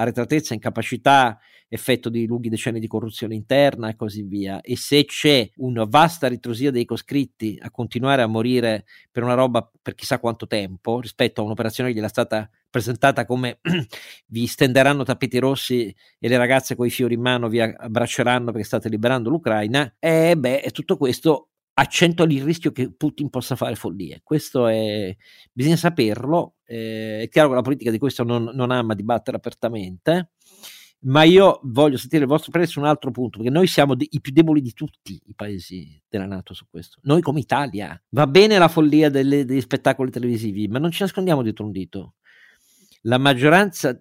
arretratezza, 0.00 0.54
incapacità, 0.54 1.38
effetto 1.68 2.08
di 2.08 2.26
lunghi 2.26 2.48
decenni 2.48 2.80
di 2.80 2.88
corruzione 2.88 3.34
interna 3.34 3.88
e 3.88 3.96
così 3.96 4.22
via. 4.22 4.60
E 4.60 4.76
se 4.76 5.04
c'è 5.04 5.48
una 5.56 5.84
vasta 5.84 6.26
ritrosia 6.26 6.70
dei 6.70 6.84
coscritti 6.84 7.58
a 7.60 7.70
continuare 7.70 8.22
a 8.22 8.26
morire 8.26 8.84
per 9.10 9.22
una 9.22 9.34
roba 9.34 9.70
per 9.80 9.94
chissà 9.94 10.18
quanto 10.18 10.46
tempo, 10.46 11.00
rispetto 11.00 11.40
a 11.40 11.44
un'operazione 11.44 11.90
che 11.90 11.94
gli 11.94 12.00
era 12.00 12.08
stata 12.08 12.50
presentata 12.68 13.24
come 13.24 13.60
vi 14.26 14.46
stenderanno 14.46 15.04
tappeti 15.04 15.38
rossi 15.38 15.94
e 16.18 16.28
le 16.28 16.36
ragazze 16.36 16.74
con 16.74 16.86
i 16.86 16.90
fiori 16.90 17.14
in 17.14 17.20
mano 17.20 17.48
vi 17.48 17.60
abbracceranno 17.60 18.52
perché 18.52 18.66
state 18.66 18.88
liberando 18.88 19.30
l'Ucraina, 19.30 19.96
e 19.98 20.36
beh, 20.36 20.68
tutto 20.72 20.96
questo 20.96 21.50
accentua 21.74 22.26
il 22.26 22.42
rischio 22.42 22.72
che 22.72 22.92
Putin 22.92 23.30
possa 23.30 23.56
fare 23.56 23.74
follie. 23.74 24.20
Questo 24.22 24.66
è, 24.66 25.14
bisogna 25.52 25.76
saperlo. 25.76 26.56
Eh, 26.72 27.22
è 27.22 27.28
chiaro 27.28 27.48
che 27.48 27.54
la 27.56 27.62
politica 27.62 27.90
di 27.90 27.98
questo 27.98 28.22
non, 28.22 28.50
non 28.54 28.70
ama 28.70 28.94
dibattere 28.94 29.36
apertamente 29.36 30.30
ma 31.02 31.22
io 31.22 31.60
voglio 31.64 31.96
sentire 31.96 32.24
il 32.24 32.28
vostro 32.28 32.50
parere 32.50 32.70
su 32.70 32.78
un 32.78 32.86
altro 32.86 33.10
punto, 33.10 33.38
perché 33.38 33.52
noi 33.52 33.66
siamo 33.66 33.94
de- 33.94 34.08
i 34.10 34.20
più 34.20 34.32
deboli 34.32 34.60
di 34.60 34.72
tutti 34.72 35.18
i 35.26 35.34
paesi 35.34 36.00
della 36.08 36.26
Nato 36.26 36.52
su 36.52 36.66
questo. 36.68 36.98
Noi 37.04 37.22
come 37.22 37.40
Italia. 37.40 38.00
Va 38.10 38.26
bene 38.26 38.58
la 38.58 38.68
follia 38.68 39.08
delle, 39.08 39.44
degli 39.44 39.60
spettacoli 39.60 40.10
televisivi, 40.10 40.68
ma 40.68 40.78
non 40.78 40.90
ci 40.90 41.02
nascondiamo 41.02 41.42
dietro 41.42 41.64
un 41.64 41.70
dito. 41.70 42.14
La 43.02 43.16
maggioranza 43.16 43.98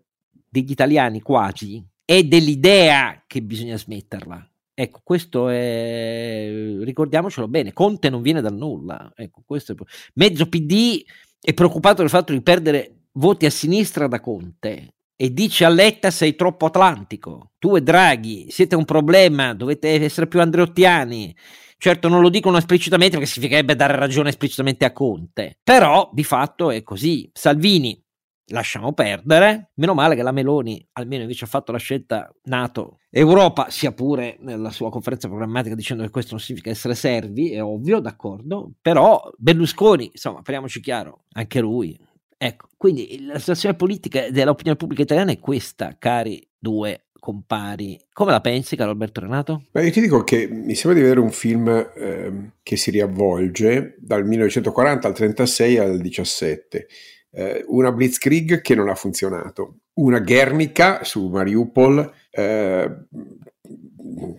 degli 0.49 0.71
italiani 0.71 1.21
quasi 1.21 1.85
è 2.03 2.23
dell'idea 2.23 3.23
che 3.27 3.41
bisogna 3.41 3.77
smetterla. 3.77 4.45
Ecco, 4.73 5.01
questo 5.03 5.49
è, 5.49 6.49
ricordiamocelo 6.81 7.47
bene, 7.47 7.71
Conte 7.71 8.09
non 8.09 8.21
viene 8.21 8.41
dal 8.41 8.55
nulla. 8.55 9.11
Ecco, 9.15 9.43
questo 9.45 9.71
è... 9.71 9.75
Mezzo 10.15 10.47
PD 10.47 11.03
è 11.41 11.53
preoccupato 11.53 12.01
del 12.01 12.09
fatto 12.09 12.33
di 12.33 12.41
perdere 12.41 13.07
voti 13.13 13.45
a 13.45 13.49
sinistra 13.49 14.07
da 14.07 14.19
Conte 14.19 14.93
e 15.15 15.33
dice 15.33 15.65
a 15.65 15.69
Letta 15.69 16.11
sei 16.11 16.35
troppo 16.35 16.67
atlantico. 16.67 17.51
Tu 17.59 17.75
e 17.75 17.81
Draghi 17.81 18.47
siete 18.49 18.75
un 18.75 18.85
problema, 18.85 19.53
dovete 19.53 20.01
essere 20.01 20.27
più 20.27 20.41
andreottiani. 20.41 21.35
Certo 21.77 22.07
non 22.09 22.21
lo 22.21 22.29
dicono 22.29 22.57
esplicitamente 22.57 23.17
perché 23.17 23.31
significherebbe 23.31 23.75
dare 23.75 23.95
ragione 23.95 24.29
esplicitamente 24.29 24.85
a 24.85 24.91
Conte, 24.91 25.59
però 25.63 26.09
di 26.13 26.23
fatto 26.23 26.71
è 26.71 26.83
così. 26.83 27.29
Salvini 27.33 28.01
lasciamo 28.49 28.93
perdere. 28.93 29.71
Meno 29.75 29.93
male 29.93 30.15
che 30.15 30.23
la 30.23 30.31
Meloni 30.31 30.85
almeno 30.93 31.23
invece 31.23 31.45
ha 31.45 31.47
fatto 31.47 31.71
la 31.71 31.77
scelta 31.77 32.33
NATO 32.43 32.99
Europa, 33.09 33.67
sia 33.69 33.91
pure 33.91 34.37
nella 34.41 34.69
sua 34.69 34.89
conferenza 34.89 35.27
programmatica 35.27 35.75
dicendo 35.75 36.03
che 36.03 36.09
questo 36.09 36.31
non 36.31 36.41
significa 36.41 36.69
essere 36.69 36.95
servi, 36.95 37.51
è 37.51 37.63
ovvio, 37.63 37.99
d'accordo, 37.99 38.71
però 38.81 39.31
Berlusconi, 39.37 40.11
insomma, 40.13 40.41
parliamoci 40.41 40.79
chiaro, 40.79 41.25
anche 41.31 41.59
lui. 41.59 41.97
Ecco, 42.37 42.69
quindi 42.77 43.25
la 43.25 43.39
situazione 43.39 43.75
politica 43.75 44.29
dell'opinione 44.29 44.77
pubblica 44.77 45.01
italiana 45.01 45.31
è 45.31 45.39
questa, 45.39 45.95
cari 45.97 46.47
due 46.57 47.07
compari. 47.19 47.99
Come 48.13 48.31
la 48.31 48.41
pensi, 48.41 48.75
caro 48.75 48.91
Alberto 48.91 49.19
Renato? 49.19 49.63
Beh, 49.71 49.85
io 49.85 49.91
ti 49.91 50.01
dico 50.01 50.23
che 50.23 50.47
mi 50.47 50.73
sembra 50.73 50.99
di 50.99 51.05
vedere 51.05 51.19
un 51.19 51.31
film 51.31 51.67
eh, 51.67 52.51
che 52.63 52.77
si 52.77 52.91
riavvolge 52.91 53.95
dal 53.99 54.25
1940 54.25 55.07
al 55.07 55.13
36 55.13 55.77
al 55.77 55.99
17 55.99 56.87
eh, 57.31 57.63
una 57.67 57.91
Blitzkrieg 57.91 58.61
che 58.61 58.75
non 58.75 58.89
ha 58.89 58.95
funzionato, 58.95 59.79
una 59.93 60.19
Guernica 60.19 61.03
su 61.03 61.27
Mariupol 61.27 62.11
eh, 62.31 63.05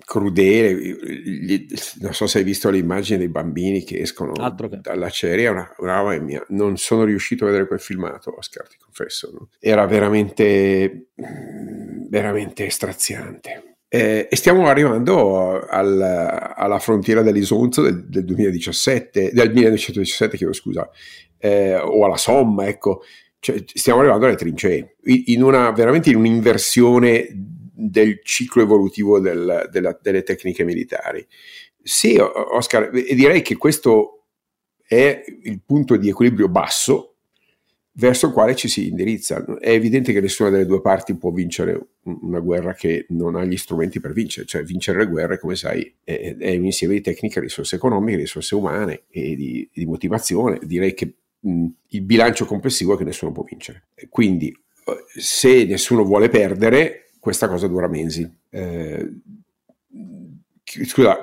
crudele, 0.04 0.96
non 2.00 2.12
so 2.12 2.26
se 2.26 2.38
hai 2.38 2.44
visto 2.44 2.70
le 2.70 2.78
immagini 2.78 3.18
dei 3.18 3.28
bambini 3.28 3.84
che 3.84 4.00
escono 4.00 4.32
che... 4.32 4.78
dalla 4.80 5.10
ceria, 5.10 5.50
una, 5.50 5.74
una 5.78 6.18
mia, 6.18 6.44
non 6.48 6.76
sono 6.76 7.04
riuscito 7.04 7.44
a 7.44 7.48
vedere 7.48 7.66
quel 7.66 7.80
filmato, 7.80 8.34
Oscar, 8.36 8.66
ti 8.66 8.76
confesso, 8.78 9.30
no? 9.32 9.48
era 9.58 9.86
veramente, 9.86 11.10
veramente 12.08 12.68
straziante. 12.70 13.76
Eh, 13.92 14.28
e 14.30 14.36
stiamo 14.36 14.68
arrivando 14.68 15.66
al, 15.66 16.00
alla 16.54 16.78
frontiera 16.78 17.22
dell'Isonzo 17.22 17.82
del, 17.82 18.08
del 18.08 18.24
2017, 18.24 19.30
del 19.32 19.48
1917, 19.52 20.36
chiedo 20.36 20.52
scusa, 20.52 20.88
eh, 21.40 21.76
o 21.76 22.04
alla 22.04 22.16
somma, 22.16 22.68
ecco, 22.68 23.02
cioè, 23.40 23.64
stiamo 23.66 24.00
arrivando 24.00 24.26
alle 24.26 24.36
trincee, 24.36 24.96
in 25.04 25.42
una, 25.42 25.70
veramente 25.72 26.10
in 26.10 26.16
un'inversione 26.16 27.28
del 27.32 28.20
ciclo 28.22 28.62
evolutivo 28.62 29.18
del, 29.18 29.68
della, 29.72 29.98
delle 30.00 30.22
tecniche 30.22 30.62
militari. 30.64 31.26
Sì, 31.82 32.16
Oscar, 32.18 32.90
e 32.94 33.14
direi 33.14 33.40
che 33.40 33.56
questo 33.56 34.26
è 34.86 35.24
il 35.44 35.60
punto 35.64 35.96
di 35.96 36.10
equilibrio 36.10 36.48
basso 36.48 37.14
verso 37.92 38.26
il 38.26 38.32
quale 38.32 38.54
ci 38.54 38.68
si 38.68 38.88
indirizza. 38.88 39.42
È 39.58 39.70
evidente 39.70 40.12
che 40.12 40.20
nessuna 40.20 40.50
delle 40.50 40.66
due 40.66 40.82
parti 40.82 41.16
può 41.16 41.30
vincere 41.30 41.88
una 42.02 42.40
guerra 42.40 42.74
che 42.74 43.06
non 43.10 43.34
ha 43.34 43.44
gli 43.44 43.56
strumenti 43.56 44.00
per 44.00 44.12
vincere, 44.12 44.46
cioè 44.46 44.62
vincere 44.62 44.98
le 44.98 45.06
guerre, 45.06 45.38
come 45.38 45.56
sai, 45.56 45.94
è, 46.04 46.36
è 46.38 46.56
un 46.56 46.66
insieme 46.66 46.94
di 46.94 47.00
tecniche, 47.00 47.40
risorse 47.40 47.76
economiche, 47.76 48.18
risorse 48.18 48.54
umane 48.54 49.04
e 49.08 49.34
di, 49.34 49.68
di 49.72 49.86
motivazione. 49.86 50.58
Direi 50.62 50.92
che 50.92 51.14
mh, 51.40 51.66
il 51.88 52.02
bilancio 52.02 52.44
complessivo 52.44 52.94
è 52.94 52.96
che 52.96 53.04
nessuno 53.04 53.32
può 53.32 53.44
vincere. 53.44 53.84
Quindi 54.08 54.48
eh, 54.48 55.20
se 55.20 55.64
nessuno 55.64 56.04
vuole 56.04 56.28
perdere, 56.28 57.10
questa 57.18 57.48
cosa 57.48 57.66
dura 57.66 57.88
mesi. 57.88 58.28
Eh, 58.50 59.08
scusa, 60.64 61.20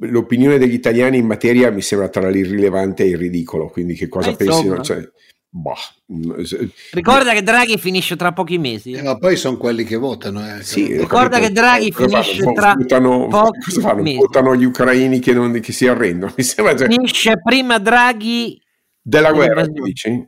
l'opinione 0.00 0.58
degli 0.58 0.74
italiani 0.74 1.18
in 1.18 1.26
materia 1.26 1.70
mi 1.70 1.82
sembra 1.82 2.08
tra 2.08 2.28
l'irrilevante 2.28 3.04
e 3.04 3.08
il 3.08 3.18
ridicolo, 3.18 3.68
quindi 3.68 3.94
che 3.94 4.08
cosa 4.08 4.30
eh, 4.30 4.36
pensino? 4.36 4.80
Cioè, 4.80 5.08
boh. 5.48 5.74
Ricorda 6.92 7.32
che 7.32 7.42
Draghi 7.42 7.78
finisce 7.78 8.16
tra 8.16 8.32
pochi 8.32 8.58
mesi. 8.58 8.92
Eh, 8.92 9.02
ma 9.02 9.16
poi 9.16 9.36
sono 9.36 9.56
quelli 9.56 9.84
che 9.84 9.96
votano. 9.96 10.56
Eh, 10.56 10.62
sì, 10.62 10.96
ricorda 10.96 11.38
che 11.38 11.50
Draghi 11.50 11.92
finisce 11.92 12.42
fanno? 12.42 12.52
tra 12.52 12.74
votano, 12.76 13.26
pochi 13.28 14.02
mesi. 14.02 14.16
Votano 14.16 14.56
gli 14.56 14.64
ucraini 14.64 15.20
che, 15.20 15.32
non, 15.32 15.58
che 15.60 15.72
si 15.72 15.86
arrendono. 15.86 16.32
Mi 16.36 16.42
sembra, 16.42 16.76
cioè... 16.76 16.88
Finisce 16.88 17.40
prima 17.42 17.78
Draghi 17.78 18.60
della 19.02 19.32
guerra, 19.32 19.64
tu 19.64 19.82
dici? 19.82 20.26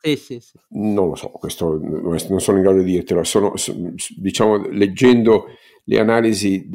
Sì, 0.00 0.16
sì, 0.16 0.40
sì. 0.40 0.58
Non 0.70 1.08
lo 1.08 1.14
so, 1.14 1.28
questo 1.28 1.78
non 1.78 2.40
sono 2.40 2.56
in 2.56 2.62
grado 2.62 2.78
di 2.78 2.92
dirtelo. 2.92 3.22
Sono, 3.24 3.54
diciamo, 4.16 4.68
leggendo 4.68 5.46
le 5.84 5.98
analisi 5.98 6.68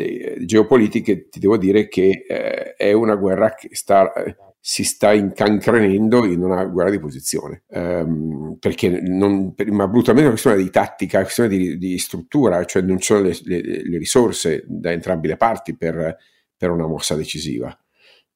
geopolitiche, 0.46 1.30
ti 1.30 1.40
devo 1.40 1.58
dire 1.58 1.88
che 1.88 2.26
eh, 2.28 2.74
è 2.76 2.92
una 2.92 3.16
guerra 3.16 3.56
che 3.56 3.70
sta, 3.72 4.12
si 4.60 4.84
sta 4.84 5.14
incancrenendo 5.14 6.26
in 6.26 6.44
una 6.44 6.66
guerra 6.66 6.90
di 6.90 7.00
posizione. 7.00 7.64
Um, 7.68 8.58
perché 8.60 8.90
non, 9.02 9.54
per, 9.56 9.72
ma 9.72 9.88
brutalmente 9.88 10.30
è 10.30 10.32
una 10.32 10.40
questione 10.40 10.58
di 10.58 10.70
tattica, 10.70 11.14
è 11.14 11.22
una 11.22 11.24
questione 11.24 11.50
di, 11.50 11.78
di, 11.78 11.98
struttura, 11.98 12.64
cioè 12.66 12.82
non 12.82 13.00
ci 13.00 13.06
sono 13.06 13.22
le, 13.22 13.38
le, 13.44 13.62
le, 13.62 13.98
risorse 13.98 14.64
da 14.68 14.92
entrambe 14.92 15.28
le 15.28 15.38
parti 15.38 15.76
per, 15.76 16.18
per 16.56 16.70
una 16.72 16.88
mossa 16.88 17.16
decisiva. 17.16 17.76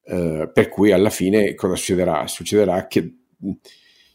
Eh, 0.06 0.50
per 0.52 0.68
cui 0.68 0.92
alla 0.92 1.10
fine 1.10 1.54
cosa 1.54 1.76
succederà? 1.76 2.26
Succederà 2.26 2.86
che 2.86 3.14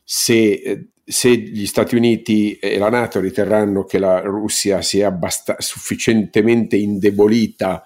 se, 0.04 0.90
se, 1.04 1.36
gli 1.36 1.66
Stati 1.66 1.96
Uniti 1.96 2.54
e 2.54 2.78
la 2.78 2.90
Nato 2.90 3.20
riterranno 3.20 3.86
che 3.86 3.98
la 3.98 4.20
Russia 4.20 4.82
sia 4.84 5.08
abbast- 5.08 5.60
sufficientemente 5.60 6.78
indebolita 6.78 7.84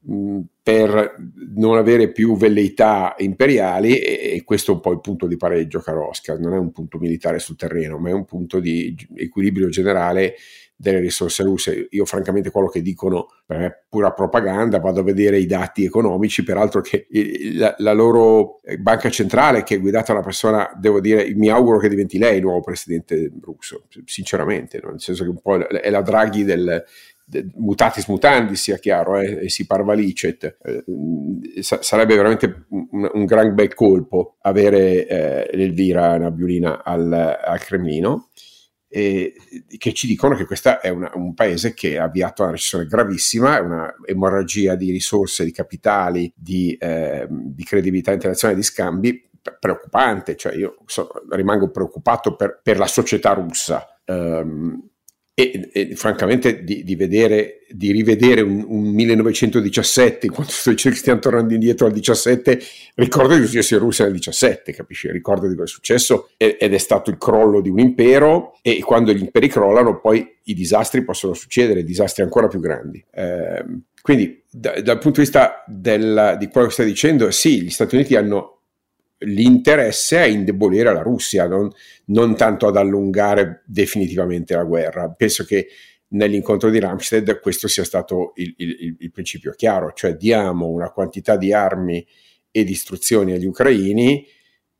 mh, 0.00 0.40
per 0.60 1.14
non 1.54 1.76
avere 1.76 2.10
più 2.10 2.36
velleità 2.36 3.14
imperiali, 3.18 3.96
e, 3.98 4.34
e, 4.34 4.44
questo 4.44 4.72
è 4.72 4.74
un 4.74 4.80
po' 4.80 4.90
il 4.90 5.00
punto 5.00 5.28
di 5.28 5.36
pareggio, 5.36 5.78
caro 5.78 6.08
Oscar, 6.08 6.40
non 6.40 6.54
è 6.54 6.58
un 6.58 6.72
punto 6.72 6.98
militare 6.98 7.38
sul 7.38 7.54
terreno, 7.54 7.98
ma 7.98 8.08
è 8.08 8.12
un 8.12 8.24
punto 8.24 8.58
di 8.58 8.94
equilibrio 9.14 9.68
generale 9.68 10.34
delle 10.76 11.00
risorse 11.00 11.42
russe. 11.42 11.88
Io 11.90 12.04
francamente 12.04 12.50
quello 12.50 12.68
che 12.68 12.82
dicono 12.82 13.28
è 13.46 13.72
pura 13.88 14.12
propaganda, 14.12 14.78
vado 14.78 15.00
a 15.00 15.04
vedere 15.04 15.38
i 15.38 15.46
dati 15.46 15.84
economici, 15.84 16.42
peraltro 16.42 16.82
che 16.82 17.06
la, 17.54 17.74
la 17.78 17.92
loro 17.92 18.60
banca 18.78 19.08
centrale 19.08 19.62
che 19.62 19.76
è 19.76 19.80
guidata 19.80 20.08
da 20.08 20.18
una 20.18 20.22
persona, 20.22 20.70
devo 20.78 21.00
dire, 21.00 21.32
mi 21.34 21.48
auguro 21.48 21.78
che 21.78 21.88
diventi 21.88 22.18
lei 22.18 22.36
il 22.36 22.42
nuovo 22.42 22.60
presidente 22.60 23.32
russo, 23.40 23.86
sinceramente, 24.04 24.80
no? 24.82 24.90
nel 24.90 25.00
senso 25.00 25.24
che 25.24 25.30
un 25.30 25.40
po' 25.40 25.56
è 25.56 25.88
la 25.88 26.02
Draghi 26.02 26.44
del, 26.44 26.84
mutatis 27.56 28.06
mutandis 28.06 28.62
sia 28.62 28.76
chiaro 28.76 29.18
eh, 29.18 29.44
e 29.44 29.48
si 29.48 29.66
parva 29.66 29.94
licet 29.94 30.58
eh, 30.62 30.84
sarebbe 31.60 32.14
veramente 32.14 32.66
un, 32.68 33.10
un, 33.12 33.24
gran 33.24 33.52
bel 33.52 33.74
colpo 33.74 34.36
avere 34.42 35.06
eh, 35.08 35.50
l'Elvira 35.56 36.16
Nabiulina 36.18 36.84
al, 36.84 37.12
al 37.12 37.58
Cremlino 37.58 38.28
eh, 38.96 39.34
che 39.76 39.92
ci 39.92 40.06
dicono 40.06 40.34
che 40.34 40.46
questo 40.46 40.80
è 40.80 40.88
una, 40.88 41.10
un 41.12 41.34
paese 41.34 41.74
che 41.74 41.98
ha 41.98 42.04
avviato 42.04 42.42
una 42.42 42.52
recessione 42.52 42.86
gravissima, 42.86 43.60
una 43.60 43.94
emorragia 44.06 44.74
di 44.74 44.90
risorse, 44.90 45.44
di 45.44 45.52
capitali, 45.52 46.32
di, 46.34 46.74
eh, 46.80 47.26
di 47.28 47.62
credibilità 47.62 48.12
internazionale, 48.12 48.58
di 48.58 48.64
scambi 48.64 49.28
preoccupante, 49.60 50.34
cioè 50.34 50.54
io 50.54 50.78
so, 50.86 51.10
rimango 51.28 51.70
preoccupato 51.70 52.36
per, 52.36 52.60
per, 52.62 52.78
la 52.78 52.86
società 52.86 53.34
russa. 53.34 53.86
Um, 54.06 54.88
e, 55.38 55.68
e, 55.70 55.94
francamente 55.96 56.64
di, 56.64 56.82
di, 56.82 56.96
vedere, 56.96 57.66
di 57.68 57.92
rivedere 57.92 58.40
un, 58.40 58.64
un 58.66 58.84
1917 58.84 60.28
quando 60.30 60.50
stiamo 60.74 61.20
tornando 61.20 61.52
indietro 61.52 61.84
al 61.84 61.92
17 61.92 62.58
ricordo 62.94 63.36
di 63.36 63.44
successo 63.44 63.74
in 63.74 63.80
Russia 63.80 64.06
nel 64.06 64.14
17 64.14 64.72
capisci? 64.72 65.10
ricordo 65.10 65.46
di 65.46 65.54
cosa 65.54 65.64
è 65.64 65.68
successo 65.68 66.30
ed 66.38 66.72
è 66.72 66.78
stato 66.78 67.10
il 67.10 67.18
crollo 67.18 67.60
di 67.60 67.68
un 67.68 67.80
impero 67.80 68.56
e 68.62 68.80
quando 68.80 69.12
gli 69.12 69.20
imperi 69.20 69.48
crollano 69.48 70.00
poi 70.00 70.26
i 70.44 70.54
disastri 70.54 71.04
possono 71.04 71.34
succedere 71.34 71.84
disastri 71.84 72.22
ancora 72.22 72.48
più 72.48 72.58
grandi 72.58 73.04
eh, 73.12 73.62
quindi 74.00 74.42
da, 74.50 74.80
dal 74.80 74.98
punto 74.98 75.20
di 75.20 75.26
vista 75.26 75.64
del, 75.66 76.36
di 76.38 76.48
quello 76.48 76.68
che 76.68 76.72
stai 76.72 76.86
dicendo 76.86 77.30
sì 77.30 77.60
gli 77.60 77.68
Stati 77.68 77.94
Uniti 77.94 78.16
hanno 78.16 78.55
l'interesse 79.18 80.18
a 80.18 80.26
indebolire 80.26 80.92
la 80.92 81.02
Russia, 81.02 81.46
non, 81.46 81.70
non, 82.06 82.36
tanto 82.36 82.66
ad 82.66 82.76
allungare 82.76 83.62
definitivamente 83.66 84.54
la 84.54 84.64
guerra. 84.64 85.08
Penso 85.10 85.44
che 85.44 85.68
nell'incontro 86.08 86.70
di 86.70 86.78
Ramstead 86.78 87.40
questo 87.40 87.68
sia 87.68 87.84
stato 87.84 88.32
il, 88.36 88.54
il, 88.58 88.96
il 88.98 89.10
principio 89.10 89.52
chiaro, 89.52 89.92
cioè 89.94 90.14
diamo 90.14 90.68
una 90.68 90.90
quantità 90.90 91.36
di 91.36 91.52
armi 91.52 92.06
e 92.50 92.64
di 92.64 92.72
istruzioni 92.72 93.32
agli 93.32 93.46
ucraini 93.46 94.26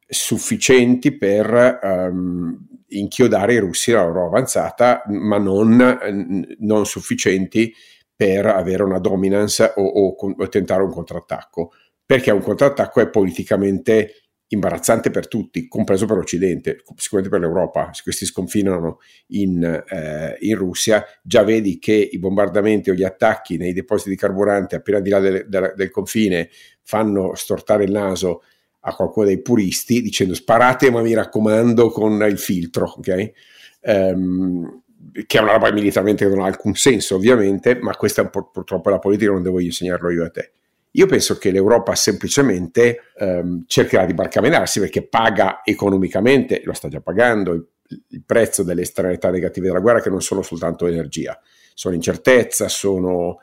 sufficienti 0.09 1.16
per 1.16 1.78
um, 1.82 2.57
inchiodare 2.89 3.55
i 3.55 3.59
russi 3.59 3.93
alla 3.93 4.05
loro 4.05 4.26
avanzata, 4.26 5.03
ma 5.07 5.39
non, 5.39 6.57
non 6.61 6.87
sufficienti 6.87 7.74
per 8.14 8.47
avere 8.47 8.82
una 8.84 8.99
dominance 8.99 9.72
o, 9.76 9.82
o, 9.82 10.14
o, 10.16 10.49
tentare 10.49 10.82
un 10.82 10.91
contrattacco, 10.91 11.72
perché 12.05 12.30
un 12.30 12.41
contrattacco 12.41 13.01
è 13.01 13.11
politicamente 13.11 14.26
imbarazzante 14.49 15.11
per 15.11 15.26
tutti, 15.28 15.66
compreso 15.66 16.07
per 16.07 16.16
l'Occidente, 16.16 16.82
sicuramente 16.97 17.36
per 17.36 17.47
l'Europa, 17.47 17.90
se 17.92 18.03
questi 18.03 18.24
sconfinano 18.24 19.01
in, 19.28 19.62
eh, 19.64 20.36
in, 20.40 20.57
Russia, 20.57 21.05
già 21.22 21.42
vedi 21.42 21.78
che 21.78 21.94
i 21.94 22.18
bombardamenti 22.18 22.90
o 22.90 22.94
gli 22.94 23.03
attacchi 23.03 23.57
nei 23.57 23.72
depositi 23.72 24.11
di 24.11 24.16
carburante 24.16 24.76
appena 24.76 25.01
di 25.01 25.11
là 25.11 25.18
del, 25.18 25.47
del, 25.49 25.72
del 25.74 25.90
confine 25.90 26.49
fanno 26.82 27.34
stortare 27.34 27.84
il 27.84 27.90
naso 27.90 28.42
a 28.80 28.94
qualcuno 28.94 29.26
dei 29.26 29.42
puristi 29.42 30.01
dicendo 30.01 30.34
sparate 30.34 30.90
ma 30.90 31.03
mi 31.03 31.12
raccomando 31.12 31.90
con 31.90 32.24
il 32.28 32.38
filtro, 32.38 32.94
ok? 32.99 33.32
Um, 33.80 34.82
che 35.26 35.38
è 35.38 35.40
una 35.40 35.53
roba 35.53 35.72
militarmente 35.72 36.24
che 36.24 36.34
non 36.34 36.44
ha 36.44 36.47
alcun 36.47 36.74
senso 36.74 37.16
ovviamente, 37.16 37.76
ma 37.80 37.94
questa 37.94 38.22
è 38.22 38.28
po' 38.28 38.51
purtroppo 38.51 38.90
la 38.90 38.99
politica, 38.99 39.32
non 39.32 39.42
devo 39.42 39.61
insegnarlo 39.61 40.11
io 40.11 40.24
a 40.24 40.30
te. 40.30 40.53
Io 40.93 41.07
penso 41.07 41.37
che 41.37 41.51
l'Europa 41.51 41.95
semplicemente 41.95 43.01
um, 43.18 43.64
cercherà 43.66 44.07
di 44.07 44.14
barcamenarsi 44.14 44.80
perché 44.80 45.07
paga 45.07 45.61
economicamente, 45.62 46.62
lo 46.64 46.72
sta 46.72 46.89
già 46.89 47.01
pagando, 47.01 47.53
il, 47.53 47.66
il 48.09 48.22
prezzo 48.24 48.62
delle 48.62 48.82
esternalità 48.82 49.30
negative 49.30 49.66
della 49.66 49.80
guerra 49.80 50.01
che 50.01 50.11
non 50.11 50.22
sono 50.22 50.43
soltanto 50.43 50.87
energia, 50.87 51.39
sono 51.74 51.95
incertezza, 51.95 52.68
sono 52.68 53.28
uh, 53.28 53.39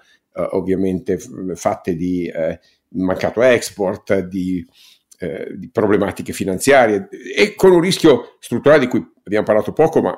ovviamente 0.51 1.19
fatte 1.53 1.95
di 1.95 2.31
uh, 2.33 2.57
mancato 2.97 3.41
export, 3.43 4.19
di 4.21 4.65
eh, 5.23 5.53
di 5.55 5.69
problematiche 5.69 6.33
finanziarie 6.33 7.07
e 7.33 7.55
con 7.55 7.71
un 7.71 7.79
rischio 7.79 8.35
strutturale 8.39 8.81
di 8.81 8.87
cui 8.87 9.01
abbiamo 9.23 9.45
parlato 9.45 9.71
poco, 9.71 10.01
ma 10.01 10.13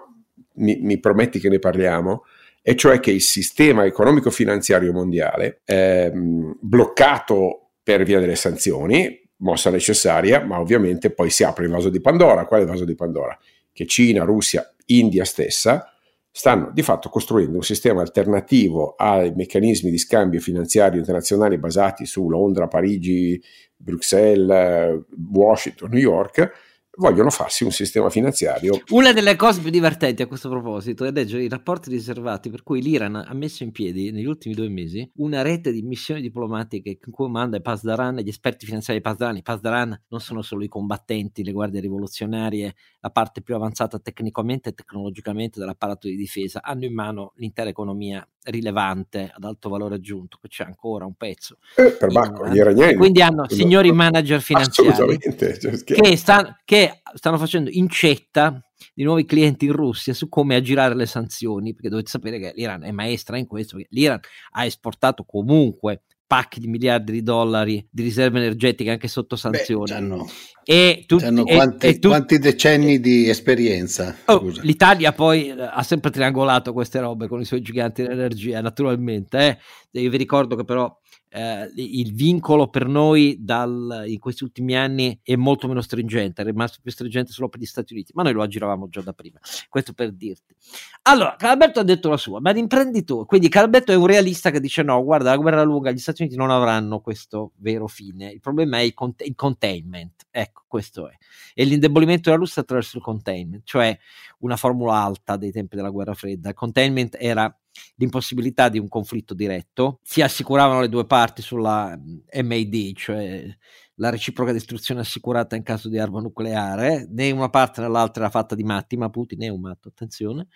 mi, 0.56 0.80
mi 0.82 1.00
prometti 1.00 1.38
che 1.38 1.48
ne 1.48 1.60
parliamo, 1.60 2.24
e 2.68 2.76
cioè 2.76 3.00
che 3.00 3.12
il 3.12 3.22
sistema 3.22 3.86
economico-finanziario 3.86 4.92
mondiale 4.92 5.62
è 5.64 6.12
bloccato 6.12 7.74
per 7.84 8.04
via 8.04 8.20
delle 8.20 8.36
sanzioni, 8.36 9.22
mossa 9.38 9.70
necessaria, 9.70 10.44
ma 10.44 10.60
ovviamente 10.60 11.12
poi 11.12 11.30
si 11.30 11.44
apre 11.44 11.66
il 11.66 11.70
vaso 11.70 11.90
di 11.90 12.02
Pandora. 12.02 12.48
Qual 12.48 12.62
è 12.62 12.64
il 12.64 12.70
vaso 12.70 12.84
di 12.84 12.96
Pandora? 12.96 13.38
Che 13.72 13.86
Cina, 13.86 14.24
Russia, 14.24 14.68
India 14.86 15.26
stessa 15.26 15.94
stanno 16.32 16.72
di 16.74 16.82
fatto 16.82 17.10
costruendo 17.10 17.56
un 17.56 17.64
sistema 17.64 18.02
alternativo 18.02 18.96
ai 18.98 19.32
meccanismi 19.36 19.92
di 19.92 20.00
scambio 20.00 20.40
finanziario 20.40 20.98
internazionali 20.98 21.60
basati 21.60 22.08
su 22.08 22.28
Londra, 22.28 22.68
Parigi, 22.68 23.40
Bruxelles, 23.76 25.04
Washington, 25.32 25.92
New 25.92 26.02
York, 26.02 26.52
vogliono 26.98 27.30
farsi 27.30 27.64
un 27.64 27.72
sistema 27.72 28.10
finanziario. 28.10 28.82
Una 28.90 29.14
delle 29.14 29.36
cose 29.36 29.62
più 29.62 29.70
divertenti 29.70 30.22
a 30.22 30.28
questo 30.28 30.50
proposito 30.50 31.06
è 31.06 31.12
leggere 31.12 31.44
i 31.44 31.50
rapporti 31.50 31.90
riservati 31.90 32.50
per 32.50 32.64
cui 32.64 32.82
l'Iran 32.82 33.16
ha 33.16 33.34
messo 33.34 33.64
in 33.64 33.72
piedi 33.72 34.12
negli 34.12 34.26
ultimi 34.26 34.54
due 34.56 34.70
mesi 34.70 35.10
una 35.16 35.42
rete 35.42 35.72
di 35.72 35.82
missioni 35.82 36.22
diplomatiche 36.22 36.98
che 36.98 37.12
comanda 37.12 37.60
Pasdaran, 37.60 38.18
gli 38.18 38.30
esperti 38.30 38.66
finanziari 38.66 39.02
Pasdaran. 39.02 39.38
I 39.38 39.42
Pasdaran 39.42 40.04
non 40.10 40.20
sono 40.20 40.42
solo 40.42 40.64
i 40.64 40.68
combattenti, 40.68 41.44
le 41.44 41.52
guardie 41.52 41.82
rivoluzionarie, 41.82 42.76
la 43.00 43.10
parte 43.10 43.42
più 43.42 43.56
avanzata 43.56 44.00
tecnicamente 44.00 44.70
e 44.70 44.74
tecnologicamente 44.74 45.60
dell'apparato 45.60 46.08
di 46.08 46.16
difesa, 46.16 46.62
hanno 46.62 46.86
in 46.86 46.94
mano 46.94 47.34
l'intera 47.38 47.70
economia 47.70 48.28
rilevante 48.46 49.32
ad 49.34 49.44
alto 49.44 49.70
valore 49.70 49.96
aggiunto, 49.96 50.38
che 50.42 50.48
c'è 50.48 50.64
ancora 50.64 51.06
un 51.06 51.16
pezzo. 51.16 51.58
Eh, 51.76 51.92
per 51.92 52.10
Bacco, 52.12 52.48
gli 52.48 52.58
iraniani. 52.58 52.96
Quindi 52.96 53.22
hanno 53.22 53.48
signori 53.50 53.92
manager 53.92 54.42
finanziari 54.42 55.18
cioè, 55.20 55.84
che, 55.84 56.18
sta, 56.18 56.60
che 56.64 57.02
stanno 57.14 57.38
facendo 57.38 57.70
incetta 57.72 58.60
di 58.94 59.04
nuovi 59.04 59.26
clienti 59.26 59.66
in 59.66 59.74
Russia 59.74 60.14
su 60.14 60.30
come 60.30 60.56
aggirare 60.56 60.96
le 60.96 61.06
sanzioni, 61.06 61.74
perché 61.74 61.90
dovete 61.90 62.10
sapere 62.10 62.40
che 62.40 62.54
l'Iran 62.56 62.84
è 62.84 62.92
maestra 62.92 63.38
in 63.38 63.48
questo, 63.48 63.78
l'Iran 63.90 64.20
ha 64.52 64.66
esportato 64.66 65.24
comunque 65.24 66.04
pacchi 66.28 66.60
di 66.60 66.68
miliardi 66.68 67.12
di 67.12 67.22
dollari 67.22 67.86
di 67.90 68.02
riserve 68.02 68.40
energetiche 68.40 68.90
anche 68.90 69.08
sotto 69.08 69.36
sanzioni. 69.36 69.92
Beh, 69.92 70.26
e, 70.68 71.04
tu, 71.06 71.18
e, 71.18 71.44
quanti, 71.44 71.86
e 71.86 72.00
tu, 72.00 72.08
quanti, 72.08 72.40
decenni 72.40 73.00
di 73.00 73.30
esperienza? 73.30 74.16
Oh, 74.26 74.52
L'Italia 74.62 75.12
poi 75.12 75.50
eh, 75.50 75.56
ha 75.58 75.84
sempre 75.84 76.10
triangolato 76.10 76.74
queste 76.74 77.00
robe 77.00 77.28
con 77.28 77.40
i 77.40 77.46
suoi 77.46 77.62
giganti 77.62 78.02
dell'energia, 78.02 78.62
naturalmente. 78.62 79.60
Eh. 79.92 80.02
Io 80.02 80.10
vi 80.10 80.18
ricordo 80.18 80.56
che 80.56 80.64
però 80.64 80.92
eh, 81.30 81.70
il 81.76 82.14
vincolo 82.14 82.68
per 82.68 82.88
noi 82.88 83.38
dal, 83.40 84.04
in 84.08 84.20
questi 84.20 84.44
ultimi 84.44 84.76
anni 84.76 85.20
è 85.22 85.36
molto 85.36 85.68
meno 85.68 85.82
stringente, 85.82 86.42
è 86.42 86.46
rimasto 86.46 86.80
più 86.82 86.92
stringente 86.92 87.32
solo 87.32 87.50
per 87.50 87.60
gli 87.60 87.66
Stati 87.66 87.94
Uniti, 87.94 88.12
ma 88.16 88.24
noi 88.24 88.34
lo 88.34 88.42
aggiravamo 88.42 88.88
già 88.90 89.02
da 89.02 89.14
prima. 89.14 89.40
Questo 89.68 89.94
per 89.94 90.12
dirti. 90.12 90.56
Allora, 91.04 91.36
Calberto 91.38 91.80
ha 91.80 91.84
detto 91.84 92.10
la 92.10 92.18
sua, 92.18 92.40
ma 92.40 92.52
l'imprenditore, 92.52 93.26
quindi 93.26 93.50
Calberto 93.50 93.92
è 93.92 93.96
un 93.96 94.08
realista 94.08 94.50
che 94.50 94.60
dice 94.60 94.82
no, 94.84 95.04
guarda, 95.04 95.32
la 95.32 95.38
guerra 95.38 95.64
lunga, 95.64 95.92
gli 95.92 95.98
Stati 95.98 96.22
Uniti 96.22 96.38
non 96.38 96.50
avranno 96.50 97.00
questo 97.00 97.52
vero 97.58 97.88
fine, 97.88 98.30
il 98.32 98.40
problema 98.40 98.78
è 98.78 98.82
il, 98.82 98.94
cont- 98.94 99.26
il 99.26 99.36
containment, 99.36 100.28
ecco, 100.32 100.64
questo 100.68 101.10
è. 101.10 101.16
E 101.54 101.64
l'indebolimento 101.66 102.30
della 102.30 102.42
Russia 102.42 102.62
attraverso 102.62 102.98
il 102.98 103.04
containment, 103.04 103.64
cioè 103.66 103.98
una 104.40 104.56
formula 104.56 104.96
alta 104.96 105.38
dei 105.38 105.52
tempi 105.52 105.76
della 105.76 105.90
guerra 105.90 106.14
fredda. 106.14 106.50
Il 106.50 106.56
containment 106.56 107.16
era 107.20 107.54
l'impossibilità 107.96 108.70
di 108.70 108.80
un 108.80 108.88
conflitto 108.88 109.34
diretto, 109.34 110.00
si 110.04 110.22
assicuravano 110.22 110.82
le 110.82 110.90
due 110.90 111.06
parti 111.06 111.42
sulla 111.42 111.98
MAD, 111.98 112.94
cioè 112.96 113.58
la 113.96 114.10
reciproca 114.10 114.52
distruzione 114.52 115.02
assicurata 115.02 115.56
in 115.56 115.64
caso 115.64 115.88
di 115.88 115.98
arma 115.98 116.20
nucleare, 116.20 117.08
né 117.10 117.32
una 117.32 117.50
parte 117.50 117.82
né 117.82 117.88
l'altra 117.88 118.24
era 118.24 118.32
fatta 118.32 118.56
di 118.56 118.64
matti, 118.64 118.98
ma 118.98 119.10
Putin 119.10 119.44
è 119.44 119.48
un 119.50 119.62
matto, 119.62 119.88
attenzione, 119.88 120.48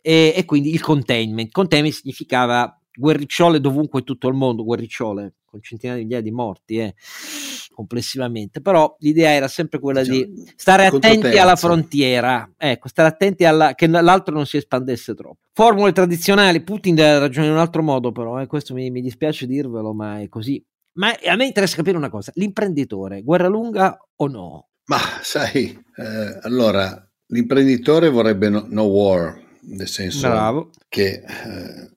e, 0.00 0.32
e 0.34 0.44
quindi 0.44 0.72
il 0.72 0.80
containment. 0.80 1.50
Containment 1.50 1.94
significava 1.94 2.80
guerricciole 2.96 3.60
dovunque 3.60 4.00
in 4.00 4.06
tutto 4.06 4.28
il 4.28 4.34
mondo, 4.34 4.64
guerricciole 4.64 5.34
con 5.56 5.64
centinaia 5.64 5.98
di 5.98 6.04
migliaia 6.04 6.22
di 6.22 6.30
morti 6.30 6.78
eh, 6.78 6.94
complessivamente, 7.74 8.60
però 8.60 8.96
l'idea 9.00 9.30
era 9.30 9.48
sempre 9.48 9.78
quella 9.78 10.00
diciamo, 10.00 10.18
di 10.18 10.52
stare 10.56 10.86
attenti 10.86 11.36
alla 11.36 11.56
frontiera, 11.56 12.50
ecco, 12.56 12.88
stare 12.88 13.08
attenti 13.08 13.44
alla, 13.44 13.74
che 13.74 13.86
l'altro 13.86 14.34
non 14.34 14.46
si 14.46 14.56
espandesse 14.56 15.14
troppo. 15.14 15.40
Formule 15.52 15.92
tradizionali, 15.92 16.62
Putin 16.62 16.96
ragiona 16.96 17.46
in 17.46 17.52
un 17.52 17.58
altro 17.58 17.82
modo 17.82 18.12
però, 18.12 18.40
eh, 18.40 18.46
questo 18.46 18.72
mi, 18.72 18.90
mi 18.90 19.02
dispiace 19.02 19.46
dirvelo, 19.46 19.92
ma 19.92 20.20
è 20.20 20.28
così. 20.28 20.64
Ma 20.94 21.14
a 21.26 21.36
me 21.36 21.44
interessa 21.44 21.76
capire 21.76 21.98
una 21.98 22.08
cosa, 22.08 22.32
l'imprenditore, 22.36 23.22
guerra 23.22 23.48
lunga 23.48 23.98
o 24.16 24.26
no? 24.26 24.68
Ma 24.86 24.98
sai, 25.20 25.66
eh, 25.96 26.38
allora, 26.42 27.06
l'imprenditore 27.26 28.08
vorrebbe 28.08 28.48
no, 28.48 28.64
no, 28.68 28.84
war, 28.84 29.38
nel 29.62 29.88
senso 29.88 30.28
Bravo. 30.28 30.70
che 30.88 31.22
eh, 31.26 31.90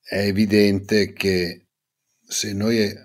è 0.00 0.18
evidente 0.26 1.12
che 1.12 1.66
se 2.26 2.54
noi 2.54 3.04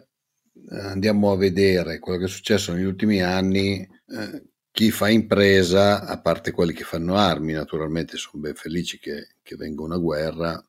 andiamo 0.79 1.31
a 1.31 1.37
vedere 1.37 1.99
quello 1.99 2.19
che 2.19 2.25
è 2.25 2.29
successo 2.29 2.73
negli 2.73 2.85
ultimi 2.85 3.21
anni, 3.21 3.79
eh, 3.79 4.43
chi 4.71 4.89
fa 4.89 5.09
impresa, 5.09 6.05
a 6.05 6.19
parte 6.21 6.51
quelli 6.51 6.73
che 6.73 6.83
fanno 6.83 7.15
armi, 7.15 7.51
naturalmente 7.53 8.17
sono 8.17 8.41
ben 8.41 8.55
felici 8.55 8.99
che, 8.99 9.35
che 9.43 9.55
venga 9.55 9.83
una 9.83 9.97
guerra 9.97 10.65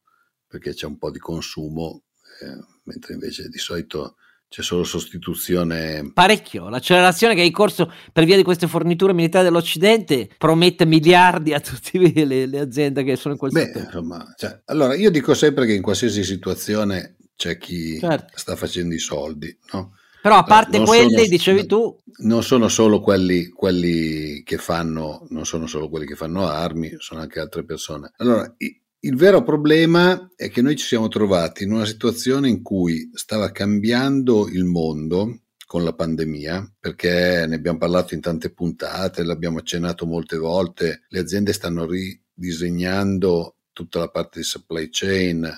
perché 0.47 0.75
c'è 0.75 0.87
un 0.87 0.99
po' 0.99 1.11
di 1.11 1.19
consumo, 1.19 2.03
eh, 2.41 2.59
mentre 2.85 3.15
invece 3.15 3.49
di 3.49 3.59
solito 3.59 4.17
c'è 4.49 4.61
solo 4.61 4.85
sostituzione. 4.85 6.11
Parecchio. 6.13 6.69
L'accelerazione 6.69 7.35
che 7.35 7.41
è 7.41 7.45
in 7.45 7.53
corso 7.53 7.91
per 8.13 8.25
via 8.25 8.37
di 8.37 8.43
queste 8.43 8.67
forniture 8.67 9.15
militari 9.15 9.45
dell'Occidente 9.45 10.29
promette 10.37 10.85
miliardi 10.85 11.55
a 11.55 11.61
tutte 11.61 11.99
le, 11.99 12.45
le 12.45 12.59
aziende 12.59 13.03
che 13.03 13.17
sono 13.17 13.33
in 13.33 13.41
quel 13.41 13.53
Beh, 13.53 13.65
settore. 13.65 13.85
Insomma, 13.87 14.35
cioè, 14.37 14.61
allora, 14.67 14.95
io 14.95 15.11
dico 15.11 15.33
sempre 15.33 15.65
che 15.65 15.73
in 15.73 15.81
qualsiasi 15.81 16.23
situazione 16.23 17.17
c'è 17.43 17.59
chi 17.59 17.99
certo. 17.99 18.39
sta 18.39 18.55
facendo 18.55 18.95
i 18.95 19.01
soldi, 19.01 19.57
no? 19.73 19.97
Però 20.23 20.37
a 20.37 20.45
parte 20.45 20.77
non 20.77 20.87
quelli, 20.87 21.11
sono, 21.11 21.27
dicevi 21.27 21.67
tu... 21.67 21.99
Non 22.19 22.45
sono 22.45 22.69
solo 22.69 23.01
quelli, 23.01 23.49
quelli, 23.49 24.45
che 24.45 24.57
fanno, 24.59 25.27
non 25.31 25.45
sono 25.45 25.67
solo 25.67 25.89
quelli 25.89 26.07
che 26.07 26.15
fanno 26.15 26.47
armi, 26.47 26.95
sono 26.99 27.21
anche 27.21 27.41
altre 27.41 27.65
persone. 27.65 28.13
Allora, 28.19 28.55
il 28.57 29.17
vero 29.17 29.43
problema 29.43 30.31
è 30.37 30.49
che 30.49 30.63
noi 30.63 30.77
ci 30.77 30.87
siamo 30.87 31.09
trovati 31.09 31.65
in 31.65 31.73
una 31.73 31.85
situazione 31.85 32.49
in 32.49 32.63
cui 32.63 33.11
stava 33.15 33.51
cambiando 33.51 34.47
il 34.47 34.65
mondo 34.65 35.41
con 35.67 35.83
la 35.83 35.95
pandemia, 35.95 36.75
perché 36.79 37.45
ne 37.49 37.57
abbiamo 37.57 37.79
parlato 37.79 38.15
in 38.15 38.21
tante 38.21 38.53
puntate, 38.53 39.25
l'abbiamo 39.25 39.59
accennato 39.59 40.07
molte 40.07 40.37
volte, 40.37 41.03
le 41.09 41.19
aziende 41.19 41.53
stanno 41.53 41.89
ridisegnando 41.89 43.57
tutta 43.73 43.99
la 43.99 44.09
parte 44.09 44.39
di 44.39 44.45
supply 44.45 44.89
chain, 44.93 45.51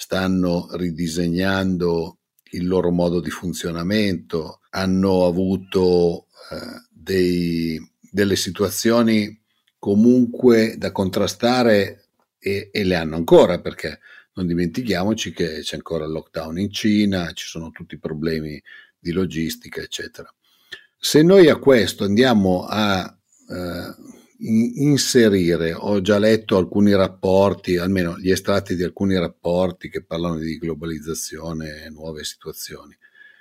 stanno 0.00 0.68
ridisegnando 0.74 2.18
il 2.52 2.68
loro 2.68 2.92
modo 2.92 3.20
di 3.20 3.30
funzionamento, 3.30 4.60
hanno 4.70 5.26
avuto 5.26 6.28
eh, 6.52 6.86
dei, 6.88 7.80
delle 8.08 8.36
situazioni 8.36 9.42
comunque 9.76 10.76
da 10.78 10.92
contrastare 10.92 12.10
e, 12.38 12.68
e 12.70 12.84
le 12.84 12.94
hanno 12.94 13.16
ancora 13.16 13.60
perché 13.60 13.98
non 14.34 14.46
dimentichiamoci 14.46 15.32
che 15.32 15.62
c'è 15.62 15.74
ancora 15.74 16.04
il 16.04 16.12
lockdown 16.12 16.60
in 16.60 16.70
Cina, 16.70 17.32
ci 17.32 17.48
sono 17.48 17.72
tutti 17.72 17.96
i 17.96 17.98
problemi 17.98 18.62
di 18.96 19.10
logistica, 19.10 19.80
eccetera. 19.80 20.32
Se 20.96 21.22
noi 21.22 21.48
a 21.48 21.56
questo 21.56 22.04
andiamo 22.04 22.64
a 22.66 23.04
eh, 23.48 23.94
inserire, 24.40 25.72
ho 25.72 26.00
già 26.00 26.18
letto 26.18 26.56
alcuni 26.56 26.94
rapporti, 26.94 27.76
almeno 27.76 28.18
gli 28.18 28.30
estratti 28.30 28.76
di 28.76 28.82
alcuni 28.82 29.18
rapporti 29.18 29.88
che 29.88 30.04
parlano 30.04 30.38
di 30.38 30.58
globalizzazione 30.58 31.84
e 31.84 31.90
nuove 31.90 32.24
situazioni. 32.24 32.96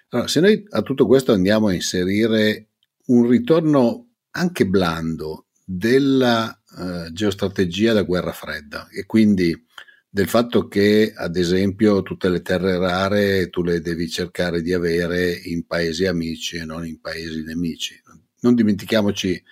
Allora, 0.09 0.27
se 0.27 0.39
noi 0.39 0.63
a 0.69 0.81
tutto 0.81 1.05
questo 1.05 1.33
andiamo 1.33 1.67
a 1.67 1.73
inserire 1.73 2.69
un 3.07 3.27
ritorno 3.27 4.07
anche 4.31 4.65
blando 4.65 5.47
della 5.63 6.61
uh, 6.77 7.11
geostrategia 7.11 7.93
da 7.93 8.03
guerra 8.03 8.31
fredda 8.31 8.87
e 8.89 9.05
quindi 9.05 9.65
del 10.09 10.29
fatto 10.29 10.67
che 10.67 11.13
ad 11.15 11.35
esempio 11.35 12.01
tutte 12.01 12.29
le 12.29 12.41
terre 12.41 12.77
rare 12.77 13.49
tu 13.49 13.61
le 13.61 13.81
devi 13.81 14.09
cercare 14.09 14.61
di 14.61 14.73
avere 14.73 15.31
in 15.31 15.65
paesi 15.65 16.05
amici 16.05 16.55
e 16.55 16.65
non 16.65 16.87
in 16.87 16.99
paesi 17.01 17.43
nemici. 17.43 18.01
Non 18.39 18.55
dimentichiamoci 18.55 19.43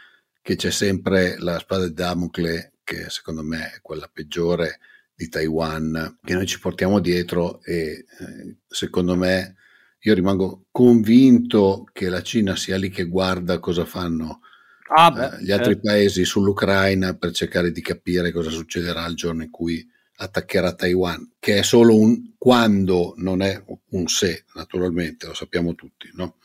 che 0.45 0.55
c'è 0.55 0.69
sempre 0.69 1.39
la 1.39 1.57
spada 1.57 1.87
di 1.87 1.93
Damocle, 1.95 2.73
che 2.83 3.09
secondo 3.09 3.41
me 3.41 3.71
è 3.71 3.81
quella 3.81 4.07
peggiore 4.13 4.77
di 5.15 5.27
Taiwan, 5.27 6.19
che 6.23 6.35
noi 6.35 6.45
ci 6.45 6.59
portiamo 6.59 6.99
dietro 6.99 7.63
e 7.63 8.05
eh, 8.19 8.57
secondo 8.67 9.15
me 9.15 9.55
io 10.01 10.13
rimango 10.13 10.67
convinto 10.69 11.85
che 11.91 12.09
la 12.09 12.21
Cina 12.21 12.55
sia 12.55 12.77
lì 12.77 12.91
che 12.91 13.05
guarda 13.05 13.57
cosa 13.57 13.85
fanno 13.85 14.41
ah 14.95 15.09
beh, 15.09 15.25
eh, 15.25 15.43
gli 15.45 15.51
altri 15.51 15.73
eh. 15.73 15.79
paesi 15.79 16.23
sull'Ucraina 16.25 17.15
per 17.15 17.31
cercare 17.31 17.71
di 17.71 17.81
capire 17.81 18.31
cosa 18.31 18.51
succederà 18.51 19.03
il 19.07 19.15
giorno 19.15 19.41
in 19.41 19.49
cui 19.49 19.83
attaccherà 20.17 20.75
Taiwan, 20.75 21.37
che 21.39 21.57
è 21.57 21.63
solo 21.63 21.97
un 21.97 22.35
quando, 22.37 23.15
non 23.17 23.41
è 23.41 23.59
un 23.89 24.07
se, 24.07 24.45
naturalmente, 24.53 25.25
lo 25.25 25.33
sappiamo 25.33 25.73
tutti. 25.73 26.07
No? 26.13 26.37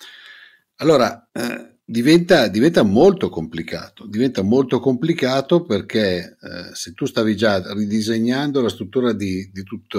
Allora, 0.76 1.28
eh, 1.32 1.80
diventa, 1.91 2.47
diventa, 2.47 2.82
molto 2.84 3.28
complicato. 3.28 4.07
Diventa 4.07 4.43
molto 4.43 4.78
complicato 4.78 5.64
perché 5.64 6.36
eh, 6.41 6.74
se 6.74 6.93
tu 6.95 7.05
stavi 7.05 7.36
già 7.36 7.72
ridisegnando 7.72 8.62
la 8.62 8.68
struttura 8.68 9.12
di, 9.12 9.51
di 9.53 9.62
tutti 9.64 9.99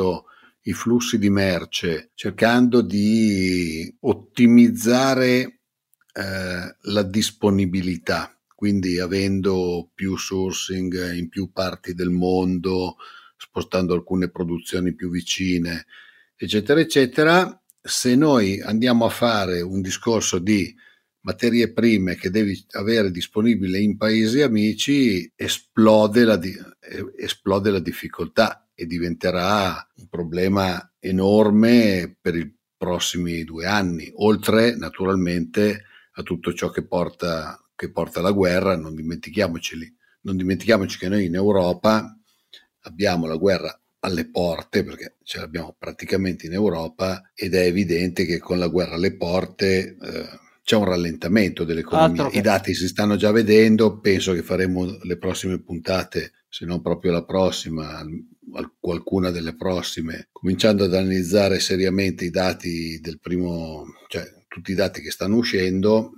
i 0.63 0.73
flussi 0.73 1.17
di 1.17 1.29
merce, 1.29 2.11
cercando 2.13 2.81
di 2.81 3.93
ottimizzare 4.01 5.59
eh, 6.13 6.75
la 6.79 7.03
disponibilità, 7.03 8.39
quindi 8.55 8.97
avendo 8.97 9.89
più 9.93 10.15
sourcing 10.15 11.13
in 11.13 11.27
più 11.27 11.51
parti 11.51 11.93
del 11.93 12.11
mondo, 12.11 12.95
spostando 13.35 13.93
alcune 13.93 14.29
produzioni 14.29 14.93
più 14.93 15.09
vicine, 15.09 15.85
eccetera, 16.37 16.79
eccetera. 16.79 17.61
Se 17.83 18.15
noi 18.15 18.61
andiamo 18.61 19.05
a 19.05 19.09
fare 19.09 19.61
un 19.61 19.81
discorso 19.81 20.37
di 20.37 20.73
materie 21.21 21.71
prime 21.71 22.15
che 22.15 22.29
devi 22.29 22.65
avere 22.71 23.11
disponibili 23.11 23.83
in 23.83 23.97
paesi 23.97 24.41
amici, 24.41 25.31
esplode 25.35 26.23
la, 26.23 26.39
esplode 27.17 27.69
la 27.69 27.79
difficoltà 27.79 28.69
e 28.73 28.85
diventerà 28.85 29.87
un 29.97 30.07
problema 30.07 30.93
enorme 30.99 32.15
per 32.19 32.35
i 32.35 32.51
prossimi 32.75 33.43
due 33.43 33.65
anni, 33.65 34.11
oltre 34.15 34.75
naturalmente 34.75 35.83
a 36.13 36.23
tutto 36.23 36.53
ciò 36.53 36.69
che 36.69 36.83
porta, 36.83 37.63
che 37.75 37.91
porta 37.91 38.21
la 38.21 38.31
guerra, 38.31 38.75
non 38.75 38.95
dimentichiamoci, 38.95 39.95
non 40.21 40.35
dimentichiamoci 40.35 40.97
che 40.97 41.09
noi 41.09 41.25
in 41.25 41.35
Europa 41.35 42.17
abbiamo 42.81 43.27
la 43.27 43.35
guerra 43.35 43.79
alle 43.99 44.27
porte, 44.27 44.83
perché 44.83 45.17
ce 45.23 45.37
l'abbiamo 45.37 45.75
praticamente 45.77 46.47
in 46.47 46.53
Europa, 46.53 47.31
ed 47.35 47.53
è 47.53 47.65
evidente 47.65 48.25
che 48.25 48.39
con 48.39 48.57
la 48.57 48.67
guerra 48.67 48.95
alle 48.95 49.15
porte 49.15 49.95
eh, 50.01 50.29
c'è 50.71 50.77
un 50.77 50.85
rallentamento 50.85 51.65
dell'economia. 51.65 52.29
I 52.31 52.39
dati 52.39 52.73
si 52.73 52.87
stanno 52.87 53.17
già 53.17 53.29
vedendo, 53.31 53.99
penso 53.99 54.31
che 54.31 54.41
faremo 54.41 54.99
le 55.03 55.17
prossime 55.17 55.59
puntate, 55.59 56.31
se 56.47 56.65
non 56.65 56.81
proprio 56.81 57.11
la 57.11 57.25
prossima, 57.25 58.01
qualcuna 58.79 59.31
delle 59.31 59.53
prossime, 59.53 60.29
cominciando 60.31 60.85
ad 60.85 60.93
analizzare 60.93 61.59
seriamente 61.59 62.23
i 62.23 62.29
dati 62.29 63.01
del 63.01 63.19
primo, 63.19 63.83
cioè 64.07 64.23
tutti 64.47 64.71
i 64.71 64.75
dati 64.75 65.01
che 65.01 65.11
stanno 65.11 65.35
uscendo, 65.35 66.13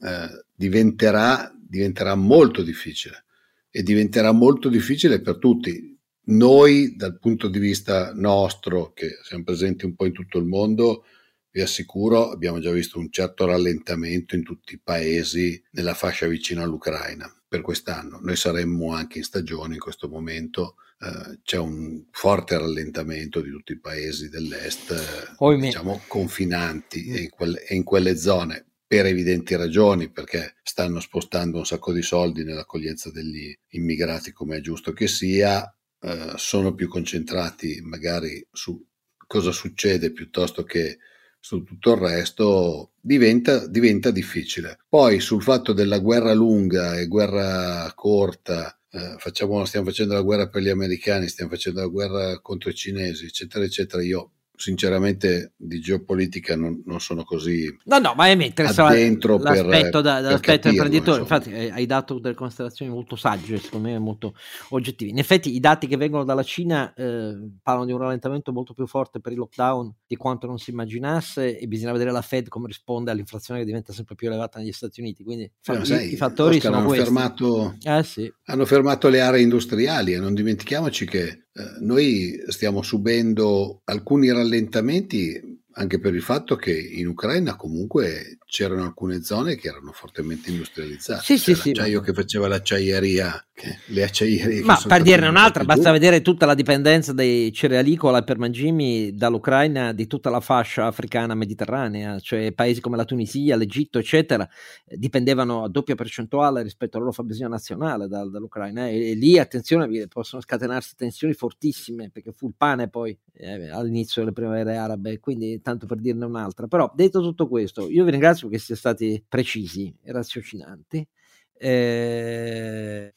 eh, 0.00 0.46
diventerà, 0.54 1.54
diventerà 1.54 2.14
molto 2.14 2.62
difficile 2.62 3.24
e 3.68 3.82
diventerà 3.82 4.32
molto 4.32 4.70
difficile 4.70 5.20
per 5.20 5.36
tutti. 5.36 5.94
Noi, 6.22 6.96
dal 6.96 7.18
punto 7.18 7.48
di 7.48 7.58
vista 7.58 8.12
nostro, 8.14 8.92
che 8.94 9.18
siamo 9.24 9.44
presenti 9.44 9.84
un 9.84 9.94
po' 9.94 10.06
in 10.06 10.12
tutto 10.12 10.38
il 10.38 10.46
mondo, 10.46 11.04
vi 11.52 11.60
assicuro, 11.60 12.30
abbiamo 12.30 12.60
già 12.60 12.70
visto 12.70 12.98
un 12.98 13.10
certo 13.10 13.44
rallentamento 13.44 14.34
in 14.34 14.42
tutti 14.42 14.74
i 14.74 14.80
paesi 14.82 15.60
nella 15.72 15.94
fascia 15.94 16.26
vicina 16.26 16.62
all'Ucraina 16.62 17.32
per 17.48 17.60
quest'anno. 17.60 18.20
Noi 18.22 18.36
saremmo 18.36 18.92
anche 18.92 19.18
in 19.18 19.24
stagione 19.24 19.74
in 19.74 19.80
questo 19.80 20.08
momento. 20.08 20.76
Eh, 21.00 21.40
c'è 21.42 21.58
un 21.58 22.04
forte 22.10 22.56
rallentamento 22.56 23.40
di 23.40 23.50
tutti 23.50 23.72
i 23.72 23.80
paesi 23.80 24.28
dell'est, 24.28 24.92
eh, 24.92 25.56
diciamo 25.56 26.02
confinanti 26.06 27.06
mm. 27.08 27.14
e 27.14 27.20
in, 27.22 27.30
quelle, 27.30 27.64
e 27.64 27.74
in 27.74 27.82
quelle 27.82 28.16
zone 28.16 28.66
per 28.86 29.06
evidenti 29.06 29.56
ragioni, 29.56 30.10
perché 30.10 30.56
stanno 30.62 31.00
spostando 31.00 31.58
un 31.58 31.66
sacco 31.66 31.92
di 31.92 32.02
soldi 32.02 32.44
nell'accoglienza 32.44 33.10
degli 33.10 33.56
immigrati, 33.70 34.32
come 34.32 34.56
è 34.56 34.60
giusto 34.60 34.92
che 34.92 35.06
sia, 35.06 35.64
eh, 36.00 36.32
sono 36.36 36.74
più 36.74 36.88
concentrati 36.88 37.80
magari 37.82 38.44
su 38.50 38.84
cosa 39.26 39.52
succede 39.52 40.12
piuttosto 40.12 40.64
che 40.64 40.98
su 41.40 41.62
tutto 41.64 41.94
il 41.94 42.00
resto 42.00 42.92
diventa, 43.00 43.66
diventa 43.66 44.10
difficile. 44.10 44.78
Poi 44.88 45.20
sul 45.20 45.42
fatto 45.42 45.72
della 45.72 45.98
guerra 45.98 46.32
lunga 46.34 46.98
e 46.98 47.06
guerra 47.06 47.90
corta, 47.94 48.78
eh, 48.90 49.16
facciamo, 49.18 49.64
stiamo 49.64 49.86
facendo 49.86 50.14
la 50.14 50.22
guerra 50.22 50.48
per 50.48 50.62
gli 50.62 50.68
americani, 50.68 51.28
stiamo 51.28 51.50
facendo 51.50 51.80
la 51.80 51.86
guerra 51.86 52.40
contro 52.40 52.70
i 52.70 52.74
cinesi, 52.74 53.24
eccetera, 53.24 53.64
eccetera. 53.64 54.02
Io 54.02 54.32
sinceramente 54.60 55.52
di 55.56 55.80
geopolitica 55.80 56.56
non, 56.56 56.82
non, 56.84 57.00
sono 57.00 57.24
così 57.24 57.74
no 57.84 57.98
no 57.98 58.12
ma 58.14 58.34
mi 58.34 58.46
interessa 58.46 58.88
dentro 58.90 59.38
l'aspetto, 59.38 60.00
da, 60.00 60.20
l'aspetto 60.20 60.68
imprenditore 60.68 61.20
infatti 61.20 61.50
eh, 61.50 61.70
hai 61.70 61.86
dato 61.86 62.18
delle 62.18 62.34
considerazioni 62.34 62.90
molto 62.90 63.16
sagge 63.16 63.58
secondo 63.58 63.88
me 63.88 63.98
molto 63.98 64.34
oggettive. 64.70 65.10
In 65.10 65.18
effetti 65.18 65.54
i 65.54 65.60
dati 65.60 65.86
che 65.86 65.96
vengono 65.96 66.24
dalla 66.24 66.42
Cina 66.42 66.92
eh, 66.94 67.36
parlano 67.62 67.86
di 67.86 67.92
un 67.92 67.98
rallentamento 67.98 68.52
molto 68.52 68.74
più 68.74 68.86
forte 68.86 69.20
per 69.20 69.32
il 69.32 69.38
lockdown 69.38 69.94
di 70.06 70.16
quanto 70.16 70.46
non 70.46 70.58
si 70.58 70.70
immaginasse 70.70 71.58
e 71.58 71.66
bisogna 71.66 71.92
vedere 71.92 72.10
la 72.10 72.22
Fed 72.22 72.48
come 72.48 72.66
risponde 72.66 73.10
all'inflazione 73.10 73.60
che 73.60 73.66
diventa 73.66 73.92
sempre 73.92 74.14
più 74.14 74.28
elevata 74.28 74.58
negli 74.58 74.72
Stati 74.72 75.00
Uniti. 75.00 75.22
Quindi 75.22 75.50
fa, 75.60 75.84
sai, 75.84 76.12
i, 76.12 76.16
fattori 76.16 76.56
Oscar, 76.56 76.72
sono 76.72 76.76
hanno 76.76 76.86
questi. 76.88 77.04
fermato, 77.04 77.76
eh, 77.82 78.02
sì. 78.02 78.32
hanno 78.46 78.64
fermato 78.66 79.08
le 79.08 79.20
aree 79.20 79.42
industriali 79.42 80.12
e 80.12 80.18
non 80.18 80.34
dimentichiamoci 80.34 81.06
che 81.06 81.22
eh, 81.22 81.49
noi 81.80 82.42
stiamo 82.48 82.82
subendo 82.82 83.80
alcuni 83.84 84.30
rallentamenti 84.30 85.49
anche 85.72 86.00
per 86.00 86.14
il 86.14 86.22
fatto 86.22 86.56
che 86.56 86.72
in 86.72 87.06
Ucraina 87.06 87.54
comunque 87.54 88.38
c'erano 88.44 88.82
alcune 88.82 89.22
zone 89.22 89.54
che 89.54 89.68
erano 89.68 89.92
fortemente 89.92 90.50
industrializzate. 90.50 91.22
Sì, 91.22 91.38
cioè 91.38 91.54
sì, 91.54 91.68
l'acciaio 91.68 92.00
sì. 92.00 92.04
che 92.04 92.12
faceva 92.12 92.48
l'acciaieria, 92.48 93.46
le 93.86 94.02
acciaierie. 94.02 94.62
Ma 94.62 94.80
per 94.84 95.02
dirne 95.02 95.28
un'altra, 95.28 95.64
basta 95.64 95.86
giù. 95.86 95.92
vedere 95.92 96.22
tutta 96.22 96.46
la 96.46 96.54
dipendenza 96.54 97.12
dei 97.12 97.52
cerealicola 97.52 98.22
per 98.22 98.38
mangimi 98.38 99.14
dall'Ucraina 99.14 99.92
di 99.92 100.08
tutta 100.08 100.30
la 100.30 100.40
fascia 100.40 100.86
africana 100.86 101.34
mediterranea, 101.34 102.18
cioè 102.18 102.52
paesi 102.52 102.80
come 102.80 102.96
la 102.96 103.04
Tunisia, 103.04 103.54
l'Egitto, 103.54 104.00
eccetera, 104.00 104.48
dipendevano 104.84 105.62
a 105.62 105.68
doppia 105.68 105.94
percentuale 105.94 106.62
rispetto 106.62 106.96
alla 106.96 107.04
loro 107.04 107.16
fabbisogno 107.16 107.48
nazionale 107.48 108.08
da, 108.08 108.28
dall'Ucraina. 108.28 108.88
E, 108.88 109.10
e, 109.10 109.14
lì, 109.14 109.38
attenzione, 109.38 110.08
possono 110.08 110.42
scatenarsi 110.42 110.96
tensioni 110.96 111.34
fortissime 111.34 112.10
perché 112.10 112.32
fu 112.32 112.48
il 112.48 112.54
pane 112.56 112.88
poi 112.88 113.16
eh, 113.34 113.68
all'inizio 113.70 114.22
delle 114.22 114.34
primavere 114.34 114.76
arabe, 114.76 115.20
quindi 115.20 115.59
tanto 115.60 115.86
per 115.86 115.98
dirne 115.98 116.24
un'altra. 116.24 116.66
Però 116.66 116.90
detto 116.94 117.20
tutto 117.20 117.48
questo, 117.48 117.88
io 117.88 118.04
vi 118.04 118.10
ringrazio 118.10 118.48
che 118.48 118.58
siete 118.58 118.78
stati 118.78 119.24
precisi 119.28 119.94
e 120.02 120.12
raziocinanti. 120.12 121.06
Eh, 121.52 123.12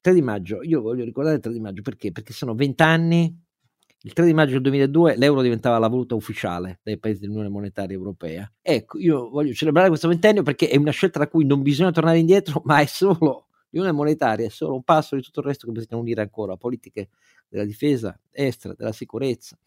3 0.00 0.14
di 0.14 0.22
maggio, 0.22 0.62
io 0.62 0.80
voglio 0.80 1.04
ricordare 1.04 1.36
il 1.36 1.42
3 1.42 1.52
di 1.52 1.60
maggio 1.60 1.82
perché? 1.82 2.12
Perché 2.12 2.32
sono 2.32 2.54
20 2.54 2.82
anni. 2.82 3.38
Il 4.02 4.14
3 4.14 4.24
di 4.24 4.32
maggio 4.32 4.52
del 4.52 4.62
2002 4.62 5.16
l'euro 5.16 5.42
diventava 5.42 5.78
la 5.78 5.88
valuta 5.88 6.14
ufficiale 6.14 6.80
dei 6.82 6.98
paesi 6.98 7.20
dell'Unione 7.20 7.50
Monetaria 7.50 7.96
Europea. 7.96 8.50
Ecco, 8.62 8.98
io 8.98 9.28
voglio 9.28 9.52
celebrare 9.52 9.88
questo 9.88 10.08
ventennio 10.08 10.42
perché 10.42 10.68
è 10.68 10.76
una 10.78 10.90
scelta 10.90 11.18
da 11.18 11.28
cui 11.28 11.44
non 11.44 11.60
bisogna 11.60 11.90
tornare 11.90 12.18
indietro, 12.18 12.62
ma 12.64 12.80
è 12.80 12.86
solo 12.86 13.48
l'Unione 13.70 13.94
Monetaria, 13.94 14.46
è 14.46 14.50
solo 14.50 14.74
un 14.74 14.82
passo 14.82 15.16
di 15.16 15.22
tutto 15.22 15.40
il 15.40 15.46
resto 15.46 15.66
che 15.66 15.72
bisogna 15.72 16.00
unire 16.00 16.22
ancora, 16.22 16.56
politiche 16.56 17.10
della 17.46 17.64
difesa 17.64 18.18
estera, 18.30 18.74
della 18.74 18.92
sicurezza, 18.92 19.58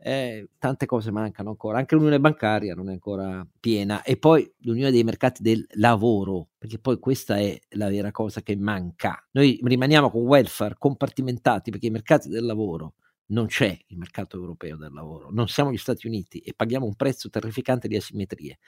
eh, 0.00 0.48
tante 0.58 0.86
cose 0.86 1.10
mancano 1.10 1.50
ancora, 1.50 1.78
anche 1.78 1.94
l'unione 1.94 2.20
bancaria 2.20 2.74
non 2.74 2.88
è 2.88 2.92
ancora 2.92 3.46
piena 3.58 4.02
e 4.02 4.16
poi 4.16 4.50
l'unione 4.58 4.90
dei 4.90 5.02
mercati 5.02 5.42
del 5.42 5.66
lavoro, 5.72 6.48
perché 6.56 6.78
poi 6.78 6.98
questa 6.98 7.36
è 7.38 7.58
la 7.70 7.88
vera 7.88 8.10
cosa 8.10 8.40
che 8.42 8.56
manca. 8.56 9.26
Noi 9.32 9.58
rimaniamo 9.62 10.10
con 10.10 10.22
welfare 10.22 10.76
compartimentati 10.78 11.70
perché 11.70 11.86
i 11.86 11.90
mercati 11.90 12.28
del 12.28 12.44
lavoro 12.44 12.94
non 13.30 13.46
c'è 13.46 13.76
il 13.88 13.98
mercato 13.98 14.36
europeo 14.36 14.76
del 14.76 14.92
lavoro, 14.92 15.30
non 15.30 15.48
siamo 15.48 15.72
gli 15.72 15.76
Stati 15.76 16.06
Uniti 16.06 16.38
e 16.38 16.54
paghiamo 16.54 16.86
un 16.86 16.94
prezzo 16.94 17.28
terrificante 17.28 17.88
di 17.88 17.96
asimmetrie 17.96 18.58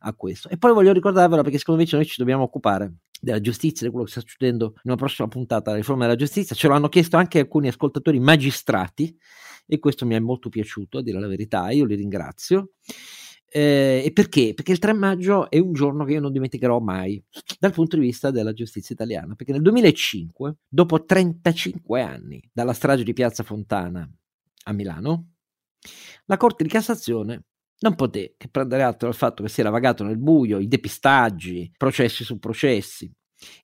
a 0.00 0.12
questo. 0.14 0.48
E 0.48 0.58
poi 0.58 0.72
voglio 0.72 0.92
ricordarvelo 0.92 1.42
perché 1.42 1.58
secondo 1.58 1.82
me 1.82 1.88
noi 1.90 2.04
ci 2.04 2.16
dobbiamo 2.18 2.42
occupare 2.42 2.96
della 3.20 3.40
giustizia, 3.40 3.86
di 3.86 3.92
quello 3.92 4.06
che 4.06 4.12
sta 4.12 4.20
succedendo 4.20 4.72
in 4.76 4.90
una 4.90 4.96
prossima 4.96 5.28
puntata, 5.28 5.70
la 5.70 5.76
riforma 5.76 6.04
della 6.04 6.16
giustizia. 6.16 6.56
Ce 6.56 6.68
lo 6.68 6.74
hanno 6.74 6.88
chiesto 6.88 7.16
anche 7.16 7.38
alcuni 7.38 7.68
ascoltatori 7.68 8.18
magistrati 8.18 9.16
e 9.70 9.78
questo 9.78 10.04
mi 10.04 10.16
è 10.16 10.18
molto 10.18 10.48
piaciuto, 10.48 10.98
a 10.98 11.02
dire 11.02 11.20
la 11.20 11.28
verità, 11.28 11.70
io 11.70 11.84
li 11.84 11.94
ringrazio. 11.94 12.72
Eh, 13.52 14.02
e 14.04 14.12
perché? 14.12 14.52
Perché 14.54 14.72
il 14.72 14.78
3 14.78 14.92
maggio 14.92 15.48
è 15.48 15.58
un 15.58 15.72
giorno 15.72 16.04
che 16.04 16.12
io 16.12 16.20
non 16.20 16.32
dimenticherò 16.32 16.78
mai 16.80 17.22
dal 17.58 17.72
punto 17.72 17.96
di 17.96 18.02
vista 18.02 18.30
della 18.30 18.52
giustizia 18.52 18.94
italiana, 18.94 19.34
perché 19.36 19.52
nel 19.52 19.62
2005, 19.62 20.56
dopo 20.68 21.04
35 21.04 22.02
anni 22.02 22.42
dalla 22.52 22.72
strage 22.72 23.04
di 23.04 23.12
Piazza 23.12 23.44
Fontana 23.44 24.08
a 24.64 24.72
Milano, 24.72 25.34
la 26.26 26.36
Corte 26.36 26.64
di 26.64 26.68
Cassazione 26.68 27.44
non 27.80 27.94
poté 27.94 28.34
che 28.36 28.48
prendere 28.48 28.82
atto 28.82 29.06
del 29.06 29.14
fatto 29.14 29.42
che 29.42 29.48
si 29.48 29.60
era 29.60 29.70
vagato 29.70 30.04
nel 30.04 30.18
buio, 30.18 30.58
i 30.58 30.68
depistaggi, 30.68 31.72
processi 31.76 32.24
su 32.24 32.38
processi. 32.38 33.10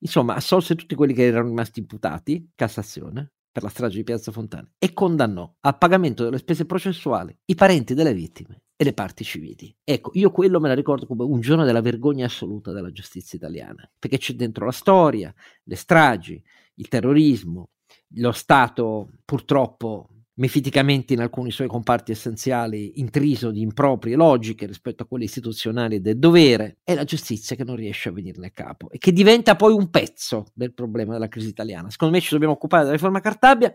Insomma, 0.01 0.35
assolse 0.35 0.75
tutti 0.75 0.95
quelli 0.95 1.13
che 1.13 1.25
erano 1.25 1.49
rimasti 1.49 1.81
imputati, 1.81 2.51
Cassazione, 2.55 3.33
per 3.57 3.65
la 3.65 3.71
strage 3.71 3.97
di 3.97 4.05
Piazza 4.05 4.33
Fontana, 4.33 4.71
e 4.77 4.93
condannò 4.93 5.51
al 5.61 5.79
pagamento 5.79 6.25
delle 6.25 6.37
spese 6.37 6.67
processuali 6.67 7.35
i 7.47 7.55
parenti 7.55 7.95
delle 7.95 8.13
vittime 8.13 8.65
e 8.77 8.85
le 8.85 8.93
parti 8.93 9.25
civili. 9.25 9.75
Ecco, 9.83 10.11
io 10.13 10.31
quello 10.31 10.61
me 10.61 10.69
la 10.69 10.75
ricordo 10.75 11.07
come 11.07 11.25
un 11.25 11.41
giorno 11.41 11.65
della 11.65 11.81
vergogna 11.81 12.27
assoluta 12.27 12.73
della 12.73 12.93
giustizia 12.93 13.39
italiana, 13.39 13.91
perché 13.99 14.19
c'è 14.19 14.35
dentro 14.35 14.67
la 14.67 14.73
storia, 14.73 15.35
le 15.63 15.75
stragi, 15.75 16.45
il 16.75 16.89
terrorismo, 16.89 17.71
lo 18.17 18.33
Stato 18.33 19.09
purtroppo 19.25 20.11
mefiticamente 20.39 21.15
in 21.15 21.21
alcuni 21.21 21.51
suoi 21.51 21.69
comparti 21.69 22.13
essenziali 22.13 23.01
intriso 23.01 23.51
di 23.51 23.61
improprie 23.61 24.17
logiche 24.17 24.67
rispetto 24.67 25.03
a 25.03 25.07
quelle 25.07 25.25
istituzionali 25.25 26.01
del 26.01 26.19
dovere, 26.19 26.79
è 26.85 26.95
la 26.95 27.05
giustizia 27.05 27.57
che 27.57 27.65
non 27.65 27.77
riesce 27.77 28.09
a 28.09 28.13
venirne 28.13 28.49
a 28.49 28.51
capo 28.51 28.91
e 28.91 28.99
che 28.99 29.13
diventa 29.13 29.57
poi 29.57 29.73
un 29.73 29.89
pezzo 29.91 30.47
del 30.53 30.75
problema 30.75 31.13
della 31.13 31.29
crisi 31.29 31.49
italiana. 31.49 31.91
Secondo 31.91 32.15
me 32.15 32.21
ci 32.21 32.33
dobbiamo 32.33 32.55
occupare 32.55 32.83
della 32.83 32.95
riforma 32.95 33.21
Cartabia, 33.21 33.73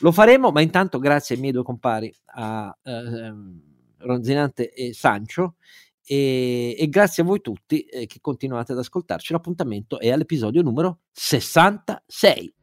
lo 0.00 0.12
faremo, 0.12 0.50
ma 0.50 0.60
intanto 0.60 0.98
grazie 0.98 1.34
ai 1.34 1.40
miei 1.40 1.52
due 1.52 1.62
compari, 1.62 2.14
a 2.34 2.76
eh, 2.82 3.34
Ronzinante 3.98 4.72
e 4.72 4.92
Sancio, 4.92 5.54
e, 6.04 6.74
e, 6.78 6.88
grazie 6.88 7.22
a 7.22 7.26
voi 7.26 7.40
tutti 7.40 7.84
eh, 7.84 8.06
che 8.06 8.18
continuate 8.20 8.72
ad 8.72 8.78
ascoltarci. 8.78 9.32
L'appuntamento 9.32 9.98
è 9.98 10.10
all'episodio 10.10 10.60
numero 10.60 10.98
66. 11.12 12.54